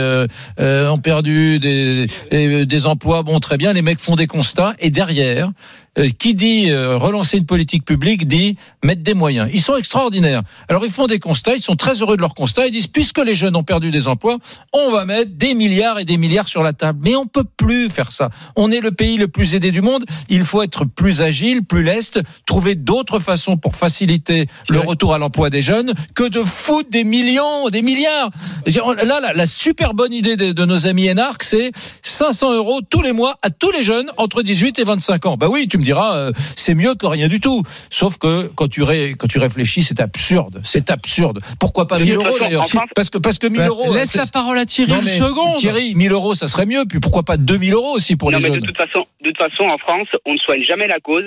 ont 0.59 0.99
perdu 0.99 1.59
des, 1.59 2.07
des 2.31 2.85
emplois, 2.85 3.23
bon 3.23 3.39
très 3.39 3.57
bien. 3.57 3.73
Les 3.73 3.81
mecs 3.81 3.99
font 3.99 4.15
des 4.15 4.27
constats 4.27 4.73
et 4.79 4.89
derrière, 4.89 5.51
euh, 5.99 6.09
qui 6.17 6.33
dit 6.33 6.71
euh, 6.71 6.97
relancer 6.97 7.37
une 7.37 7.45
politique 7.45 7.85
publique 7.85 8.27
dit 8.27 8.57
mettre 8.83 9.03
des 9.03 9.13
moyens. 9.13 9.47
Ils 9.53 9.61
sont 9.61 9.75
extraordinaires. 9.75 10.41
Alors 10.67 10.85
ils 10.85 10.91
font 10.91 11.05
des 11.05 11.19
constats, 11.19 11.55
ils 11.55 11.61
sont 11.61 11.75
très 11.75 12.01
heureux 12.01 12.17
de 12.17 12.21
leurs 12.21 12.33
constats. 12.33 12.65
Ils 12.65 12.71
disent 12.71 12.87
puisque 12.87 13.19
les 13.19 13.35
jeunes 13.35 13.55
ont 13.55 13.63
perdu 13.63 13.91
des 13.91 14.07
emplois, 14.07 14.39
on 14.73 14.89
va 14.89 15.05
mettre 15.05 15.29
des 15.35 15.53
milliards 15.53 15.99
et 15.99 16.05
des 16.05 16.17
milliards 16.17 16.47
sur 16.47 16.63
la 16.63 16.73
table. 16.73 16.99
Mais 17.03 17.15
on 17.15 17.27
peut 17.27 17.43
plus 17.43 17.91
faire 17.91 18.11
ça. 18.11 18.31
On 18.55 18.71
est 18.71 18.79
le 18.79 18.91
pays 18.91 19.17
le 19.17 19.27
plus 19.27 19.53
aidé 19.53 19.69
du 19.69 19.83
monde. 19.83 20.03
Il 20.29 20.45
faut 20.45 20.63
être 20.63 20.83
plus 20.83 21.21
agile, 21.21 21.63
plus 21.63 21.83
leste, 21.83 22.21
trouver 22.47 22.73
d'autres 22.73 23.19
façons 23.19 23.57
pour 23.57 23.75
faciliter 23.75 24.47
le 24.69 24.79
vrai. 24.79 24.87
retour 24.87 25.13
à 25.13 25.19
l'emploi 25.19 25.51
des 25.51 25.61
jeunes 25.61 25.93
que 26.15 26.27
de 26.27 26.43
foutre 26.43 26.89
des 26.89 27.03
millions, 27.03 27.69
des 27.69 27.83
milliards. 27.83 28.31
Là, 28.65 29.19
la, 29.21 29.33
la 29.33 29.45
super 29.45 29.93
bonne 29.93 30.13
idée 30.13 30.37
de, 30.37 30.53
de 30.53 30.65
nos 30.65 30.87
amis 30.87 31.07
énarques, 31.07 31.43
c'est 31.43 31.71
500 32.01 32.53
euros 32.53 32.81
tous 32.81 33.03
les 33.03 33.13
mois 33.13 33.37
à 33.43 33.51
tous 33.51 33.71
les 33.71 33.83
jeunes 33.83 34.09
entre 34.17 34.41
18 34.41 34.79
et 34.79 34.83
25 34.83 35.25
ans. 35.27 35.37
Bah 35.37 35.47
oui, 35.51 35.67
tu 35.67 35.77
me 35.77 35.82
diras, 35.83 36.15
euh, 36.17 36.31
c'est 36.55 36.73
mieux 36.75 36.95
que 36.95 37.05
rien 37.05 37.27
du 37.27 37.39
tout. 37.39 37.61
Sauf 37.89 38.17
que 38.17 38.47
quand 38.55 38.67
tu, 38.67 38.83
ré- 38.83 39.13
quand 39.17 39.27
tu 39.27 39.39
réfléchis, 39.39 39.83
c'est 39.83 39.99
absurde. 39.99 40.61
C'est 40.63 40.89
absurde. 40.91 41.39
Pourquoi 41.59 41.87
pas 41.87 41.97
De 41.97 42.03
1000 42.03 42.13
toute 42.15 42.25
euros 42.25 42.39
d'ailleurs 42.39 42.65
Parce 42.95 43.09
que 43.09 43.17
parce 43.17 43.37
que 43.39 43.47
1000 43.47 43.59
Bah, 43.59 43.67
euros. 43.67 43.93
Laisse 43.93 44.15
la 44.15 44.25
parole 44.31 44.57
à 44.57 44.65
Thierry 44.65 44.91
non, 44.91 44.97
une 44.99 45.05
mais, 45.05 45.09
seconde. 45.11 45.55
Thierry, 45.57 45.93
1000 45.95 46.11
euros, 46.11 46.35
ça 46.35 46.47
serait 46.47 46.65
mieux. 46.65 46.83
Puis 46.89 46.99
pourquoi 46.99 47.23
pas 47.23 47.37
2000 47.37 47.73
euros 47.73 47.91
aussi 47.95 48.15
pour 48.15 48.31
non, 48.31 48.37
les 48.39 48.43
mais 48.43 48.49
de 48.49 48.55
jeunes 48.55 48.65
toute 48.67 48.77
façon, 48.77 49.05
de 49.21 49.29
toute 49.31 49.37
façon, 49.37 49.63
en 49.65 49.77
France, 49.77 50.07
on 50.25 50.33
ne 50.33 50.37
soigne 50.39 50.63
jamais 50.63 50.87
la 50.87 50.99
cause. 50.99 51.25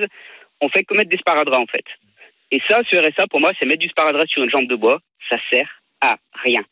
On 0.61 0.69
fait 0.69 0.85
que 0.85 0.95
mettre 0.95 1.11
des 1.11 1.19
sparadraps, 1.19 1.63
en 1.63 1.67
fait. 1.67 1.85
Et 2.51 2.61
ça, 2.71 2.79
ce 2.91 2.97
RSA, 2.97 3.27
pour 3.29 3.41
moi, 3.41 3.51
c'est 3.59 3.67
mettre 3.67 3.81
du 3.81 3.89
sparadrap 3.89 4.27
sur 4.29 4.43
une 4.43 4.51
jambe 4.51 4.69
de 4.69 4.77
bois. 4.77 5.01
Ça 5.29 5.37
sert 5.51 5.69
à 6.01 6.17
rien. 6.43 6.63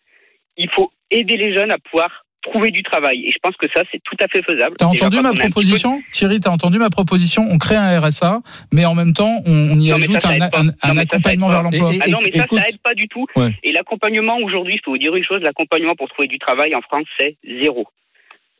Il 0.57 0.71
faut 0.71 0.91
aider 1.11 1.37
les 1.37 1.53
jeunes 1.53 1.73
à 1.73 1.79
pouvoir 1.79 2.24
trouver 2.45 2.71
du 2.71 2.83
travail. 2.85 3.25
Et 3.27 3.33
je 3.33 3.39
pense 3.43 3.57
que 3.57 3.67
ça, 3.75 3.83
c'est 3.91 4.01
tout 4.05 4.17
à 4.23 4.29
fait 4.29 4.43
faisable. 4.43 4.77
T'as 4.79 4.87
entendu 4.87 5.21
ma 5.21 5.33
peu- 5.33 5.41
proposition, 5.41 6.01
Thierry 6.13 6.39
T'as 6.41 6.51
entendu 6.51 6.79
ma 6.79 6.91
proposition 6.91 7.43
On 7.51 7.59
crée 7.59 7.75
un 7.77 7.99
RSA, 8.01 8.41
mais 8.73 8.85
en 8.85 8.95
même 8.95 9.13
temps, 9.13 9.41
on, 9.47 9.53
on 9.73 9.81
y 9.81 9.89
Non, 9.91 9.97
ajoute 9.97 10.21
ça, 10.21 10.35
ça 10.39 10.49
un, 10.83 10.95
Non, 10.95 11.01
accompagnement 11.01 11.49
vers 11.49 11.63
l'emploi. 11.63 11.91
Ah 12.01 12.09
non, 12.09 12.19
mais 12.23 12.31
ça, 12.31 12.45
écoute- 12.45 12.59
ça 12.61 12.69
aide 12.69 12.79
pas 12.83 12.95
du 12.95 13.09
tout. 13.09 13.27
Ouais. 13.35 13.51
Et 13.65 13.73
l'accompagnement 13.73 14.37
aujourd'hui, 14.39 14.77
je 14.77 14.83
peux 14.83 14.91
vous 14.93 14.99
dire 14.99 15.15
une 15.17 15.25
chose, 15.25 15.43
l'accompagnement 15.43 15.95
pour 15.97 16.09
trouver 16.09 16.29
du 16.29 16.39
travail 16.39 16.75
en 16.75 16.81
France, 16.83 17.05
c'est 17.19 17.37
zéro. 17.63 17.89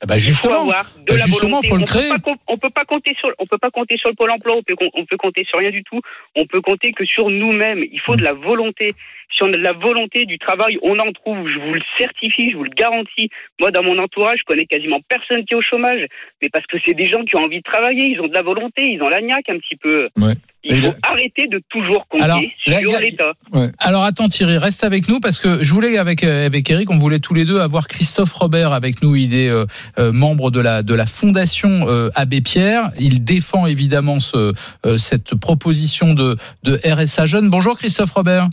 Ben, 0.07 0.17
Il 0.17 0.33
faut 0.35 0.49
Bah, 0.51 1.17
justement, 1.17 1.61
volonté. 1.61 1.69
faut 1.69 1.77
le 1.77 1.83
on 1.83 1.85
créer. 1.87 2.03
Peut 2.11 2.15
pas, 2.17 2.21
com- 2.21 2.37
on 2.49 2.59
peut 2.59 2.71
pas 2.71 2.85
compter 2.85 3.15
sur, 3.19 3.31
on 3.39 3.47
peut 3.47 3.57
pas 3.59 3.71
compter 3.71 3.97
sur 3.97 4.11
le 4.11 4.15
pôle 4.15 4.31
emploi. 4.33 4.55
On 4.57 4.63
peut, 4.63 4.75
on 4.93 5.07
peut 5.07 5.17
compter 5.17 5.45
sur 5.49 5.59
rien 5.61 5.71
du 5.71 5.83
tout. 5.83 6.01
On 6.37 6.47
peut 6.47 6.61
compter 6.61 6.93
que 6.93 7.07
sur 7.07 7.31
nous-mêmes. 7.31 7.83
Il 7.91 8.01
faut 8.01 8.15
de 8.17 8.23
la 8.23 8.35
volonté. 8.35 8.89
Si 9.35 9.43
on 9.43 9.49
a 9.49 9.57
de 9.57 9.57
la 9.57 9.73
volonté 9.73 10.27
du 10.27 10.39
travail, 10.39 10.79
on 10.83 10.99
en 10.99 11.13
trouve. 11.13 11.49
Je 11.49 11.59
vous 11.59 11.75
le 11.75 11.83
certifie, 11.99 12.51
je 12.53 12.57
vous 12.57 12.65
le 12.65 12.71
garantis. 12.71 13.31
Moi, 13.59 13.71
dans 13.73 13.83
mon 13.83 13.99
entourage, 13.99 14.39
je 14.41 14.45
connais 14.45 14.67
quasiment 14.67 15.01
personne 15.09 15.45
qui 15.45 15.55
est 15.55 15.57
au 15.57 15.63
chômage. 15.63 16.07
Mais 16.41 16.49
parce 16.51 16.67
que 16.67 16.77
c'est 16.85 16.95
des 16.95 17.09
gens 17.09 17.25
qui 17.25 17.37
ont 17.37 17.45
envie 17.45 17.59
de 17.59 17.63
travailler. 17.63 18.07
Ils 18.07 18.21
ont 18.21 18.29
de 18.29 18.35
la 18.35 18.43
volonté. 18.43 18.83
Ils 18.93 19.03
ont 19.03 19.09
la 19.09 19.21
niaque 19.21 19.49
un 19.49 19.59
petit 19.59 19.77
peu. 19.77 20.09
Ouais. 20.17 20.35
Il 20.65 20.81
faut 20.81 20.95
arrêter 21.03 21.47
de 21.47 21.61
toujours 21.69 22.07
compter 22.09 22.25
Alors, 22.25 22.41
sur 22.65 23.01
l'État. 23.01 23.33
Alors 23.79 24.03
attends 24.05 24.29
Thierry, 24.29 24.57
reste 24.57 24.83
avec 24.83 25.09
nous 25.09 25.21
parce 25.21 25.39
que 25.39 25.63
je 25.63 25.73
voulais 25.75 25.99
avec 25.99 26.25
euh, 26.25 26.47
avec 26.47 26.71
Eric, 26.71 26.91
on 26.91 26.99
voulait 26.99 27.19
tous 27.19 27.35
les 27.35 27.45
deux 27.45 27.61
avoir 27.61 27.87
Christophe 27.87 28.33
Robert 28.33 28.73
avec 28.73 29.03
nous. 29.03 29.15
Il 29.15 29.35
est 29.35 29.51
euh, 29.51 29.67
euh, 29.99 30.11
membre 30.13 30.51
de 30.51 30.61
la 30.61 30.83
de 30.83 30.95
la 30.95 31.07
fondation 31.07 31.87
euh, 31.89 32.09
Abbé 32.15 32.41
Pierre. 32.41 32.91
Il 32.99 33.25
défend 33.25 33.67
évidemment 33.67 34.21
ce 34.21 34.55
cette 34.97 35.35
proposition 35.35 36.15
de 36.15 36.37
de 36.63 36.81
RSA 36.85 37.27
jeune. 37.27 37.51
Bonjour 37.51 37.77
Christophe 37.77 38.13
Robert. 38.13 38.49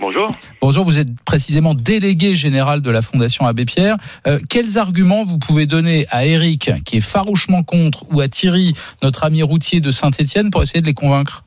Bonjour. 0.00 0.28
Bonjour, 0.60 0.84
vous 0.84 1.00
êtes 1.00 1.08
précisément 1.26 1.74
délégué 1.74 2.36
général 2.36 2.82
de 2.82 2.90
la 2.90 3.02
Fondation 3.02 3.46
Abbé 3.46 3.64
Pierre. 3.64 3.96
Euh, 4.26 4.38
quels 4.48 4.78
arguments 4.78 5.24
vous 5.24 5.38
pouvez 5.38 5.66
donner 5.66 6.06
à 6.10 6.24
Eric, 6.24 6.70
qui 6.86 6.98
est 6.98 7.04
farouchement 7.04 7.64
contre, 7.64 8.04
ou 8.14 8.20
à 8.20 8.28
Thierry, 8.28 8.74
notre 9.02 9.24
ami 9.24 9.42
routier 9.42 9.80
de 9.80 9.90
Saint-Etienne, 9.90 10.50
pour 10.50 10.62
essayer 10.62 10.80
de 10.80 10.86
les 10.86 10.94
convaincre? 10.94 11.42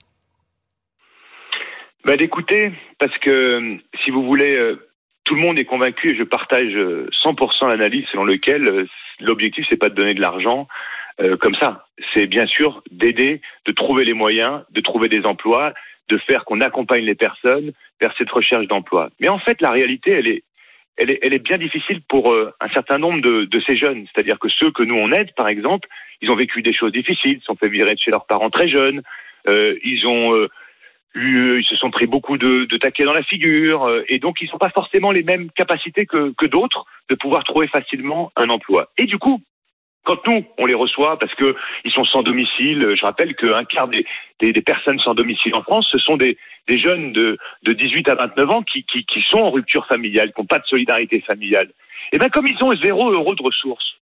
Bah, 2.04 2.18
d'écouter, 2.18 2.74
parce 3.00 3.18
que 3.20 3.30
euh, 3.30 3.78
si 4.04 4.12
vous 4.12 4.24
voulez, 4.24 4.56
euh, 4.56 4.76
tout 5.24 5.36
le 5.36 5.42
monde 5.42 5.58
est 5.58 5.66
convaincu 5.66 6.12
et 6.12 6.18
je 6.18 6.24
partage 6.24 6.74
euh, 6.76 7.08
100% 7.24 7.70
l'analyse 7.70 8.06
selon 8.12 8.26
lequel 8.26 8.68
euh, 8.68 8.86
l'objectif 9.20 9.66
c'est 9.70 9.78
pas 9.78 9.90
de 9.90 9.96
donner 9.96 10.14
de 10.14 10.22
l'argent 10.22 10.68
euh, 11.22 11.38
comme 11.38 11.56
ça. 11.56 11.86
C'est 12.14 12.26
bien 12.26 12.48
sûr 12.48 12.84
d'aider, 12.92 13.42
de 13.66 13.72
trouver 13.72 14.04
les 14.04 14.14
moyens, 14.14 14.64
de 14.72 14.82
trouver 14.82 15.10
des 15.10 15.26
emplois, 15.26 15.74
de 16.12 16.18
faire 16.18 16.44
qu'on 16.46 16.62
accompagne 16.62 17.06
les 17.06 17.16
personnes 17.16 17.72
vers 18.00 18.14
cette 18.18 18.30
recherche 18.30 18.68
d'emploi. 18.68 19.10
Mais 19.20 19.30
en 19.30 19.40
fait, 19.40 19.62
la 19.62 19.72
réalité, 19.72 20.12
elle 20.12 20.28
est, 20.28 20.44
elle 20.98 21.10
est, 21.10 21.20
elle 21.22 21.34
est 21.34 21.40
bien 21.40 21.58
difficile 21.58 22.02
pour 22.08 22.34
euh, 22.34 22.52
un 22.60 22.70
certain 22.70 22.98
nombre 22.98 23.22
de, 23.22 23.60
ces 23.66 23.78
jeunes. 23.78 24.06
C'est-à-dire 24.14 24.40
que 24.40 24.50
ceux 24.50 24.72
que 24.72 24.84
nous 24.84 24.96
on 24.96 25.12
aide, 25.12 25.34
par 25.36 25.48
exemple, 25.48 25.88
ils 26.22 26.30
ont 26.30 26.36
vécu 26.36 26.62
des 26.62 26.74
choses 26.74 26.92
difficiles, 26.92 27.40
ils 27.42 27.46
sont 27.46 27.56
fait 27.56 27.70
virer 27.70 27.96
de 27.96 28.00
chez 28.00 28.12
leurs 28.12 28.26
parents 28.26 28.50
très 28.50 28.68
jeunes, 28.68 29.02
euh, 29.48 29.76
ils 29.84 30.06
ont 30.06 30.36
euh, 30.36 30.50
eu- 31.16 31.60
ils 31.60 31.66
se 31.66 31.76
sont 31.78 31.92
pris 31.92 32.08
beaucoup 32.08 32.38
de, 32.38 32.66
taquets 32.78 33.06
dans 33.06 33.14
la 33.14 33.24
figure, 33.24 33.90
et 34.08 34.20
donc 34.20 34.42
ils 34.42 34.50
n'ont 34.52 34.58
pas 34.58 34.70
forcément 34.70 35.12
les 35.12 35.24
mêmes 35.24 35.50
capacités 35.52 36.06
que, 36.06 36.34
que 36.38 36.46
d'autres 36.46 36.86
de 37.10 37.16
pouvoir 37.16 37.44
trouver 37.46 37.68
facilement 37.68 38.32
un 38.36 38.50
emploi. 38.50 38.90
Et 38.98 39.06
du 39.06 39.18
coup, 39.18 39.42
quand 40.04 40.26
nous, 40.28 40.44
on 40.58 40.66
les 40.66 40.74
reçoit 40.74 41.20
parce 41.20 41.34
que 41.36 41.56
ils 41.86 41.92
sont 41.92 42.06
sans 42.06 42.24
domicile, 42.24 42.96
je 42.96 43.06
rappelle 43.06 43.36
qu'un 43.36 43.66
quart 43.66 43.88
des, 43.88 44.06
personnes 44.62 45.00
sans 45.00 45.14
domicile 45.14 45.54
en 45.54 45.62
France, 45.62 45.88
ce 45.92 46.00
sont 46.00 46.18
des, 46.18 46.38
jeunes 46.68 47.12
de, 47.12 47.38
de 47.64 47.74
18 47.74 48.10
à 48.10 48.16
29 48.16 48.50
ans 48.50 48.64
qui, 48.64 48.84
sont 49.30 49.40
en 49.40 49.52
rupture 49.52 49.86
familiale, 49.86 50.34
qui 50.34 50.42
n'ont 50.42 50.48
pas 50.48 50.60
de 50.60 50.66
solidarité 50.66 51.22
familiale. 51.22 51.70
Et 52.12 52.18
bien 52.18 52.30
comme 52.30 52.48
ils 52.48 52.64
ont 52.64 52.76
zéro 52.76 53.12
euro 53.12 53.36
de 53.36 53.44
ressources, 53.44 53.98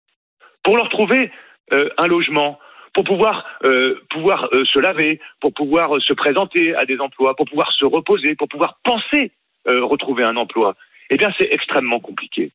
pour 0.64 0.76
leur 0.76 0.88
trouver 0.88 1.30
euh, 1.72 1.88
un 1.98 2.07
logement, 2.07 2.59
pour 2.92 3.04
pouvoir 3.04 3.46
euh, 3.64 4.00
euh, 4.16 4.64
se 4.64 4.78
laver, 4.78 5.20
pour 5.40 5.52
pouvoir 5.54 6.00
se 6.00 6.12
présenter 6.12 6.74
à 6.74 6.87
des 6.87 6.98
emplois, 6.98 7.37
pour 7.37 7.46
pouvoir 7.46 7.70
se 7.72 7.85
reposer, 7.85 8.35
pour 8.35 8.48
pouvoir 8.48 8.78
penser 8.85 9.33
retrouver 9.66 10.24
un 10.24 10.37
emploi, 10.37 10.74
eh 11.09 11.16
bien 11.16 11.33
c'est 11.38 11.48
extrêmement 11.50 11.98
compliqué. 11.98 12.52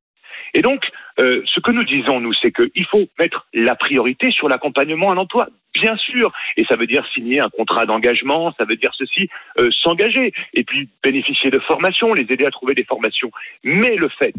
Et 0.53 0.61
donc, 0.61 0.85
euh, 1.19 1.41
ce 1.45 1.59
que 1.59 1.71
nous 1.71 1.83
disons, 1.83 2.19
nous, 2.19 2.33
c'est 2.33 2.51
qu'il 2.51 2.85
faut 2.85 3.07
mettre 3.17 3.47
la 3.53 3.75
priorité 3.75 4.31
sur 4.31 4.49
l'accompagnement 4.49 5.11
à 5.11 5.15
l'emploi, 5.15 5.47
bien 5.73 5.95
sûr. 5.97 6.31
Et 6.57 6.65
ça 6.65 6.75
veut 6.75 6.87
dire 6.87 7.05
signer 7.13 7.39
un 7.39 7.49
contrat 7.49 7.85
d'engagement, 7.85 8.53
ça 8.57 8.65
veut 8.65 8.75
dire 8.75 8.93
ceci, 8.97 9.29
euh, 9.57 9.69
s'engager, 9.71 10.33
et 10.53 10.63
puis 10.63 10.89
bénéficier 11.03 11.51
de 11.51 11.59
formations, 11.59 12.13
les 12.13 12.31
aider 12.31 12.45
à 12.45 12.51
trouver 12.51 12.73
des 12.73 12.83
formations. 12.83 13.31
Mais 13.63 13.95
le 13.95 14.09
fait, 14.09 14.35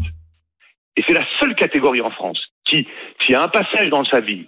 et 0.97 1.03
c'est 1.07 1.13
la 1.13 1.27
seule 1.39 1.55
catégorie 1.55 2.01
en 2.01 2.11
France 2.11 2.53
qui, 2.65 2.87
qui 3.21 3.35
a 3.35 3.43
un 3.43 3.49
passage 3.49 3.89
dans 3.91 4.05
sa 4.05 4.21
vie, 4.21 4.47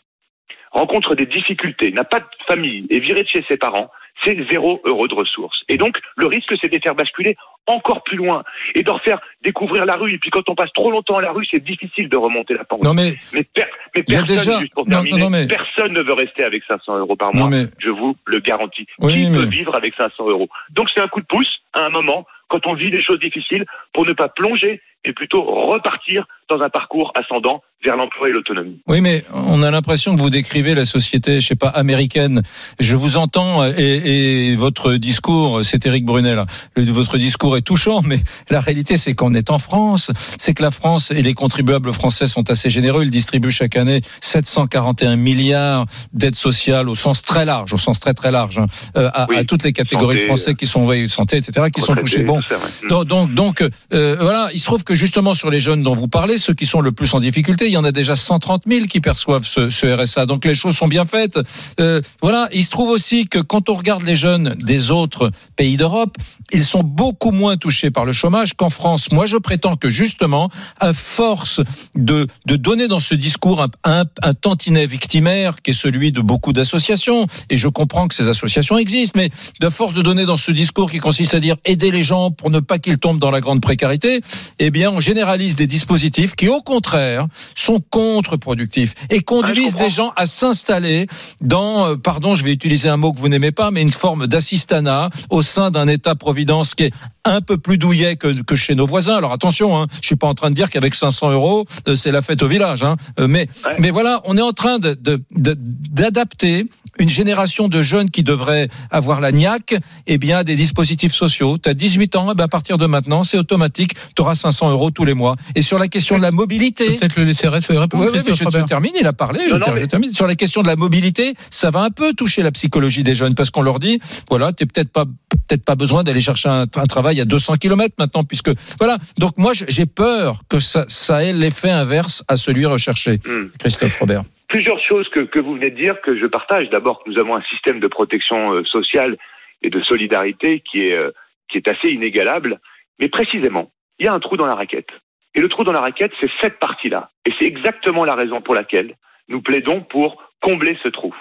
rencontre 0.73 1.15
des 1.15 1.27
difficultés, 1.27 1.93
n'a 1.93 2.05
pas 2.05 2.21
de 2.21 2.27
famille, 2.47 2.87
est 2.91 2.99
viré 2.99 3.23
de 3.23 3.29
chez 3.29 3.45
ses 3.47 3.57
parents, 3.57 3.91
c'est 4.25 4.37
zéro 4.51 4.81
euro 4.85 5.09
de 5.09 5.15
ressources. 5.15 5.63
Et 5.69 5.77
donc, 5.79 5.99
le 6.17 6.27
risque, 6.27 6.53
c'est 6.61 6.69
de 6.69 6.73
les 6.73 6.81
faire 6.81 6.95
basculer 6.95 7.37
encore 7.67 8.03
plus 8.03 8.17
loin 8.17 8.43
et 8.75 8.83
de 8.83 8.87
leur 8.87 9.01
faire 9.03 9.21
découvrir 9.43 9.85
la 9.87 9.95
rue. 9.97 10.13
Et 10.15 10.19
puis, 10.19 10.31
quand 10.31 10.49
on 10.49 10.55
passe 10.55 10.73
trop 10.73 10.91
longtemps 10.91 11.17
à 11.19 11.23
la 11.23 11.33
rue, 11.33 11.47
c'est 11.51 11.63
difficile 11.63 12.09
de 12.09 12.17
remonter 12.17 12.55
la 12.55 12.65
pente. 12.65 12.83
Non 12.83 12.95
mais 12.95 13.15
Mais, 13.33 13.43
per- 13.55 13.63
personne, 14.05 14.25
déjà- 14.37 14.59
juste 14.61 14.75
pour 14.75 14.85
non, 14.87 14.91
terminer, 15.03 15.19
non, 15.19 15.25
non, 15.25 15.31
mais- 15.31 15.47
personne 15.47 15.93
ne 15.93 16.03
veut 16.03 16.13
rester 16.15 16.45
avec 16.45 16.63
500 16.65 16.99
euros 16.99 17.17
par 17.17 17.35
mois. 17.35 17.45
non 17.45 17.49
mais 17.51 17.65
Je 17.79 17.91
vous 17.91 18.17
le 18.27 18.41
garantis. 18.41 18.87
Oui, 18.99 19.13
Qui 19.27 19.31
peut 19.31 19.49
vivre 19.49 19.77
avec 19.77 19.95
500 19.95 20.29
euros? 20.29 20.49
Donc, 20.71 20.89
c'est 20.95 21.01
un 21.01 21.09
coup 21.09 21.21
de 21.21 21.27
pouce 21.27 21.61
à 21.73 21.81
un 21.87 21.91
moment 21.91 22.27
quand 22.49 22.67
on 22.67 22.75
vit 22.75 22.91
des 22.91 23.03
choses 23.03 23.21
difficiles 23.21 23.65
pour 23.95 24.05
ne 24.07 24.13
pas 24.13 24.29
plonger 24.29 24.81
mais 25.05 25.13
plutôt 25.13 25.43
repartir 25.43 26.27
dans 26.49 26.61
un 26.63 26.71
parcours 26.71 27.13
ascendant 27.15 27.63
vers 27.85 27.97
l'emploi 27.97 28.29
et 28.29 28.33
l'autonomie. 28.33 28.81
Oui, 28.87 29.01
mais 29.01 29.25
on 29.33 29.63
a 29.63 29.71
l'impression 29.71 30.15
que 30.15 30.21
vous 30.21 30.31
décrivez 30.31 30.75
la 30.75 30.85
société, 30.85 31.41
je 31.41 31.47
sais 31.49 31.57
pas, 31.57 31.69
américaine. 31.69 32.43
Je 32.79 32.95
vous 32.95 33.17
entends 33.17 33.65
et, 33.65 34.51
et 34.53 34.57
votre 34.57 34.95
discours, 34.95 35.65
c'est 35.65 35.85
Éric 35.85 36.05
Brunel. 36.05 36.45
Votre 36.77 37.19
discours 37.19 37.57
est 37.57 37.63
touchant, 37.63 38.01
mais 38.03 38.21
la 38.51 38.61
réalité, 38.61 38.97
c'est 38.97 39.15
qu'on 39.15 39.35
est 39.35 39.51
en 39.51 39.59
France. 39.59 40.13
C'est 40.39 40.55
que 40.55 40.63
la 40.63 40.71
France 40.71 41.11
et 41.11 41.23
les 41.23 41.35
contribuables 41.35 41.93
français 41.93 42.27
sont 42.27 42.51
assez 42.51 42.71
généreux. 42.71 43.03
Ils 43.03 43.11
distribuent 43.11 43.51
chaque 43.51 43.77
année 43.77 44.01
741 44.21 45.17
milliards 45.17 45.87
d'aides 46.13 46.37
sociales 46.37 46.89
au 46.89 46.95
sens 46.95 47.23
très 47.23 47.45
large, 47.45 47.73
au 47.73 47.79
sens 47.79 47.99
très 47.99 48.15
très 48.15 48.31
large, 48.31 48.59
hein, 48.59 48.67
euh, 48.97 49.11
à, 49.13 49.27
Oui. 49.29 49.39
à 49.39 49.45
toutes 49.45 49.65
les 49.65 49.73
catégories 49.73 50.19
Santé, 50.19 50.23
de 50.23 50.27
Français 50.27 50.55
qui 50.55 50.67
sont 50.67 50.87
oui, 50.87 51.09
santé, 51.09 51.39
etc., 51.39 51.67
qui 51.75 51.81
sont 51.81 51.97
touchés. 51.97 52.23
Bon, 52.23 52.41
donc, 52.89 53.07
donc, 53.07 53.35
donc, 53.35 53.65
euh, 53.93 54.17
voilà, 54.21 54.49
il 54.53 54.61
se 54.61 54.67
trouve 54.67 54.85
que 54.85 54.92
justement 54.95 55.35
sur 55.35 55.51
les 55.51 55.61
jeunes 55.61 55.83
dont 55.83 55.95
vous 55.95 56.09
parlez, 56.09 56.39
ceux 56.39 56.55
qui 56.55 56.67
sont 56.67 56.81
le 56.81 56.93
plus 56.93 57.15
en 57.15 57.21
difficulté, 57.21 57.67
il 57.67 57.73
y 57.73 57.77
en 57.77 57.85
a 57.85 57.93
déjà 57.93 58.17
130 58.17 58.63
000 58.67 58.87
qui 58.87 59.01
perçoivent 59.01 59.47
ce, 59.47 59.87
RSA. 59.87 60.27
Donc 60.27 60.45
les 60.45 60.55
choses 60.55 60.77
sont 60.77 60.89
bien 60.89 61.05
faites. 61.05 61.39
Euh, 61.81 62.01
voilà, 62.21 62.49
il 62.53 62.65
se 62.65 62.71
trouve 62.71 62.91
aussi 62.91 63.27
que 63.27 63.39
quand 63.39 63.69
on 63.69 63.75
regarde 63.75 64.03
les 64.03 64.17
jeunes 64.17 64.55
des 64.63 64.91
autres 64.91 65.31
pays 65.57 65.77
d'Europe, 65.77 66.17
ils 66.53 66.65
sont 66.65 66.83
beaucoup 66.83 67.31
moins 67.31 67.57
touchés 67.57 67.91
par 67.91 68.05
le 68.05 68.13
chômage 68.13 68.55
qu'en 68.55 68.71
France. 68.71 69.11
Moi, 69.13 69.27
je 69.27 69.37
prétends 69.37 69.77
que 69.77 69.89
justement, 69.89 70.49
à 70.81 70.93
force 70.93 71.61
de, 71.95 72.27
de 72.47 72.57
donner 72.57 72.89
dans 72.89 73.01
ce 73.01 73.15
discours 73.15 73.63
un, 73.63 73.69
un, 73.85 74.05
un 74.23 74.35
tantinet 74.35 74.87
victimaire 74.87 75.63
qui 75.63 75.71
est 75.71 75.75
celui 75.75 76.13
de 76.13 76.21
beaucoup 76.21 76.53
d'associations, 76.53 77.27
et 77.51 77.57
je 77.57 77.69
comprends 77.69 78.09
que 78.09 78.15
ces 78.15 78.29
associations 78.29 78.79
existent, 78.79 79.19
mais 79.19 79.31
de 79.61 79.69
force 79.69 79.95
de 79.95 80.03
donner 80.03 80.25
dans 80.25 80.37
ce 80.37 80.51
discours 80.51 80.91
qui 80.91 80.99
consiste 80.99 81.35
à 81.35 81.41
dire 81.41 81.57
aider 81.65 81.91
les 81.91 82.03
gens 82.03 82.31
pour 82.31 82.51
ne 82.51 82.61
pas 82.61 82.79
qu'ils 82.79 82.99
tombent 82.99 83.19
dans 83.19 83.31
la 83.31 83.41
grande 83.41 83.61
précarité, 83.61 84.21
eh 84.59 84.71
bien, 84.71 84.82
on 84.87 85.01
généralise 85.01 85.57
des 85.57 85.67
dispositifs 85.67 86.35
qui, 86.35 86.49
au 86.49 86.61
contraire, 86.63 87.27
sont 87.55 87.81
contre-productifs 87.91 88.95
et 89.11 89.21
conduisent 89.21 89.73
comprends. 89.73 89.85
des 89.85 89.91
gens 89.91 90.13
à 90.17 90.27
s'installer 90.27 91.07
dans, 91.41 91.87
euh, 91.89 91.97
pardon, 91.97 92.35
je 92.35 92.45
vais 92.45 92.53
utiliser 92.53 92.89
un 92.89 92.97
mot 92.97 93.13
que 93.13 93.19
vous 93.19 93.29
n'aimez 93.29 93.53
pas, 93.53 93.71
mais 93.71 93.83
une 93.83 93.93
forme 93.93 94.27
d'assistanat 94.27 95.11
au 95.31 95.43
sein 95.43 95.71
d'un 95.71 95.89
État-providence 95.89 96.75
qui 96.75 96.85
est 96.85 96.93
un 97.25 97.41
peu 97.41 97.57
plus 97.57 97.79
douillet 97.79 98.17
que, 98.17 98.43
que 98.43 98.57
chez 98.57 98.75
nos 98.75 98.87
voisins. 98.87 99.17
Alors 99.17 99.33
attention, 99.33 99.81
hein, 99.81 99.87
je 100.01 100.07
suis 100.07 100.17
pas 100.17 100.27
en 100.27 100.35
train 100.35 100.51
de 100.51 100.55
dire 100.57 100.71
qu'avec 100.71 100.95
500 100.95 101.31
euros, 101.33 101.67
euh, 101.89 101.95
c'est 101.95 102.11
la 102.11 102.23
fête 102.23 102.43
au 102.43 102.49
village. 102.49 102.83
Hein. 102.83 102.97
Euh, 103.21 103.29
mais, 103.29 103.49
Ouais. 103.65 103.77
mais 103.79 103.91
voilà, 103.91 104.21
on 104.25 104.37
est 104.37 104.43
en 104.43 104.53
train 104.53 104.79
de, 104.79 104.95
de, 104.95 105.23
de- 105.37 105.57
d'adapter 105.59 106.67
une 106.99 107.09
génération 107.09 107.69
de 107.69 107.81
jeunes 107.81 108.11
qui 108.11 108.23
devraient 108.23 108.69
avoir 108.91 109.21
la 109.21 109.33
niaque, 109.33 109.75
eh 110.07 110.19
bien, 110.19 110.39
à 110.39 110.45
des 110.45 110.57
dispositifs 110.57 111.15
sociaux. 111.15 111.57
Tu 111.57 111.69
as 111.71 111.75
18 111.75 112.17
ans, 112.17 112.29
eh 112.33 112.35
ben, 112.35 112.45
à 112.45 112.49
partir 112.49 112.77
de 112.77 112.85
maintenant, 112.85 113.25
c'est 113.25 113.39
automatique, 113.39 113.95
tu 114.15 114.21
auras 114.21 114.35
500 114.35 114.71
euros 114.71 114.72
tous 114.93 115.05
les 115.05 115.15
mois. 115.15 115.37
Et 115.55 115.63
sur 115.63 115.79
la 115.79 115.89
question 115.89 116.17
de 116.19 116.23
la 116.23 116.31
mobilité, 116.31 116.97
Peut-être 116.97 117.17
le 117.17 117.25
laisser 117.25 117.49
répondre. 117.49 117.83
oui, 117.95 118.01
oui, 118.01 118.07
mais 118.07 118.11
Christophe 118.13 118.35
je, 118.37 118.39
je 118.41 118.45
Robert. 118.45 118.65
termine, 118.67 118.93
il 119.01 119.07
a 119.07 119.13
parlé, 119.13 119.41
je, 119.49 119.51
Non, 119.53 119.59
non, 119.59 119.65
ter- 119.67 119.75
mais- 119.75 119.81
je 119.81 119.87
termine. 119.87 120.13
Sur 120.15 120.27
la 120.27 120.35
question 120.35 120.63
de 120.63 120.67
la 120.67 120.77
mobilité, 120.77 121.35
ça 121.51 121.71
va 121.71 121.81
un 121.81 121.91
peu 121.91 122.13
toucher 122.13 122.43
la 122.43 122.51
psychologie 122.53 123.03
des 123.03 123.15
jeunes, 123.15 123.35
parce 123.35 123.51
qu'on 123.51 123.63
leur 123.63 123.79
dit, 123.79 123.99
voilà, 124.29 124.53
t'es 124.53 124.67
peut-être 124.67 124.93
pas 124.93 125.05
peut-être 125.49 125.65
pas 125.65 125.75
besoin 125.75 126.05
d'aller 126.05 126.21
chercher 126.21 126.49
un, 126.49 126.63
un 126.63 126.87
travail 126.87 127.21
à 127.21 127.25
200 127.25 127.55
km 127.57 127.95
maintenant, 127.99 128.23
puisque 128.25 128.51
voilà. 128.79 128.97
Donc 129.19 129.33
moi, 129.39 129.53
j'ai 129.55 129.87
peur 129.87 130.43
que 130.49 130.61
ça, 130.61 130.85
ça 130.89 131.25
ait 131.25 131.33
l'effet 131.33 131.71
inverse 131.71 132.25
à 132.29 132.37
celui 132.37 132.65
recherché. 132.67 133.19
Hmm. 133.27 133.49
Christophe 133.59 133.97
Robert. 133.99 134.23
plusieurs 134.49 134.79
choses 134.89 135.07
que, 135.13 135.21
que 135.21 135.39
vous 135.39 135.55
venez 135.55 135.71
de 135.71 135.77
dire 135.77 135.97
que 136.05 136.19
je 136.19 136.27
partage. 136.27 136.69
D'abord, 136.71 137.03
que 137.05 137.11
nous 137.11 137.19
avons 137.19 137.35
un 137.37 137.43
système 137.51 137.81
de 137.81 137.89
protection 137.89 138.53
euh, 138.53 138.65
sociale 138.65 139.17
et 139.63 139.71
de 139.71 139.81
solidarité 139.83 140.63
qui 140.71 140.81
est, 140.81 140.95
euh, 140.95 141.11
qui 141.51 141.59
est 141.59 141.69
assez 141.69 141.89
inégalable. 141.89 142.61
Mais 143.01 143.09
précisément, 143.09 143.71
il 144.03 144.07
y 144.07 144.09
a 144.09 144.13
un 144.13 144.19
trou 144.19 144.37
dans 144.37 144.47
la 144.47 144.57
raquette. 144.57 144.91
Et 145.37 145.41
le 145.41 145.49
trou 145.49 145.63
dans 145.63 145.71
la 145.71 145.81
raquette, 145.81 146.13
c'est 146.21 146.31
cette 146.41 146.59
partie-là. 146.59 147.11
Et 147.25 147.33
c'est 147.39 147.45
exactement 147.45 148.05
la 148.05 148.17
raison 148.17 148.41
pour 148.41 148.53
laquelle 148.53 148.97
nous 149.29 149.41
plaidons 149.41 149.81
pour 149.83 150.21
combler 150.41 150.77
ce 150.83 150.89
trou. 150.89 151.15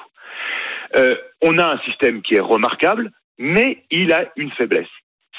Euh, 0.96 1.16
on 1.42 1.60
a 1.60 1.66
un 1.66 1.78
système 1.82 2.24
qui 2.24 2.34
est 2.34 2.40
remarquable, 2.40 3.12
mais 3.38 3.84
il 3.92 4.12
a 4.12 4.26
une 4.36 4.50
faiblesse. 4.50 4.90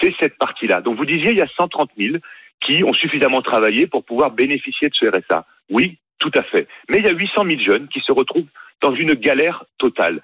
C'est 0.01 0.15
cette 0.21 0.39
partie-là. 0.39 0.83
Donc 0.83 0.97
vous 0.97 1.05
disiez, 1.05 1.33
il 1.33 1.37
y 1.37 1.43
a 1.43 1.49
130 1.49 1.91
000 1.99 2.19
qui 2.61 2.85
ont 2.85 2.95
suffisamment 2.95 3.43
travaillé 3.43 3.89
pour 3.89 4.05
pouvoir 4.05 4.31
bénéficier 4.31 4.89
de 4.89 4.95
ce 4.95 5.07
RSA. 5.07 5.45
Oui, 5.69 5.99
tout 6.21 6.31
à 6.37 6.45
fait. 6.45 6.69
Mais 6.89 6.99
il 6.99 7.05
y 7.05 7.09
a 7.09 7.13
800 7.13 7.45
000 7.45 7.61
jeunes 7.61 7.89
qui 7.89 7.99
se 7.99 8.13
retrouvent 8.13 8.47
dans 8.81 8.95
une 8.95 9.15
galère 9.15 9.65
totale. 9.79 10.23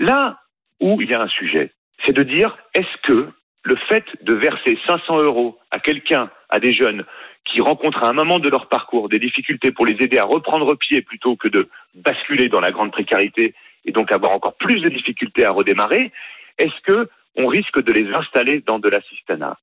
Là 0.00 0.40
où 0.80 1.00
il 1.00 1.08
y 1.08 1.14
a 1.14 1.22
un 1.22 1.28
sujet, 1.28 1.70
c'est 2.04 2.12
de 2.12 2.24
dire 2.24 2.58
est-ce 2.74 2.96
que 3.04 3.28
le 3.64 3.76
fait 3.76 4.04
de 4.22 4.34
verser 4.34 4.78
500 4.86 5.22
euros 5.22 5.58
à 5.70 5.78
quelqu'un, 5.78 6.30
à 6.48 6.60
des 6.60 6.74
jeunes 6.74 7.04
qui 7.44 7.60
rencontrent 7.60 8.04
à 8.04 8.08
un 8.08 8.12
moment 8.12 8.38
de 8.38 8.48
leur 8.48 8.68
parcours 8.68 9.08
des 9.08 9.18
difficultés 9.18 9.72
pour 9.72 9.86
les 9.86 10.02
aider 10.02 10.18
à 10.18 10.24
reprendre 10.24 10.74
pied 10.76 11.02
plutôt 11.02 11.36
que 11.36 11.48
de 11.48 11.68
basculer 11.94 12.48
dans 12.48 12.60
la 12.60 12.70
grande 12.70 12.92
précarité 12.92 13.54
et 13.84 13.92
donc 13.92 14.12
avoir 14.12 14.32
encore 14.32 14.54
plus 14.54 14.80
de 14.80 14.88
difficultés 14.88 15.44
à 15.44 15.50
redémarrer, 15.50 16.12
est-ce 16.58 16.80
que 16.82 17.08
on 17.36 17.46
risque 17.46 17.82
de 17.82 17.92
les 17.92 18.12
installer 18.12 18.60
dans 18.60 18.78
de 18.78 18.88
l'assistanat? 18.88 19.56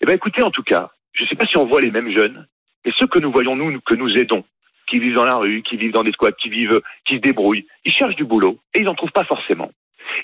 Eh 0.00 0.06
bien, 0.06 0.14
écoutez, 0.14 0.42
en 0.42 0.50
tout 0.50 0.62
cas, 0.62 0.90
je 1.12 1.22
ne 1.22 1.28
sais 1.28 1.36
pas 1.36 1.46
si 1.46 1.56
on 1.56 1.66
voit 1.66 1.80
les 1.80 1.90
mêmes 1.90 2.10
jeunes, 2.10 2.46
mais 2.84 2.92
ceux 2.96 3.06
que 3.06 3.18
nous 3.18 3.30
voyons 3.30 3.56
nous, 3.56 3.80
que 3.80 3.94
nous 3.94 4.16
aidons, 4.16 4.44
qui 4.88 4.98
vivent 4.98 5.14
dans 5.14 5.24
la 5.24 5.36
rue, 5.36 5.62
qui 5.62 5.76
vivent 5.76 5.92
dans 5.92 6.04
des 6.04 6.12
squats, 6.12 6.32
qui 6.32 6.48
vivent, 6.48 6.80
qui 7.06 7.16
se 7.16 7.20
débrouillent, 7.20 7.66
ils 7.84 7.92
cherchent 7.92 8.16
du 8.16 8.24
boulot 8.24 8.58
et 8.74 8.80
ils 8.80 8.84
n'en 8.84 8.94
trouvent 8.94 9.12
pas 9.12 9.24
forcément. 9.24 9.70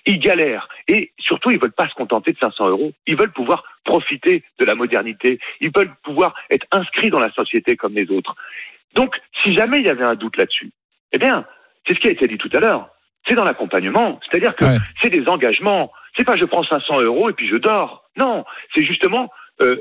Ils 0.06 0.18
galèrent 0.18 0.68
et 0.88 1.12
surtout 1.18 1.50
ils 1.50 1.58
veulent 1.58 1.72
pas 1.72 1.88
se 1.88 1.94
contenter 1.94 2.32
de 2.32 2.38
500 2.38 2.68
euros. 2.68 2.92
Ils 3.06 3.16
veulent 3.16 3.32
pouvoir 3.32 3.64
profiter 3.84 4.44
de 4.58 4.64
la 4.64 4.74
modernité. 4.74 5.38
Ils 5.60 5.70
veulent 5.74 5.94
pouvoir 6.02 6.34
être 6.50 6.66
inscrits 6.72 7.10
dans 7.10 7.18
la 7.18 7.30
société 7.32 7.76
comme 7.76 7.94
les 7.94 8.10
autres. 8.10 8.34
Donc, 8.94 9.14
si 9.42 9.54
jamais 9.54 9.80
il 9.80 9.86
y 9.86 9.90
avait 9.90 10.04
un 10.04 10.14
doute 10.14 10.36
là-dessus, 10.36 10.70
eh 11.12 11.18
bien, 11.18 11.44
c'est 11.86 11.94
ce 11.94 12.00
qui 12.00 12.08
a 12.08 12.10
été 12.10 12.26
dit 12.28 12.38
tout 12.38 12.50
à 12.52 12.60
l'heure. 12.60 12.88
C'est 13.26 13.34
dans 13.34 13.44
l'accompagnement. 13.44 14.18
C'est-à-dire 14.28 14.56
que 14.56 14.64
Ouais. 14.64 14.78
c'est 15.00 15.10
des 15.10 15.28
engagements. 15.28 15.92
C'est 16.16 16.24
pas 16.24 16.36
je 16.36 16.44
prends 16.44 16.64
500 16.64 17.00
euros 17.00 17.30
et 17.30 17.32
puis 17.32 17.48
je 17.48 17.56
dors. 17.56 18.04
Non, 18.16 18.44
c'est 18.74 18.84
justement 18.84 19.30
euh, 19.60 19.76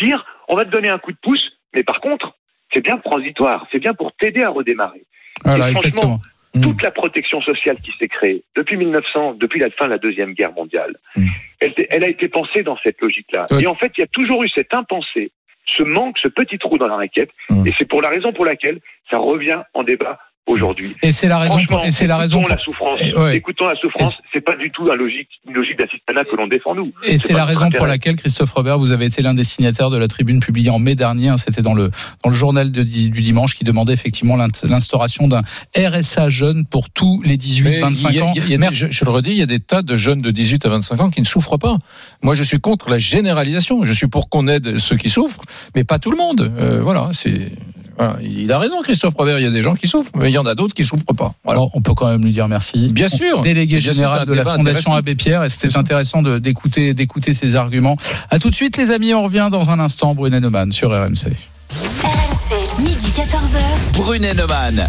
dire 0.00 0.24
on 0.48 0.56
va 0.56 0.64
te 0.64 0.70
donner 0.70 0.88
un 0.88 0.98
coup 0.98 1.12
de 1.12 1.18
pouce, 1.22 1.44
mais 1.74 1.82
par 1.82 2.00
contre, 2.00 2.34
c'est 2.72 2.80
bien 2.80 2.98
transitoire. 2.98 3.66
C'est 3.70 3.78
bien 3.78 3.94
pour 3.94 4.12
t'aider 4.12 4.42
à 4.42 4.50
redémarrer. 4.50 5.04
Voilà, 5.44 5.70
exactement. 5.70 6.18
Mm. 6.54 6.60
toute 6.60 6.82
la 6.82 6.90
protection 6.90 7.40
sociale 7.40 7.76
qui 7.82 7.92
s'est 7.92 8.08
créée 8.08 8.44
depuis 8.56 8.76
1900, 8.76 9.34
depuis 9.40 9.58
la 9.58 9.70
fin 9.70 9.86
de 9.86 9.90
la 9.90 9.98
Deuxième 9.98 10.34
Guerre 10.34 10.52
mondiale, 10.52 10.96
Mm. 11.16 11.26
elle, 11.60 11.74
elle 11.88 12.04
a 12.04 12.08
été 12.08 12.28
pensée 12.28 12.62
dans 12.62 12.76
cette 12.82 13.00
logique-là. 13.00 13.46
Ouais. 13.50 13.62
Et 13.62 13.66
en 13.66 13.74
fait, 13.74 13.92
il 13.96 14.02
y 14.02 14.04
a 14.04 14.08
toujours 14.08 14.44
eu 14.44 14.48
cette 14.48 14.74
impensée, 14.74 15.32
ce 15.76 15.82
manque, 15.82 16.18
ce 16.18 16.28
petit 16.28 16.58
trou 16.58 16.76
dans 16.76 16.88
la 16.88 16.96
raquette. 16.96 17.30
Mm. 17.48 17.66
Et 17.66 17.74
c'est 17.78 17.88
pour 17.88 18.02
la 18.02 18.10
raison 18.10 18.32
pour 18.32 18.44
laquelle 18.44 18.80
ça 19.10 19.18
revient 19.18 19.62
en 19.72 19.82
débat 19.82 20.18
aujourd'hui. 20.46 20.96
Et 21.02 21.12
c'est 21.12 21.28
la 21.28 21.38
raison 21.38 21.60
pour, 21.68 21.84
et 21.84 21.90
c'est 21.92 22.06
la 22.08 22.16
raison 22.16 22.40
pour, 22.40 22.50
la 22.50 22.58
souffrance. 22.58 23.00
Et 23.00 23.14
ouais. 23.14 23.36
Écoutons 23.36 23.66
la 23.68 23.76
souffrance. 23.76 24.18
C'est 24.32 24.40
pas 24.40 24.56
du 24.56 24.70
tout 24.72 24.90
un 24.90 24.96
logique, 24.96 25.28
une 25.46 25.54
logique 25.54 25.78
d'assistanat 25.78 26.24
que 26.24 26.34
l'on 26.36 26.48
défend 26.48 26.74
nous. 26.74 26.92
Et 27.04 27.16
c'est 27.18 27.32
la 27.32 27.44
raison 27.44 27.70
pour 27.70 27.86
laquelle, 27.86 28.16
Christophe 28.16 28.50
Robert, 28.52 28.78
vous 28.78 28.90
avez 28.90 29.04
été 29.06 29.22
l'un 29.22 29.34
des 29.34 29.44
signataires 29.44 29.90
de 29.90 29.98
la 29.98 30.08
tribune 30.08 30.40
publiée 30.40 30.70
en 30.70 30.78
mai 30.80 30.94
dernier. 30.96 31.28
hein, 31.28 31.36
C'était 31.38 31.62
dans 31.62 31.74
le, 31.74 31.90
dans 32.24 32.30
le 32.30 32.36
journal 32.36 32.72
de 32.72 32.82
du 32.82 33.08
dimanche 33.20 33.54
qui 33.54 33.62
demandait 33.64 33.92
effectivement 33.92 34.36
l'instauration 34.36 35.28
d'un 35.28 35.42
RSA 35.76 36.28
jeune 36.28 36.66
pour 36.66 36.90
tous 36.90 37.22
les 37.24 37.36
18-25 37.36 38.08
il 38.10 38.16
y 38.16 38.20
a- 38.20 38.24
ans. 38.24 38.32
il 38.34 38.42
y 38.42 38.44
a 38.44 38.48
des- 38.48 38.58
Merci. 38.58 38.76
je, 38.76 38.86
je 38.90 39.04
le 39.04 39.10
redis, 39.12 39.30
il 39.30 39.36
y 39.36 39.42
a 39.42 39.46
des 39.46 39.60
tas 39.60 39.82
de 39.82 39.94
jeunes 39.96 40.20
de 40.22 40.30
18 40.32 40.66
à 40.66 40.70
25 40.70 41.00
ans 41.00 41.10
qui 41.10 41.20
ne 41.20 41.26
souffrent 41.26 41.58
pas. 41.58 41.78
Moi, 42.22 42.34
je 42.34 42.42
suis 42.42 42.58
contre 42.58 42.90
la 42.90 42.98
généralisation. 42.98 43.84
Je 43.84 43.92
suis 43.92 44.08
pour 44.08 44.28
qu'on 44.28 44.48
aide 44.48 44.78
ceux 44.78 44.96
qui 44.96 45.08
souffrent, 45.08 45.42
mais 45.76 45.84
pas 45.84 45.98
tout 46.00 46.10
le 46.10 46.16
monde. 46.16 46.52
Euh, 46.58 46.80
voilà, 46.82 47.10
c'est. 47.12 47.52
Voilà. 47.98 48.16
Il 48.22 48.50
a 48.52 48.58
raison, 48.58 48.82
Christophe 48.82 49.14
Robert. 49.16 49.38
Il 49.38 49.42
y 49.42 49.46
a 49.46 49.50
des 49.50 49.62
gens 49.62 49.74
qui 49.74 49.86
souffrent, 49.88 50.10
mais 50.16 50.30
il 50.30 50.32
y 50.34 50.38
en 50.38 50.46
a 50.46 50.54
d'autres 50.54 50.74
qui 50.74 50.84
souffrent 50.84 51.04
pas. 51.14 51.34
Voilà. 51.44 51.60
Alors, 51.60 51.70
on 51.74 51.80
peut 51.82 51.94
quand 51.94 52.08
même 52.08 52.24
lui 52.24 52.32
dire 52.32 52.48
merci. 52.48 52.88
Bien 52.88 53.08
sûr. 53.08 53.40
Délégué 53.42 53.80
général 53.80 54.26
de 54.26 54.32
la 54.32 54.44
Fondation. 54.44 54.94
Abbé 54.94 55.14
Pierre, 55.14 55.44
et 55.44 55.50
c'était 55.50 55.76
intéressant 55.76 56.22
de- 56.22 56.38
d'écouter, 56.38 56.94
d'écouter 56.94 57.34
ses 57.34 57.56
arguments. 57.56 57.96
À 58.30 58.38
tout 58.38 58.50
de 58.50 58.54
suite, 58.54 58.76
les 58.76 58.90
amis. 58.90 59.14
On 59.14 59.22
revient 59.24 59.48
dans 59.50 59.70
un 59.70 59.78
instant. 59.80 60.14
Brunet 60.14 60.40
Neumann 60.40 60.72
sur 60.72 60.90
RMC. 60.90 61.32
RMC, 61.70 62.80
midi 62.82 63.10
14h. 63.14 63.96
Brunet 63.96 64.34
Neumann. 64.34 64.84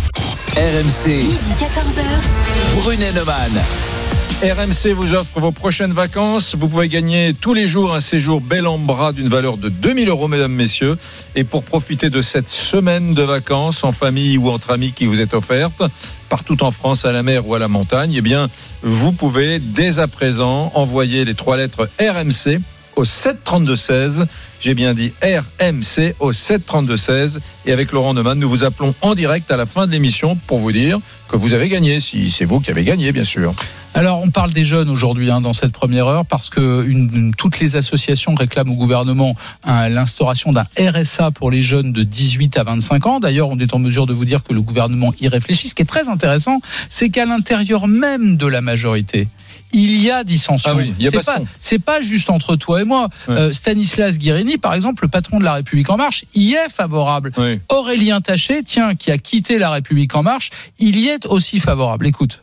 RMC. 0.56 1.08
Midi 1.08 1.38
14h. 1.60 2.82
Brunet 2.82 3.12
Neumann. 3.14 3.52
RMC 4.44 4.92
vous 4.94 5.14
offre 5.14 5.40
vos 5.40 5.54
prochaines 5.54 5.94
vacances. 5.94 6.56
Vous 6.56 6.68
pouvez 6.68 6.90
gagner 6.90 7.34
tous 7.34 7.54
les 7.54 7.66
jours 7.66 7.96
un 7.96 8.02
séjour 8.02 8.42
bel 8.42 8.68
en 8.68 8.78
bras 8.78 9.14
d'une 9.14 9.30
valeur 9.30 9.56
de 9.56 9.70
2000 9.70 10.10
euros, 10.10 10.28
mesdames, 10.28 10.52
messieurs. 10.52 10.98
Et 11.36 11.46
pour 11.46 11.64
profiter 11.64 12.10
de 12.10 12.22
cette 12.22 12.50
semaine 12.50 13.14
de 13.14 13.24
vacances 13.24 13.86
en 13.86 13.94
famille 13.94 14.38
ou 14.38 14.50
entre 14.50 14.72
amis 14.72 14.92
qui 14.92 15.06
vous 15.06 15.22
est 15.22 15.34
offerte, 15.34 15.82
partout 16.28 16.62
en 16.62 16.72
France, 16.72 17.06
à 17.06 17.14
la 17.14 17.24
mer 17.24 17.48
ou 17.48 17.56
à 17.56 17.60
la 17.60 17.70
montagne, 17.70 18.16
eh 18.18 18.22
bien, 18.22 18.50
vous 18.82 19.14
pouvez 19.14 19.60
dès 19.60 20.00
à 20.00 20.10
présent 20.10 20.74
envoyer 20.76 21.24
les 21.24 21.36
trois 21.36 21.56
lettres 21.56 21.90
RMC 22.02 22.60
au 22.98 23.06
732-16. 23.06 24.26
J'ai 24.60 24.74
bien 24.74 24.94
dit 24.94 25.14
RMC 25.24 26.16
au 26.20 26.34
732-16. 26.34 27.38
Et 27.66 27.72
avec 27.72 27.94
Laurent 27.94 28.14
Neumann, 28.14 28.38
nous 28.38 28.50
vous 28.50 28.66
appelons 28.66 28.94
en 29.00 29.16
direct 29.16 29.50
à 29.52 29.56
la 29.56 29.66
fin 29.66 29.88
de 29.88 29.94
l'émission 29.94 30.36
pour 30.48 30.60
vous 30.60 30.74
dire 30.74 31.00
que 31.30 31.38
vous 31.38 31.54
avez 31.54 31.70
gagné, 31.70 32.02
si 32.02 32.30
c'est 32.30 32.44
vous 32.44 32.60
qui 32.60 32.72
avez 32.72 32.84
gagné, 32.84 33.14
bien 33.14 33.24
sûr. 33.24 33.56
Alors, 33.96 34.22
on 34.24 34.32
parle 34.32 34.52
des 34.52 34.64
jeunes 34.66 34.90
aujourd'hui 34.90 35.30
hein, 35.30 35.40
dans 35.40 35.54
cette 35.54 35.72
première 35.72 36.08
heure 36.08 36.26
parce 36.26 36.50
que 36.50 36.84
une, 36.86 37.10
une- 37.14 37.36
toutes 37.36 37.60
les 37.60 37.76
associations 37.76 38.34
réclament 38.34 38.72
au 38.72 38.76
gouvernement 38.76 39.36
hein, 39.64 39.88
l'instauration 39.90 40.52
d'un 40.52 40.66
RSA 40.80 41.30
pour 41.32 41.52
les 41.52 41.62
jeunes 41.62 41.94
de 41.94 42.02
18 42.04 42.58
à 42.58 42.64
25 42.64 43.06
ans. 43.06 43.20
D'ailleurs, 43.20 43.50
on 43.50 43.58
est 43.60 43.74
en 43.76 43.80
mesure 43.80 44.08
de 44.08 44.14
vous 44.14 44.26
dire 44.26 44.42
que 44.44 44.54
le 44.54 44.62
gouvernement 44.62 45.14
y 45.22 45.28
réfléchit. 45.28 45.70
Ce 45.70 45.76
qui 45.76 45.84
est 45.84 45.86
très 45.86 46.10
intéressant, 46.10 46.60
c'est 46.90 47.10
qu'à 47.10 47.26
l'intérieur 47.26 47.88
même 47.88 48.36
de 48.36 48.48
la 48.48 48.62
majorité, 48.62 49.28
il 49.74 49.96
y 50.02 50.10
a 50.10 50.24
dissension. 50.24 50.72
Ah 50.74 50.76
oui, 50.78 50.94
il 50.98 51.04
y 51.06 51.08
a 51.08 51.12
c'est 51.12 51.18
pas, 51.26 51.38
c'est 51.60 51.80
pas 51.80 52.02
juste 52.02 52.32
entre 52.32 52.56
toi 52.56 52.82
et 52.82 52.86
moi. 52.86 53.10
Ouais. 53.28 53.36
Euh, 53.38 53.54
Stanislas 53.54 54.18
Guérini, 54.18 54.58
par 54.58 54.74
exemple, 54.74 55.04
le 55.04 55.08
patron 55.10 55.40
de 55.40 55.44
la 55.44 55.54
République 55.54 55.90
en 55.92 55.98
marche, 55.98 56.26
y 56.34 56.54
est 56.54 56.70
favorable. 56.70 57.32
Aurélien 57.70 58.22
Taché, 58.22 58.64
tiens, 58.64 58.96
qui 58.96 59.12
a 59.12 59.18
quitté 59.20 59.60
la 59.60 59.70
République 59.70 60.16
en 60.16 60.24
marche, 60.24 60.50
il 60.80 60.98
y 60.98 61.10
est 61.10 61.28
aussi 61.28 61.60
favorable. 61.60 62.08
Écoute. 62.08 62.42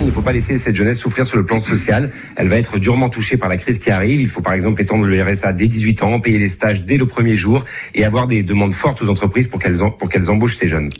Il 0.00 0.06
ne 0.06 0.10
faut 0.12 0.22
pas 0.22 0.32
laisser 0.32 0.56
cette 0.56 0.74
jeunesse 0.74 0.98
souffrir 1.00 1.26
sur 1.26 1.36
le 1.36 1.44
plan 1.44 1.58
social. 1.58 2.10
Elle 2.36 2.48
va 2.48 2.56
être 2.56 2.78
durement 2.78 3.08
touchée 3.10 3.36
par 3.36 3.48
la 3.50 3.56
crise 3.58 3.78
qui 3.78 3.90
arrive. 3.90 4.20
Il 4.20 4.28
faut 4.28 4.40
par 4.40 4.54
exemple 4.54 4.80
étendre 4.80 5.04
le 5.04 5.22
RSA 5.22 5.52
dès 5.52 5.68
18 5.68 6.02
ans, 6.02 6.20
payer 6.20 6.38
les 6.38 6.48
stages 6.48 6.84
dès 6.84 6.96
le 6.96 7.06
premier 7.06 7.36
jour 7.36 7.64
et 7.94 8.04
avoir 8.04 8.26
des 8.26 8.42
demandes 8.42 8.72
fortes 8.72 9.02
aux 9.02 9.10
entreprises 9.10 9.48
pour 9.48 9.60
qu'elles 9.60 9.82
en- 9.82 9.90
pour 9.90 10.08
qu'elles 10.08 10.30
embauchent 10.30 10.54
ces 10.56 10.68
jeunes. 10.68 10.90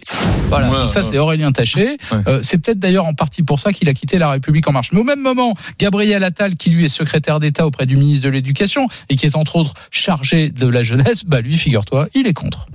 Voilà, 0.50 0.70
Ouais, 0.70 0.76
donc 0.80 0.88
ça 0.90 1.02
c'est 1.02 1.16
Aurélien 1.18 1.52
Taché. 1.52 1.96
Ouais. 2.12 2.18
Euh, 2.26 2.40
c'est 2.42 2.58
peut-être 2.58 2.78
d'ailleurs 2.78 3.06
en 3.06 3.14
partie 3.14 3.42
pour 3.42 3.58
ça 3.58 3.72
qu'il 3.72 3.88
a 3.88 3.94
quitté 3.94 4.18
la 4.18 4.30
République 4.30 4.68
en 4.68 4.72
marche. 4.72 4.92
Mais 4.92 5.00
au 5.00 5.04
même 5.04 5.20
moment, 5.22 5.54
Gabriel 5.78 6.22
Attal, 6.22 6.56
qui 6.56 6.70
lui 6.70 6.84
est 6.84 6.88
secrétaire 6.90 7.40
d'État 7.40 7.66
auprès 7.66 7.86
du 7.86 7.96
ministre 7.96 8.24
de 8.24 8.30
l'Éducation 8.30 8.88
et 9.08 9.16
qui 9.16 9.24
est 9.26 9.36
entre 9.36 9.56
autres 9.56 9.74
chargé 9.90 10.50
de 10.50 10.66
la 10.68 10.82
jeunesse, 10.82 11.24
bah 11.24 11.40
lui, 11.40 11.56
figure-toi, 11.56 12.08
il 12.14 12.26
est 12.26 12.34
contre. 12.34 12.66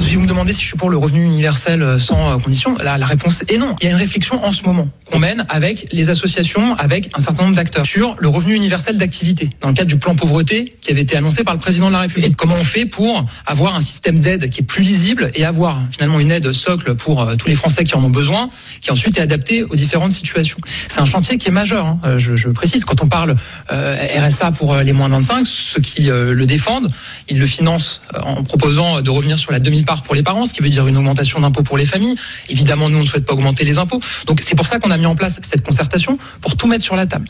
Si 0.00 0.14
vous 0.14 0.22
me 0.22 0.26
demandez 0.28 0.52
si 0.54 0.62
je 0.62 0.68
suis 0.68 0.78
pour 0.78 0.88
le 0.90 0.96
revenu 0.96 1.24
universel 1.24 1.82
euh, 1.82 1.98
sans 1.98 2.32
euh, 2.32 2.38
condition, 2.38 2.74
la, 2.78 2.96
la 2.96 3.06
réponse 3.06 3.42
est 3.48 3.58
non. 3.58 3.76
Il 3.80 3.84
y 3.84 3.88
a 3.88 3.90
une 3.90 3.96
réflexion 3.96 4.42
en 4.42 4.52
ce 4.52 4.62
moment 4.62 4.88
qu'on 5.06 5.18
mène 5.18 5.44
avec 5.48 5.86
les 5.92 6.08
associations, 6.08 6.74
avec 6.76 7.10
un 7.14 7.20
certain 7.20 7.44
nombre 7.44 7.56
d'acteurs 7.56 7.86
sur 7.86 8.16
le 8.18 8.28
revenu 8.28 8.54
universel 8.54 8.96
d'activité 8.98 9.50
dans 9.60 9.68
le 9.68 9.74
cadre 9.74 9.88
du 9.88 9.96
plan 9.98 10.14
pauvreté 10.14 10.74
qui 10.80 10.90
avait 10.92 11.02
été 11.02 11.16
annoncé 11.16 11.42
par 11.44 11.54
le 11.54 11.60
président 11.60 11.88
de 11.88 11.92
la 11.92 12.00
République. 12.00 12.36
Comment 12.36 12.54
on 12.54 12.64
fait 12.64 12.86
pour 12.86 13.26
avoir 13.46 13.74
un 13.74 13.80
système 13.80 14.20
d'aide 14.20 14.50
qui 14.50 14.60
est 14.60 14.64
plus 14.64 14.82
lisible 14.82 15.30
et 15.34 15.44
avoir 15.44 15.82
finalement 15.92 16.20
une 16.20 16.30
aide 16.30 16.52
socle 16.52 16.94
pour 16.94 17.22
euh, 17.22 17.34
tous 17.36 17.48
les 17.48 17.56
Français 17.56 17.84
qui 17.84 17.94
en 17.94 18.04
ont 18.04 18.10
besoin, 18.10 18.50
qui 18.82 18.90
ensuite 18.90 19.18
est 19.18 19.22
adaptée 19.22 19.64
aux 19.64 19.76
différentes 19.76 20.12
situations? 20.12 20.58
C'est 20.88 21.00
un 21.00 21.06
chantier 21.06 21.38
qui 21.38 21.48
est 21.48 21.52
majeur. 21.52 21.86
hein. 21.86 22.00
Euh, 22.04 22.18
Je, 22.18 22.48
précise 22.50 22.84
quand 22.84 23.02
on 23.02 23.08
parle 23.08 23.36
RSA 23.70 24.52
pour 24.52 24.74
euh, 24.74 24.82
les 24.82 24.92
moins 24.92 25.08
de 25.08 25.14
25, 25.14 25.46
ceux 25.46 25.80
qui 25.80 26.10
euh, 26.10 26.32
le 26.34 26.46
défendent, 26.46 26.90
ils 27.28 27.38
le 27.38 27.46
financent 27.46 28.00
euh, 28.14 28.20
en 28.20 28.42
proposant 28.44 29.00
de 29.00 29.10
revenir 29.10 29.38
sur 29.38 29.52
la 29.52 29.60
demi-part 29.60 30.02
pour 30.02 30.14
les 30.14 30.22
parents, 30.22 30.46
ce 30.46 30.52
qui 30.52 30.62
veut 30.62 30.68
dire 30.68 30.86
une 30.88 30.96
augmentation 30.96 31.40
d'impôts 31.40 31.62
pour 31.62 31.78
les 31.78 31.86
familles. 31.86 32.16
Évidemment, 32.48 32.88
nous, 32.88 32.98
on 32.98 33.02
ne 33.02 33.06
souhaite 33.06 33.24
pas 33.26 33.34
augmenter 33.34 33.64
les 33.64 33.78
impôts. 33.78 34.00
Donc, 34.26 34.40
c'est 34.46 34.54
pour 34.56 34.66
ça 34.66 34.78
qu'on 34.78 34.90
a 34.90 34.96
mis 34.96 35.06
en 35.06 35.14
place 35.16 35.38
cette 35.48 35.64
concertation, 35.64 36.18
pour 36.40 36.56
tout 36.56 36.66
mettre 36.66 36.84
sur 36.84 36.96
la 36.96 37.06
table. 37.06 37.28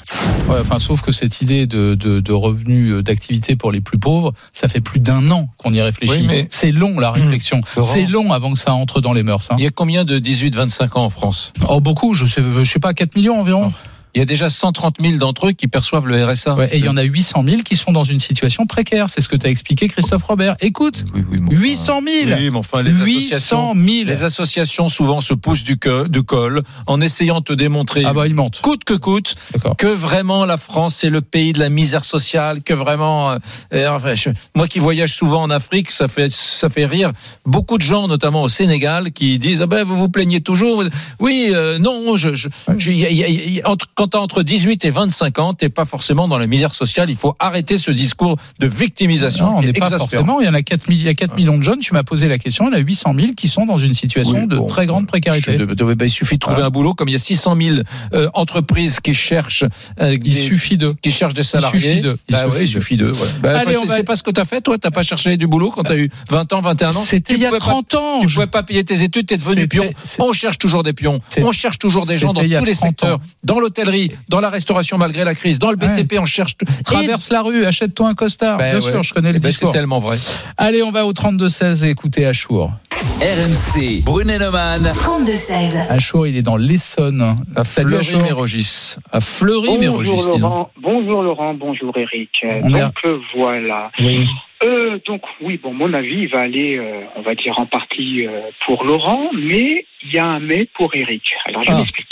Ouais, 0.49 0.59
enfin, 0.61 0.79
sauf 0.79 1.03
que 1.03 1.13
cette 1.13 1.41
idée 1.43 1.67
de, 1.67 1.95
de, 1.95 2.21
de 2.21 2.33
revenus 2.33 2.93
euh, 2.93 3.03
d'activité 3.03 3.57
pour 3.57 3.73
les 3.73 3.81
plus 3.81 3.99
pauvres, 3.99 4.33
ça 4.53 4.69
fait 4.69 4.81
plus 4.81 5.01
d'un 5.01 5.31
an 5.31 5.49
qu'on 5.59 5.73
y 5.75 5.81
réfléchit. 5.81 6.13
Oui, 6.21 6.25
mais- 6.27 6.47
C'est 6.51 6.73
long 6.73 6.99
la 6.99 7.11
réflexion. 7.13 7.61
Laurent. 7.77 7.89
C'est 7.93 8.05
long 8.07 8.33
avant 8.33 8.53
que 8.53 8.59
ça 8.59 8.73
entre 8.73 9.01
dans 9.01 9.13
les 9.13 9.23
mœurs. 9.23 9.49
hein. 9.51 9.57
Il 9.59 9.65
y 9.65 9.67
a 9.67 9.71
combien 9.71 10.05
de 10.05 10.19
18-25 10.19 10.97
ans 10.99 11.05
en 11.05 11.11
France? 11.11 11.53
Oh, 11.69 11.81
beaucoup, 11.81 12.15
je 12.15 12.27
sais, 12.27 12.43
je 12.43 12.71
sais 12.71 12.79
pas, 12.81 12.95
4 12.95 13.15
millions 13.17 13.39
environ? 13.41 13.73
Il 14.15 14.19
y 14.19 14.23
a 14.23 14.25
déjà 14.25 14.51
130 14.51 14.97
000 15.01 15.17
d'entre 15.19 15.49
eux 15.49 15.53
qui 15.53 15.69
perçoivent 15.69 16.07
le 16.07 16.25
RSA. 16.25 16.55
Ouais, 16.55 16.69
et 16.73 16.79
il 16.79 16.85
y 16.85 16.89
en 16.89 16.97
a 16.97 17.03
800 17.03 17.45
000 17.47 17.63
qui 17.63 17.77
sont 17.77 17.93
dans 17.93 18.03
une 18.05 18.19
situation 18.19 18.67
précaire. 18.67 19.09
C'est 19.09 19.21
ce 19.21 19.29
que 19.29 19.37
t'as 19.37 19.49
expliqué, 19.51 19.89
Christophe 19.89 20.25
Robert. 20.25 20.57
Écoute, 20.61 21.05
Oui, 21.15 21.23
oui, 21.31 21.39
mais 21.41 21.49
enfin- 21.55 21.57
800 21.63 22.01
000 22.05 22.31
Oui, 22.39 22.51
mais 22.51 22.57
enfin, 22.59 22.83
les 22.83 22.93
800 22.93 23.05
associations, 23.05 23.75
000 23.75 23.87
les 24.07 24.25
associations 24.25 24.89
souvent 24.89 25.21
se 25.21 25.35
poussent 25.35 25.63
du, 25.65 25.79
co- 25.79 26.09
du 26.09 26.23
col 26.23 26.63
en 26.87 27.01
essayant 27.01 27.39
de 27.41 27.45
te 27.45 27.53
démontrer, 27.53 28.03
Ah 28.05 28.13
bah, 28.13 28.27
ils 28.27 28.35
mentent. 28.35 28.61
coûte 28.63 28.85
que 28.85 28.95
coûte, 28.95 29.35
que 29.79 29.87
vraiment 29.87 30.45
la 30.45 30.57
France 30.57 30.97
c'est 30.97 31.11
le 31.11 31.21
pays 31.21 31.53
de 31.53 31.59
la 31.61 31.69
misère 31.69 32.05
sociale, 32.05 32.63
que 32.63 32.75
vraiment, 32.75 33.31
euh, 33.33 33.37
euh, 33.75 33.89
enfin, 33.91 34.15
je- 34.15 34.31
moi 34.57 34.67
qui 34.67 34.81
voyage 34.81 35.15
souvent 35.15 35.43
en 35.43 35.51
Afrique, 35.51 35.91
ça 35.91 36.09
fait 36.09 36.31
ça 36.33 36.69
fait 36.69 36.85
rire 36.87 37.13
beaucoup 37.47 37.79
de 37.79 37.83
gens, 37.83 38.09
notamment 38.09 38.43
au 38.43 38.49
Sénégal, 38.49 39.13
qui 39.13 39.39
disent 39.39 39.63
ah 39.63 39.67
ben 39.67 39.85
vous 39.85 39.97
vous 39.97 40.09
plaignez 40.09 40.41
toujours. 40.41 40.83
Oui, 41.21 41.51
euh, 41.53 41.79
non, 41.79 42.17
je, 42.17 42.35
je, 42.35 42.49
je- 42.77 42.91
y 42.91 43.07
a- 43.07 43.11
y 43.11 43.23
a- 43.25 43.29
y 43.29 43.61
a- 43.61 43.69
entre, 43.71 43.87
quand 44.01 44.07
t'as 44.07 44.19
entre 44.19 44.43
18 44.43 44.83
et 44.87 44.91
25 44.91 45.39
ans, 45.41 45.53
t'es 45.53 45.69
pas 45.69 45.85
forcément 45.85 46.27
dans 46.27 46.39
la 46.39 46.47
misère 46.47 46.75
sociale. 46.75 47.11
Il 47.11 47.17
faut 47.17 47.37
arrêter 47.39 47.77
ce 47.77 47.91
discours 47.91 48.39
de 48.59 48.67
victimisation. 48.67 49.51
Non, 49.51 49.59
on 49.59 49.63
n'est 49.63 49.75
pas 49.75 49.91
forcément. 49.91 50.41
Il 50.41 50.47
y 50.47 50.49
en 50.49 50.55
a 50.55 50.63
4, 50.63 50.87
il 50.89 51.03
y 51.03 51.09
a 51.09 51.13
4 51.15 51.37
millions 51.37 51.59
de 51.59 51.63
jeunes. 51.63 51.81
Tu 51.81 51.93
m'as 51.93 52.03
posé 52.03 52.27
la 52.27 52.39
question. 52.39 52.65
Il 52.65 52.73
y 52.73 52.77
en 52.77 52.79
a 52.79 52.81
800 52.81 53.13
000 53.15 53.29
qui 53.37 53.49
sont 53.49 53.67
dans 53.67 53.77
une 53.79 53.93
situation 53.93 54.41
Oui, 54.41 54.47
de 54.47 54.57
bon, 54.57 54.67
très 54.69 54.87
grande 54.87 55.07
précarité. 55.07 55.59
De- 55.59 55.67
de- 55.67 55.95
ben, 55.95 56.07
il 56.07 56.11
suffit 56.11 56.37
de 56.37 56.41
trouver 56.41 56.63
un 56.63 56.71
boulot, 56.71 56.95
comme 56.95 57.09
il 57.09 57.13
y 57.13 57.15
a 57.15 57.19
600 57.19 57.57
000 57.61 57.77
euh, 58.15 58.31
entreprises 58.33 59.01
qui 59.01 59.13
cherchent, 59.13 59.65
euh, 60.01 60.13
Il 60.15 60.19
des, 60.21 60.31
suffit 60.31 60.79
de. 60.79 60.95
qui 61.03 61.11
cherchent 61.11 61.35
des 61.35 61.43
salariés. 61.43 61.97
il 62.03 62.17
Bah 62.31 62.45
suffit 62.51 62.63
il 62.63 62.69
suffit 62.69 62.97
de. 62.97 63.11
ouais. 63.11 63.19
Bah, 63.43 63.61
c'est 63.87 64.03
pas 64.03 64.17
ce 64.17 64.23
que 64.23 64.31
t'as 64.31 64.47
fait, 64.47 64.63
toi. 64.63 64.79
T'as 64.79 64.91
pas 64.91 65.03
cherché 65.03 65.37
du 65.37 65.47
boulot 65.47 65.71
quand 65.73 65.83
t'as 65.83 65.97
eu 65.99 66.09
20 66.31 66.51
ans, 66.55 66.63
21 66.63 66.89
ans. 66.89 66.93
C'était 67.05 67.35
Tu 67.35 67.39
il 67.39 67.43
y 67.43 67.47
a 67.47 67.49
pouvais 67.49 67.59
pas- 67.61 67.67
30 67.67 67.95
ans. 67.97 68.21
Tu 68.23 68.29
Je- 68.31 68.35
pouvais 68.35 68.47
pas 68.47 68.63
payer 68.63 68.83
tes 68.83 69.03
études, 69.03 69.27
t'es 69.27 69.37
devenu 69.37 69.63
C'était- 69.63 69.67
pion. 69.79 69.91
On 70.21 70.33
cherche 70.33 70.57
toujours 70.57 70.85
des 70.85 70.95
pions. 70.95 71.21
On 71.43 71.53
cherche 71.53 71.79
toujours 71.79 72.07
des 72.07 72.17
gens 72.19 72.33
dans 72.33 72.41
il 72.41 72.57
tous 72.57 72.65
les 72.65 72.73
30 72.75 72.89
secteurs. 72.89 73.17
ans. 73.19 73.23
Dans 73.45 73.61
l'hôtellerie, 73.91 74.11
dans 74.29 74.41
la 74.41 74.51
restauration 74.51 74.99
malgré 74.99 75.25
la 75.25 75.35
crise, 75.35 75.59
dans 75.59 75.71
le 75.71 75.77
BTP, 75.77 76.19
on 76.21 76.25
cherche. 76.25 76.55
Et- 76.63 76.83
Traverse 76.83 77.31
la 77.31 77.43
rue, 77.43 77.65
achète-toi 77.65 78.09
un 78.09 78.15
costard. 78.15 78.59
Ben 78.59 78.65
Bien 78.71 78.75
ouais. 78.87 78.93
sûr, 78.93 79.03
je 79.03 79.15
connais 79.15 79.31
le 79.33 79.37
Eh 79.39 79.41
ben, 79.41 79.49
discours. 79.49 79.71
C'est 79.73 79.79
tellement 79.79 79.99
vrai. 79.99 80.17
Allez, 80.57 80.83
on 80.83 80.91
va 80.91 81.05
au 81.07 81.13
32-16 81.13 81.85
et 81.85 81.91
écouter 81.91 82.27
Achour. 82.27 82.73
RMC, 83.21 84.03
Brunet-Neumann. 84.05 84.83
32-16. 84.83 85.77
Achour, 85.89 86.27
il 86.27 86.37
est 86.37 86.43
dans 86.43 86.57
l'Essonne. 86.57 87.37
À. 87.57 87.65
Fleury-Mérogis. 87.65 88.97
À 89.11 89.21
Fleury-Mérogis. 89.21 90.11
Bonjour. 90.11 90.39
Laurent, 90.39 90.71
bonjour 90.81 91.23
Laurent, 91.23 91.55
bonjour 91.55 91.97
Eric. 91.97 92.31
On 92.63 92.71
donc 92.71 92.93
voilà. 93.35 93.91
Oui. 94.01 94.27
Euh, 94.63 94.99
donc 95.07 95.23
oui, 95.43 95.59
bon, 95.63 95.73
mon 95.73 95.93
avis 95.95 96.23
il 96.25 96.29
va 96.29 96.41
aller, 96.41 96.77
euh, 96.77 97.01
on 97.17 97.23
va 97.23 97.35
dire 97.35 97.59
en 97.59 97.67
partie 97.67 98.27
euh, 98.27 98.41
pour 98.67 98.85
Laurent, 98.85 99.31
mais 99.35 99.87
il 100.05 100.13
y 100.13 100.19
a 100.19 100.25
un 100.27 100.41
mais 100.41 100.69
pour 100.77 100.95
Eric. 100.95 101.23
Alors 101.47 101.65
je 101.65 101.71
Ah. 101.71 101.77
m'explique. 101.77 102.07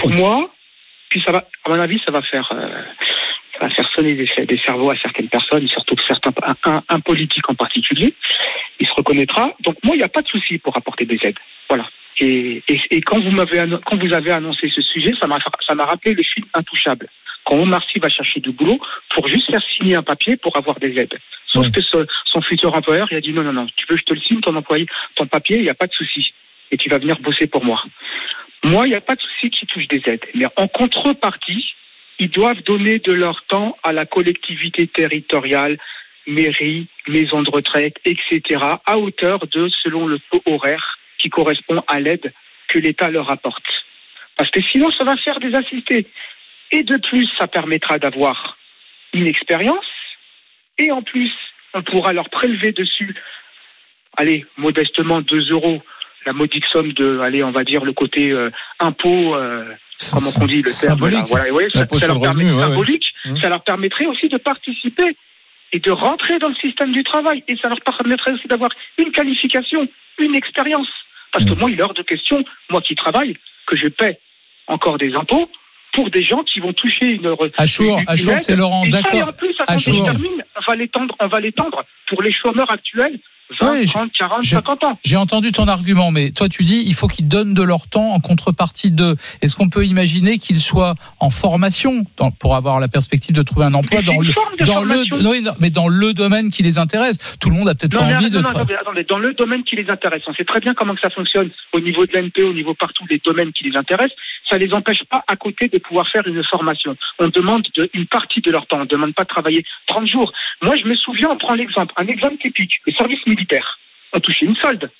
Pour 0.00 0.10
moi, 0.12 0.50
puis 1.08 1.20
ça 1.22 1.32
va, 1.32 1.44
à 1.64 1.70
mon 1.70 1.80
avis, 1.80 2.00
ça 2.04 2.10
va 2.10 2.22
faire, 2.22 2.48
euh, 2.52 2.82
ça 3.54 3.60
va 3.66 3.70
faire 3.70 3.88
sonner 3.94 4.14
des, 4.14 4.28
des 4.46 4.58
cerveaux 4.58 4.90
à 4.90 4.96
certaines 4.96 5.28
personnes, 5.28 5.66
surtout 5.68 5.96
certains, 6.06 6.32
un, 6.88 7.00
politique 7.00 7.48
en 7.48 7.54
particulier. 7.54 8.14
Il 8.80 8.86
se 8.86 8.92
reconnaîtra. 8.94 9.52
Donc 9.60 9.76
moi, 9.82 9.94
il 9.96 9.98
n'y 9.98 10.04
a 10.04 10.08
pas 10.08 10.22
de 10.22 10.28
souci 10.28 10.58
pour 10.58 10.76
apporter 10.76 11.04
des 11.06 11.18
aides. 11.22 11.38
Voilà. 11.68 11.88
Et, 12.20 12.62
et, 12.68 12.80
et 12.90 13.00
quand 13.00 13.20
vous 13.20 13.30
m'avez 13.30 13.64
quand 13.86 13.96
vous 13.96 14.12
avez 14.12 14.32
annoncé 14.32 14.68
ce 14.70 14.82
sujet, 14.82 15.12
ça 15.20 15.26
m'a 15.28 15.38
ça 15.66 15.74
m'a 15.74 15.84
rappelé 15.86 16.14
le 16.14 16.22
film 16.24 16.46
Intouchable. 16.54 17.08
Quand 17.44 17.56
Omar 17.56 17.82
Sy 17.88 17.98
va 18.00 18.08
chercher 18.08 18.40
du 18.40 18.50
boulot 18.50 18.78
pour 19.14 19.26
juste 19.28 19.48
faire 19.50 19.62
signer 19.76 19.94
un 19.94 20.02
papier 20.02 20.36
pour 20.36 20.56
avoir 20.56 20.78
des 20.80 20.98
aides. 20.98 21.16
Sauf 21.46 21.64
Ouais. 21.66 21.70
que 21.72 21.80
ce- 21.80 22.06
son 22.26 22.42
futur 22.42 22.74
employeur, 22.74 23.06
il 23.10 23.16
a 23.16 23.20
dit 23.20 23.32
non 23.32 23.42
non 23.44 23.52
non, 23.52 23.66
tu 23.76 23.86
veux 23.88 23.94
que 23.94 24.00
je 24.00 24.04
te 24.04 24.14
le 24.14 24.20
signe 24.20 24.40
ton 24.40 24.54
employé, 24.56 24.86
ton 25.14 25.26
papier, 25.26 25.56
il 25.58 25.62
n'y 25.62 25.70
a 25.70 25.74
pas 25.74 25.86
de 25.86 25.92
souci. 25.94 26.32
Et 26.70 26.76
tu 26.76 26.90
vas 26.90 26.98
venir 26.98 27.18
bosser 27.20 27.46
pour 27.46 27.64
moi. 27.64 27.82
Moi, 28.64 28.86
il 28.86 28.90
n'y 28.90 28.96
a 28.96 29.00
pas 29.00 29.14
de 29.14 29.20
souci 29.20 29.50
qui 29.50 29.66
touche 29.66 29.88
des 29.88 30.02
aides. 30.06 30.24
Mais 30.34 30.46
en 30.56 30.66
contrepartie, 30.66 31.74
ils 32.18 32.30
doivent 32.30 32.62
donner 32.62 32.98
de 32.98 33.12
leur 33.12 33.44
temps 33.44 33.76
à 33.82 33.92
la 33.92 34.06
collectivité 34.06 34.86
territoriale, 34.86 35.78
mairie, 36.26 36.88
maison 37.06 37.42
de 37.42 37.50
retraite, 37.50 37.96
etc., 38.04 38.64
à 38.84 38.98
hauteur 38.98 39.46
de, 39.46 39.68
selon 39.68 40.06
le 40.06 40.18
taux 40.30 40.42
horaire 40.46 40.98
qui 41.18 41.30
correspond 41.30 41.82
à 41.86 42.00
l'aide 42.00 42.32
que 42.68 42.78
l'État 42.78 43.10
leur 43.10 43.30
apporte. 43.30 43.64
Parce 44.36 44.50
que 44.50 44.60
sinon, 44.60 44.90
ça 44.90 45.04
va 45.04 45.16
faire 45.16 45.40
des 45.40 45.54
assistés. 45.54 46.06
Et 46.70 46.82
de 46.82 46.96
plus, 46.96 47.28
ça 47.38 47.46
permettra 47.48 47.98
d'avoir 47.98 48.58
une 49.14 49.26
expérience. 49.26 49.86
Et 50.78 50.92
en 50.92 51.02
plus, 51.02 51.32
on 51.74 51.82
pourra 51.82 52.12
leur 52.12 52.30
prélever 52.30 52.72
dessus, 52.72 53.14
allez, 54.16 54.44
modestement 54.56 55.20
2 55.20 55.50
euros, 55.50 55.82
la 56.28 56.34
modique 56.34 56.66
somme 56.66 56.92
de, 56.92 57.20
allez, 57.20 57.42
on 57.42 57.50
va 57.52 57.64
dire 57.64 57.84
le 57.84 57.92
côté 57.94 58.30
euh, 58.30 58.50
impôt, 58.80 59.34
euh, 59.34 59.64
comment 60.12 60.30
on 60.42 60.46
dit 60.46 60.56
le 60.56 60.62
terme 60.62 60.98
Symbolique. 60.98 61.18
là, 61.20 61.24
voilà, 61.28 61.52
ouais, 61.52 61.66
ça, 61.72 61.78
L'impôt 61.80 61.98
ça 61.98 62.06
sur 62.06 62.14
leur 62.14 62.22
le 62.22 62.28
revenu, 62.28 62.44
permet- 62.44 62.54
ouais, 62.56 62.64
ouais. 62.64 62.70
symbolique, 62.70 63.06
Mmh. 63.24 63.36
ça 63.40 63.48
leur 63.48 63.62
permettrait 63.64 64.06
aussi 64.06 64.28
de 64.28 64.36
participer 64.36 65.16
et 65.72 65.80
de 65.80 65.90
rentrer 65.90 66.38
dans 66.38 66.48
le 66.48 66.54
système 66.56 66.92
du 66.92 67.02
travail. 67.02 67.42
Et 67.48 67.56
ça 67.56 67.68
leur 67.68 67.80
permettrait 67.80 68.32
aussi 68.32 68.46
d'avoir 68.48 68.70
une 68.98 69.10
qualification, 69.12 69.88
une 70.18 70.34
expérience. 70.34 70.88
Parce 71.32 71.44
Mmh. 71.44 71.50
que 71.54 71.58
moi, 71.60 71.70
il 71.70 71.78
est 71.80 71.82
hors 71.82 71.94
de 71.94 72.02
question, 72.02 72.44
moi 72.70 72.80
qui 72.82 72.94
travaille, 72.94 73.34
que 73.66 73.76
je 73.76 73.88
paie 73.88 74.18
encore 74.66 74.98
des 74.98 75.14
impôts 75.14 75.50
pour 75.94 76.10
des 76.10 76.22
gens 76.22 76.42
qui 76.44 76.60
vont 76.60 76.72
toucher 76.74 77.06
une. 77.06 77.34
Achour, 77.56 78.00
Achour, 78.06 78.38
c'est 78.38 78.56
Laurent, 78.56 78.84
d'accord. 78.86 79.14
et 79.14 79.22
en 79.22 79.32
plus, 79.32 79.54
attendez, 79.60 79.78
je 79.78 80.02
termine, 80.04 80.44
on 81.20 81.26
va 81.28 81.40
l'étendre 81.40 81.84
pour 82.08 82.22
les 82.22 82.32
chômeurs 82.32 82.70
actuels, 82.70 83.18
20, 83.60 83.72
Oui, 83.72 83.86
30, 83.86 84.12
40, 84.12 84.42
je- 84.42 84.50
50 84.50 84.84
ans. 84.84 84.98
J'ai 85.04 85.16
entendu 85.16 85.52
ton 85.52 85.68
argument, 85.68 86.10
mais 86.10 86.30
toi 86.32 86.48
tu 86.48 86.64
dis 86.64 86.84
il 86.86 86.94
faut 86.94 87.08
qu'ils 87.08 87.28
donnent 87.28 87.54
de 87.54 87.62
leur 87.62 87.88
temps 87.88 88.12
en 88.12 88.20
contrepartie 88.20 88.90
de. 88.92 89.16
Est-ce 89.42 89.56
qu'on 89.56 89.68
peut 89.70 89.84
imaginer 89.86 90.38
qu'ils 90.38 90.60
soient 90.60 90.94
en 91.20 91.30
formation 91.30 92.04
dans- 92.16 92.30
pour 92.30 92.54
avoir 92.56 92.80
la 92.80 92.88
perspective 92.88 93.34
de 93.34 93.42
trouver 93.42 93.66
un 93.66 93.74
emploi 93.74 94.02
dans 94.02 94.18
le 94.20 94.28
de 94.28 94.64
dans 94.64 94.80
le 94.82 95.42
non, 95.42 95.52
mais 95.60 95.70
dans 95.70 95.88
le 95.88 96.12
domaine 96.12 96.50
qui 96.50 96.62
les 96.62 96.78
intéresse. 96.78 97.16
Tout 97.40 97.50
le 97.50 97.56
monde 97.56 97.68
a 97.68 97.74
peut-être 97.74 97.96
pas 97.96 98.04
mais 98.06 98.14
envie 98.16 98.30
de. 98.30 98.36
non, 98.36 98.42
non, 98.42 98.48
tra- 98.50 98.56
attendez, 98.56 98.74
attendez, 98.74 99.04
dans 99.04 99.18
le 99.18 99.34
domaine 99.34 99.62
qui 99.64 99.76
les 99.76 99.88
intéresse, 99.88 100.22
on 100.26 100.34
sait 100.34 100.44
très 100.44 100.60
bien 100.60 100.74
comment 100.74 100.94
que 100.94 101.00
ça 101.00 101.10
fonctionne 101.10 101.50
au 101.72 101.80
niveau 101.80 102.06
de 102.06 102.12
l'NP, 102.16 102.42
au 102.42 102.52
niveau 102.52 102.74
partout 102.74 103.04
des 103.08 103.20
domaines 103.24 103.52
qui 103.52 103.64
les 103.64 103.76
intéressent. 103.76 104.16
Ça 104.48 104.58
les 104.58 104.72
empêche 104.72 105.04
pas 105.04 105.24
à 105.28 105.36
côté 105.36 105.68
de 105.68 105.78
pouvoir 105.78 106.08
faire 106.08 106.26
une 106.26 106.42
formation. 106.44 106.96
On 107.18 107.28
demande 107.28 107.66
de- 107.76 107.88
une 107.94 108.06
partie 108.06 108.40
de 108.40 108.50
leur 108.50 108.66
temps. 108.66 108.78
On 108.78 108.80
ne 108.80 108.86
demande 108.86 109.14
pas 109.14 109.24
de 109.24 109.28
travailler 109.28 109.64
30 109.86 110.06
jours. 110.06 110.32
Moi, 110.62 110.76
je 110.76 110.84
me 110.84 110.94
souviens, 110.94 111.28
on 111.30 111.36
prend 111.38 111.54
l'exemple, 111.54 111.92
un 111.96 112.06
exemple 112.06 112.36
typique, 112.40 112.72
le 112.86 112.92
service 112.92 113.20
militaire. 113.26 113.37
On 114.12 114.20
touchait 114.20 114.46
une 114.46 114.56
solde. 114.56 114.90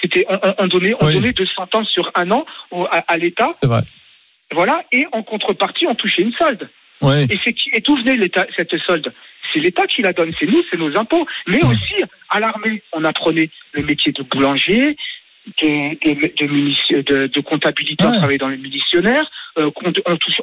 C'était, 0.00 0.24
on, 0.28 0.34
on- 0.42 0.54
on 0.58 0.66
donnait, 0.66 0.94
on 1.00 1.06
Oui. 1.06 1.14
donnait 1.14 1.32
200 1.32 1.68
ans 1.74 1.84
sur 1.84 2.10
un 2.14 2.30
an 2.30 2.44
au- 2.70 2.84
à, 2.86 3.04
à 3.08 3.16
l'État. 3.16 3.48
C'est 3.60 3.68
vrai. 3.68 3.82
Voilà, 4.52 4.84
et 4.92 5.06
en 5.12 5.22
contrepartie, 5.22 5.86
on 5.86 5.94
touchait 5.94 6.22
une 6.22 6.32
solde. 6.32 6.68
Et, 7.30 7.36
c'est 7.36 7.52
qui, 7.52 7.70
et 7.72 7.80
d'où 7.80 7.96
venait 7.96 8.16
l'État- 8.16 8.46
cette 8.54 8.76
solde? 8.78 9.12
C'est 9.52 9.58
l'État 9.60 9.86
qui 9.86 10.02
la 10.02 10.12
donne, 10.12 10.32
c'est 10.38 10.46
nous, 10.46 10.62
c'est 10.70 10.76
nos 10.76 10.96
impôts. 10.96 11.26
Mais 11.46 11.62
aussi, 11.64 11.94
à 12.28 12.38
l'armée, 12.38 12.82
on 12.92 13.02
apprenait 13.04 13.50
le 13.74 13.82
métier 13.82 14.12
de 14.12 14.22
boulanger, 14.22 14.96
de, 15.60 17.02
de, 17.02 17.26
de, 17.26 17.40
comptabilité, 17.40 18.04
on 18.04 18.10
Ouais. 18.10 18.16
travaillait 18.18 18.38
dans 18.38 18.48
le 18.48 18.56
munitionnaire, 18.56 19.24
euh, 19.58 19.70
on, 19.84 19.92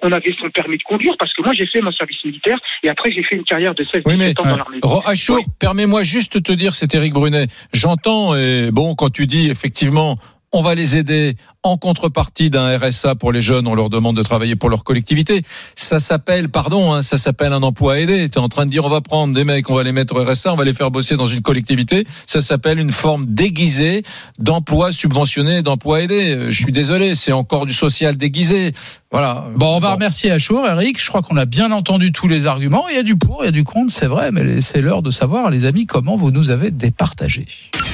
on 0.03 0.11
avait 0.11 0.33
son 0.39 0.49
permis 0.49 0.77
de 0.77 0.83
conduire, 0.83 1.15
parce 1.17 1.33
que 1.33 1.41
moi 1.41 1.53
j'ai 1.53 1.65
fait 1.65 1.81
mon 1.81 1.91
service 1.91 2.23
militaire, 2.25 2.57
et 2.83 2.89
après 2.89 3.11
j'ai 3.11 3.23
fait 3.23 3.35
une 3.35 3.43
carrière 3.43 3.73
de 3.75 3.85
16 3.91 4.03
Oui, 4.05 4.15
mais 4.17 4.29
ans 4.39 4.43
dans 4.43 4.57
l'armée. 4.57 4.79
Ro- 4.83 5.01
Achour, 5.05 5.39
permets-moi 5.59 6.03
juste 6.03 6.37
de 6.37 6.43
te 6.43 6.51
dire, 6.51 6.73
c'est 6.73 6.93
Éric 6.95 7.13
Brunet. 7.13 7.47
J'entends, 7.73 8.35
et 8.35 8.69
bon, 8.71 8.95
quand 8.95 9.09
tu 9.09 9.25
dis 9.25 9.49
effectivement, 9.49 10.15
on 10.51 10.61
va 10.63 10.73
les 10.75 10.97
aider 10.97 11.33
en 11.63 11.77
contrepartie 11.77 12.49
d'un 12.49 12.77
RSA 12.77 13.15
pour 13.15 13.31
les 13.33 13.41
jeunes, 13.41 13.67
on 13.67 13.75
leur 13.75 13.89
demande 13.89 14.15
de 14.15 14.23
travailler 14.23 14.55
pour 14.55 14.69
leur 14.69 14.83
collectivité. 14.85 15.41
Ça 15.75 15.99
s'appelle, 15.99 16.47
pardon, 16.49 16.93
hein, 16.93 17.01
ça 17.01 17.17
s'appelle 17.17 17.51
un 17.51 17.63
emploi 17.63 17.99
aidé. 17.99 18.29
Tu 18.29 18.37
es 18.37 18.41
en 18.41 18.47
train 18.47 18.65
de 18.65 18.71
dire, 18.71 18.85
on 18.85 18.89
va 18.89 19.01
prendre 19.01 19.33
des 19.33 19.43
mecs, 19.43 19.69
on 19.69 19.75
va 19.75 19.83
les 19.83 19.91
mettre 19.91 20.15
au 20.15 20.23
RSA, 20.23 20.53
on 20.53 20.55
va 20.55 20.63
les 20.63 20.73
faire 20.73 20.89
bosser 20.89 21.17
dans 21.17 21.25
une 21.25 21.41
collectivité. 21.41 22.05
Ça 22.25 22.39
s'appelle 22.39 22.79
une 22.79 22.93
forme 22.93 23.25
déguisée 23.27 24.03
d'emploi 24.37 24.93
subventionné, 24.93 25.61
d'emploi 25.61 26.01
aidé. 26.01 26.35
Euh, 26.35 26.49
Je 26.49 26.63
suis 26.63 26.71
désolé, 26.71 27.15
c'est 27.15 27.33
encore 27.33 27.65
du 27.65 27.73
social 27.73 28.15
déguisé. 28.15 28.71
Voilà. 29.11 29.45
Bon, 29.55 29.75
on 29.75 29.79
va 29.79 29.93
remercier 29.93 30.31
Achour, 30.31 30.67
Eric. 30.67 31.01
Je 31.01 31.07
crois 31.09 31.21
qu'on 31.23 31.35
a 31.35 31.45
bien 31.45 31.71
entendu 31.71 32.11
tous 32.11 32.27
les 32.27 32.45
arguments. 32.45 32.87
Il 32.89 32.95
y 32.95 32.99
a 32.99 33.03
du 33.03 33.15
pour, 33.17 33.43
il 33.43 33.47
y 33.47 33.49
a 33.49 33.51
du 33.51 33.63
contre, 33.63 33.91
c'est 33.91 34.05
vrai, 34.05 34.31
mais 34.31 34.61
c'est 34.61 34.81
l'heure 34.81 35.01
de 35.01 35.09
savoir, 35.11 35.49
les 35.49 35.65
amis, 35.65 35.87
comment 35.87 36.15
vous 36.15 36.31
nous 36.31 36.51
avez 36.51 36.69
départagé. 36.71 37.45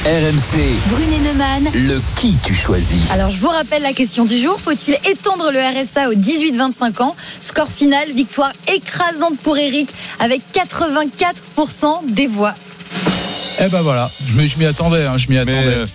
RMC, 0.06 0.60
Brunet 0.90 1.20
Neumann. 1.32 1.64
le 1.74 2.02
qui 2.18 2.38
tu 2.44 2.54
choisis 2.54 3.10
Alors, 3.12 3.32
je 3.32 3.40
vous 3.40 3.48
rappelle 3.56 3.84
la 3.84 3.94
question 3.94 4.26
du 4.26 4.38
jour. 4.38 4.60
Faut-il 4.60 4.96
étendre 5.10 5.52
le 5.52 5.60
RSA 5.60 6.10
aux 6.10 6.14
18-25 6.14 7.02
ans? 7.02 7.16
Score 7.42 7.70
final, 7.72 8.12
victoire 8.12 8.52
écrasante 8.74 9.38
pour 9.40 9.58
Eric 9.58 9.90
avec 10.20 10.42
84% 10.54 12.06
des 12.08 12.28
voix. 12.28 12.54
Eh 13.62 13.70
ben 13.70 13.82
voilà, 13.82 14.10
je 14.26 14.34
m'y 14.58 14.66
attendais, 14.66 15.06
hein, 15.06 15.18
je 15.18 15.30
m'y 15.30 15.38
attendais. 15.38 15.56
euh, 15.58 15.86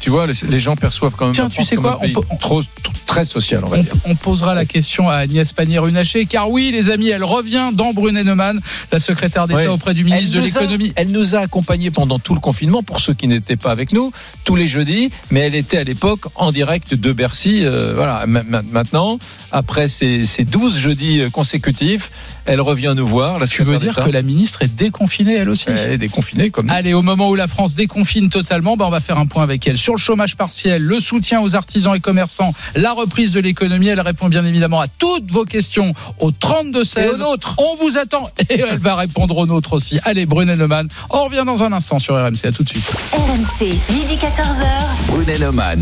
tu 0.00 0.10
vois, 0.10 0.26
les, 0.26 0.32
les 0.48 0.60
gens 0.60 0.76
perçoivent 0.76 1.14
quand 1.16 1.26
même. 1.26 1.34
Tiens, 1.34 1.44
la 1.44 1.50
tu 1.50 1.62
sais 1.62 1.76
quoi, 1.76 1.98
on 2.02 2.08
peut- 2.08 2.20
trop- 2.40 2.62
très 3.06 3.24
social, 3.24 3.62
on 3.66 3.70
va 3.70 3.78
On, 3.78 3.82
dire. 3.82 3.92
on 4.06 4.14
posera 4.14 4.54
la 4.54 4.64
question 4.64 5.08
à 5.10 5.16
Agnès 5.16 5.52
Pannier-Runacher, 5.52 6.26
car 6.26 6.48
oui, 6.48 6.70
les 6.72 6.90
amis, 6.90 7.08
elle 7.08 7.24
revient 7.24 7.70
dans 7.72 7.92
Brunet-Neumann, 7.92 8.60
la 8.92 8.98
secrétaire 9.00 9.46
d'État 9.48 9.72
auprès 9.72 9.94
du 9.94 10.04
ministre 10.04 10.34
de 10.36 10.40
l'économie. 10.40 10.92
Elle 10.96 11.10
nous 11.10 11.34
a 11.34 11.40
accompagnés 11.40 11.90
pendant 11.90 12.18
tout 12.18 12.34
le 12.34 12.40
confinement, 12.40 12.82
pour 12.82 13.00
ceux 13.00 13.14
qui 13.14 13.26
n'étaient 13.28 13.56
pas 13.56 13.72
avec 13.72 13.92
nous, 13.92 14.12
tous 14.44 14.56
les 14.56 14.68
jeudis, 14.68 15.10
mais 15.30 15.40
elle 15.40 15.54
était 15.54 15.78
à 15.78 15.84
l'époque 15.84 16.26
en 16.36 16.52
direct 16.52 16.94
de 16.94 17.12
Bercy. 17.12 17.64
euh, 17.64 17.92
voilà, 17.94 18.24
Ma- 18.26 18.42
ma- 18.44 18.62
maintenant, 18.62 19.18
après 19.52 19.88
ces, 19.88 20.24
ces 20.24 20.44
12 20.44 20.76
jeudis 20.78 21.20
euh, 21.20 21.30
consécutifs, 21.30 22.10
elle 22.50 22.60
revient 22.60 22.94
nous 22.96 23.06
voir. 23.06 23.38
La 23.38 23.46
Tu 23.46 23.62
veux 23.62 23.78
dire 23.78 23.94
que 23.94 24.10
la 24.10 24.22
ministre 24.22 24.62
est 24.62 24.74
déconfinée, 24.74 25.36
elle 25.36 25.48
aussi 25.48 25.66
Elle 25.68 25.92
est 25.92 25.98
déconfinée 25.98 26.50
comme 26.50 26.66
nous. 26.66 26.74
Allez, 26.74 26.94
au 26.94 27.02
moment 27.02 27.30
où 27.30 27.36
la 27.36 27.46
France 27.46 27.76
déconfine 27.76 28.28
totalement, 28.28 28.76
bah 28.76 28.86
on 28.88 28.90
va 28.90 28.98
faire 28.98 29.18
un 29.18 29.26
point 29.26 29.44
avec 29.44 29.68
elle 29.68 29.78
sur 29.78 29.94
le 29.94 30.00
chômage 30.00 30.36
partiel, 30.36 30.82
le 30.82 30.98
soutien 30.98 31.40
aux 31.40 31.54
artisans 31.54 31.94
et 31.94 32.00
commerçants, 32.00 32.52
la 32.74 32.92
reprise 32.92 33.30
de 33.30 33.38
l'économie. 33.38 33.86
Elle 33.86 34.00
répond 34.00 34.28
bien 34.28 34.44
évidemment 34.44 34.80
à 34.80 34.88
toutes 34.88 35.30
vos 35.30 35.44
questions 35.44 35.92
au 36.18 36.32
32 36.32 36.82
16. 36.82 37.04
Et 37.04 37.08
aux 37.08 37.18
nôtres. 37.18 37.54
On 37.58 37.76
vous 37.76 37.98
attend 37.98 38.28
et 38.50 38.60
elle 38.60 38.78
va 38.78 38.96
répondre 38.96 39.36
aux 39.36 39.46
nôtres 39.46 39.74
aussi. 39.74 40.00
Allez, 40.04 40.26
Brunet 40.26 40.56
Neumann, 40.56 40.88
on 41.10 41.26
revient 41.26 41.44
dans 41.46 41.62
un 41.62 41.72
instant 41.72 42.00
sur 42.00 42.16
RMC. 42.16 42.46
À 42.46 42.52
tout 42.52 42.64
de 42.64 42.68
suite. 42.68 42.90
RMC, 43.12 43.78
midi 43.92 44.16
14h. 44.16 44.66
Brunet 45.06 45.38
Neumann. 45.38 45.78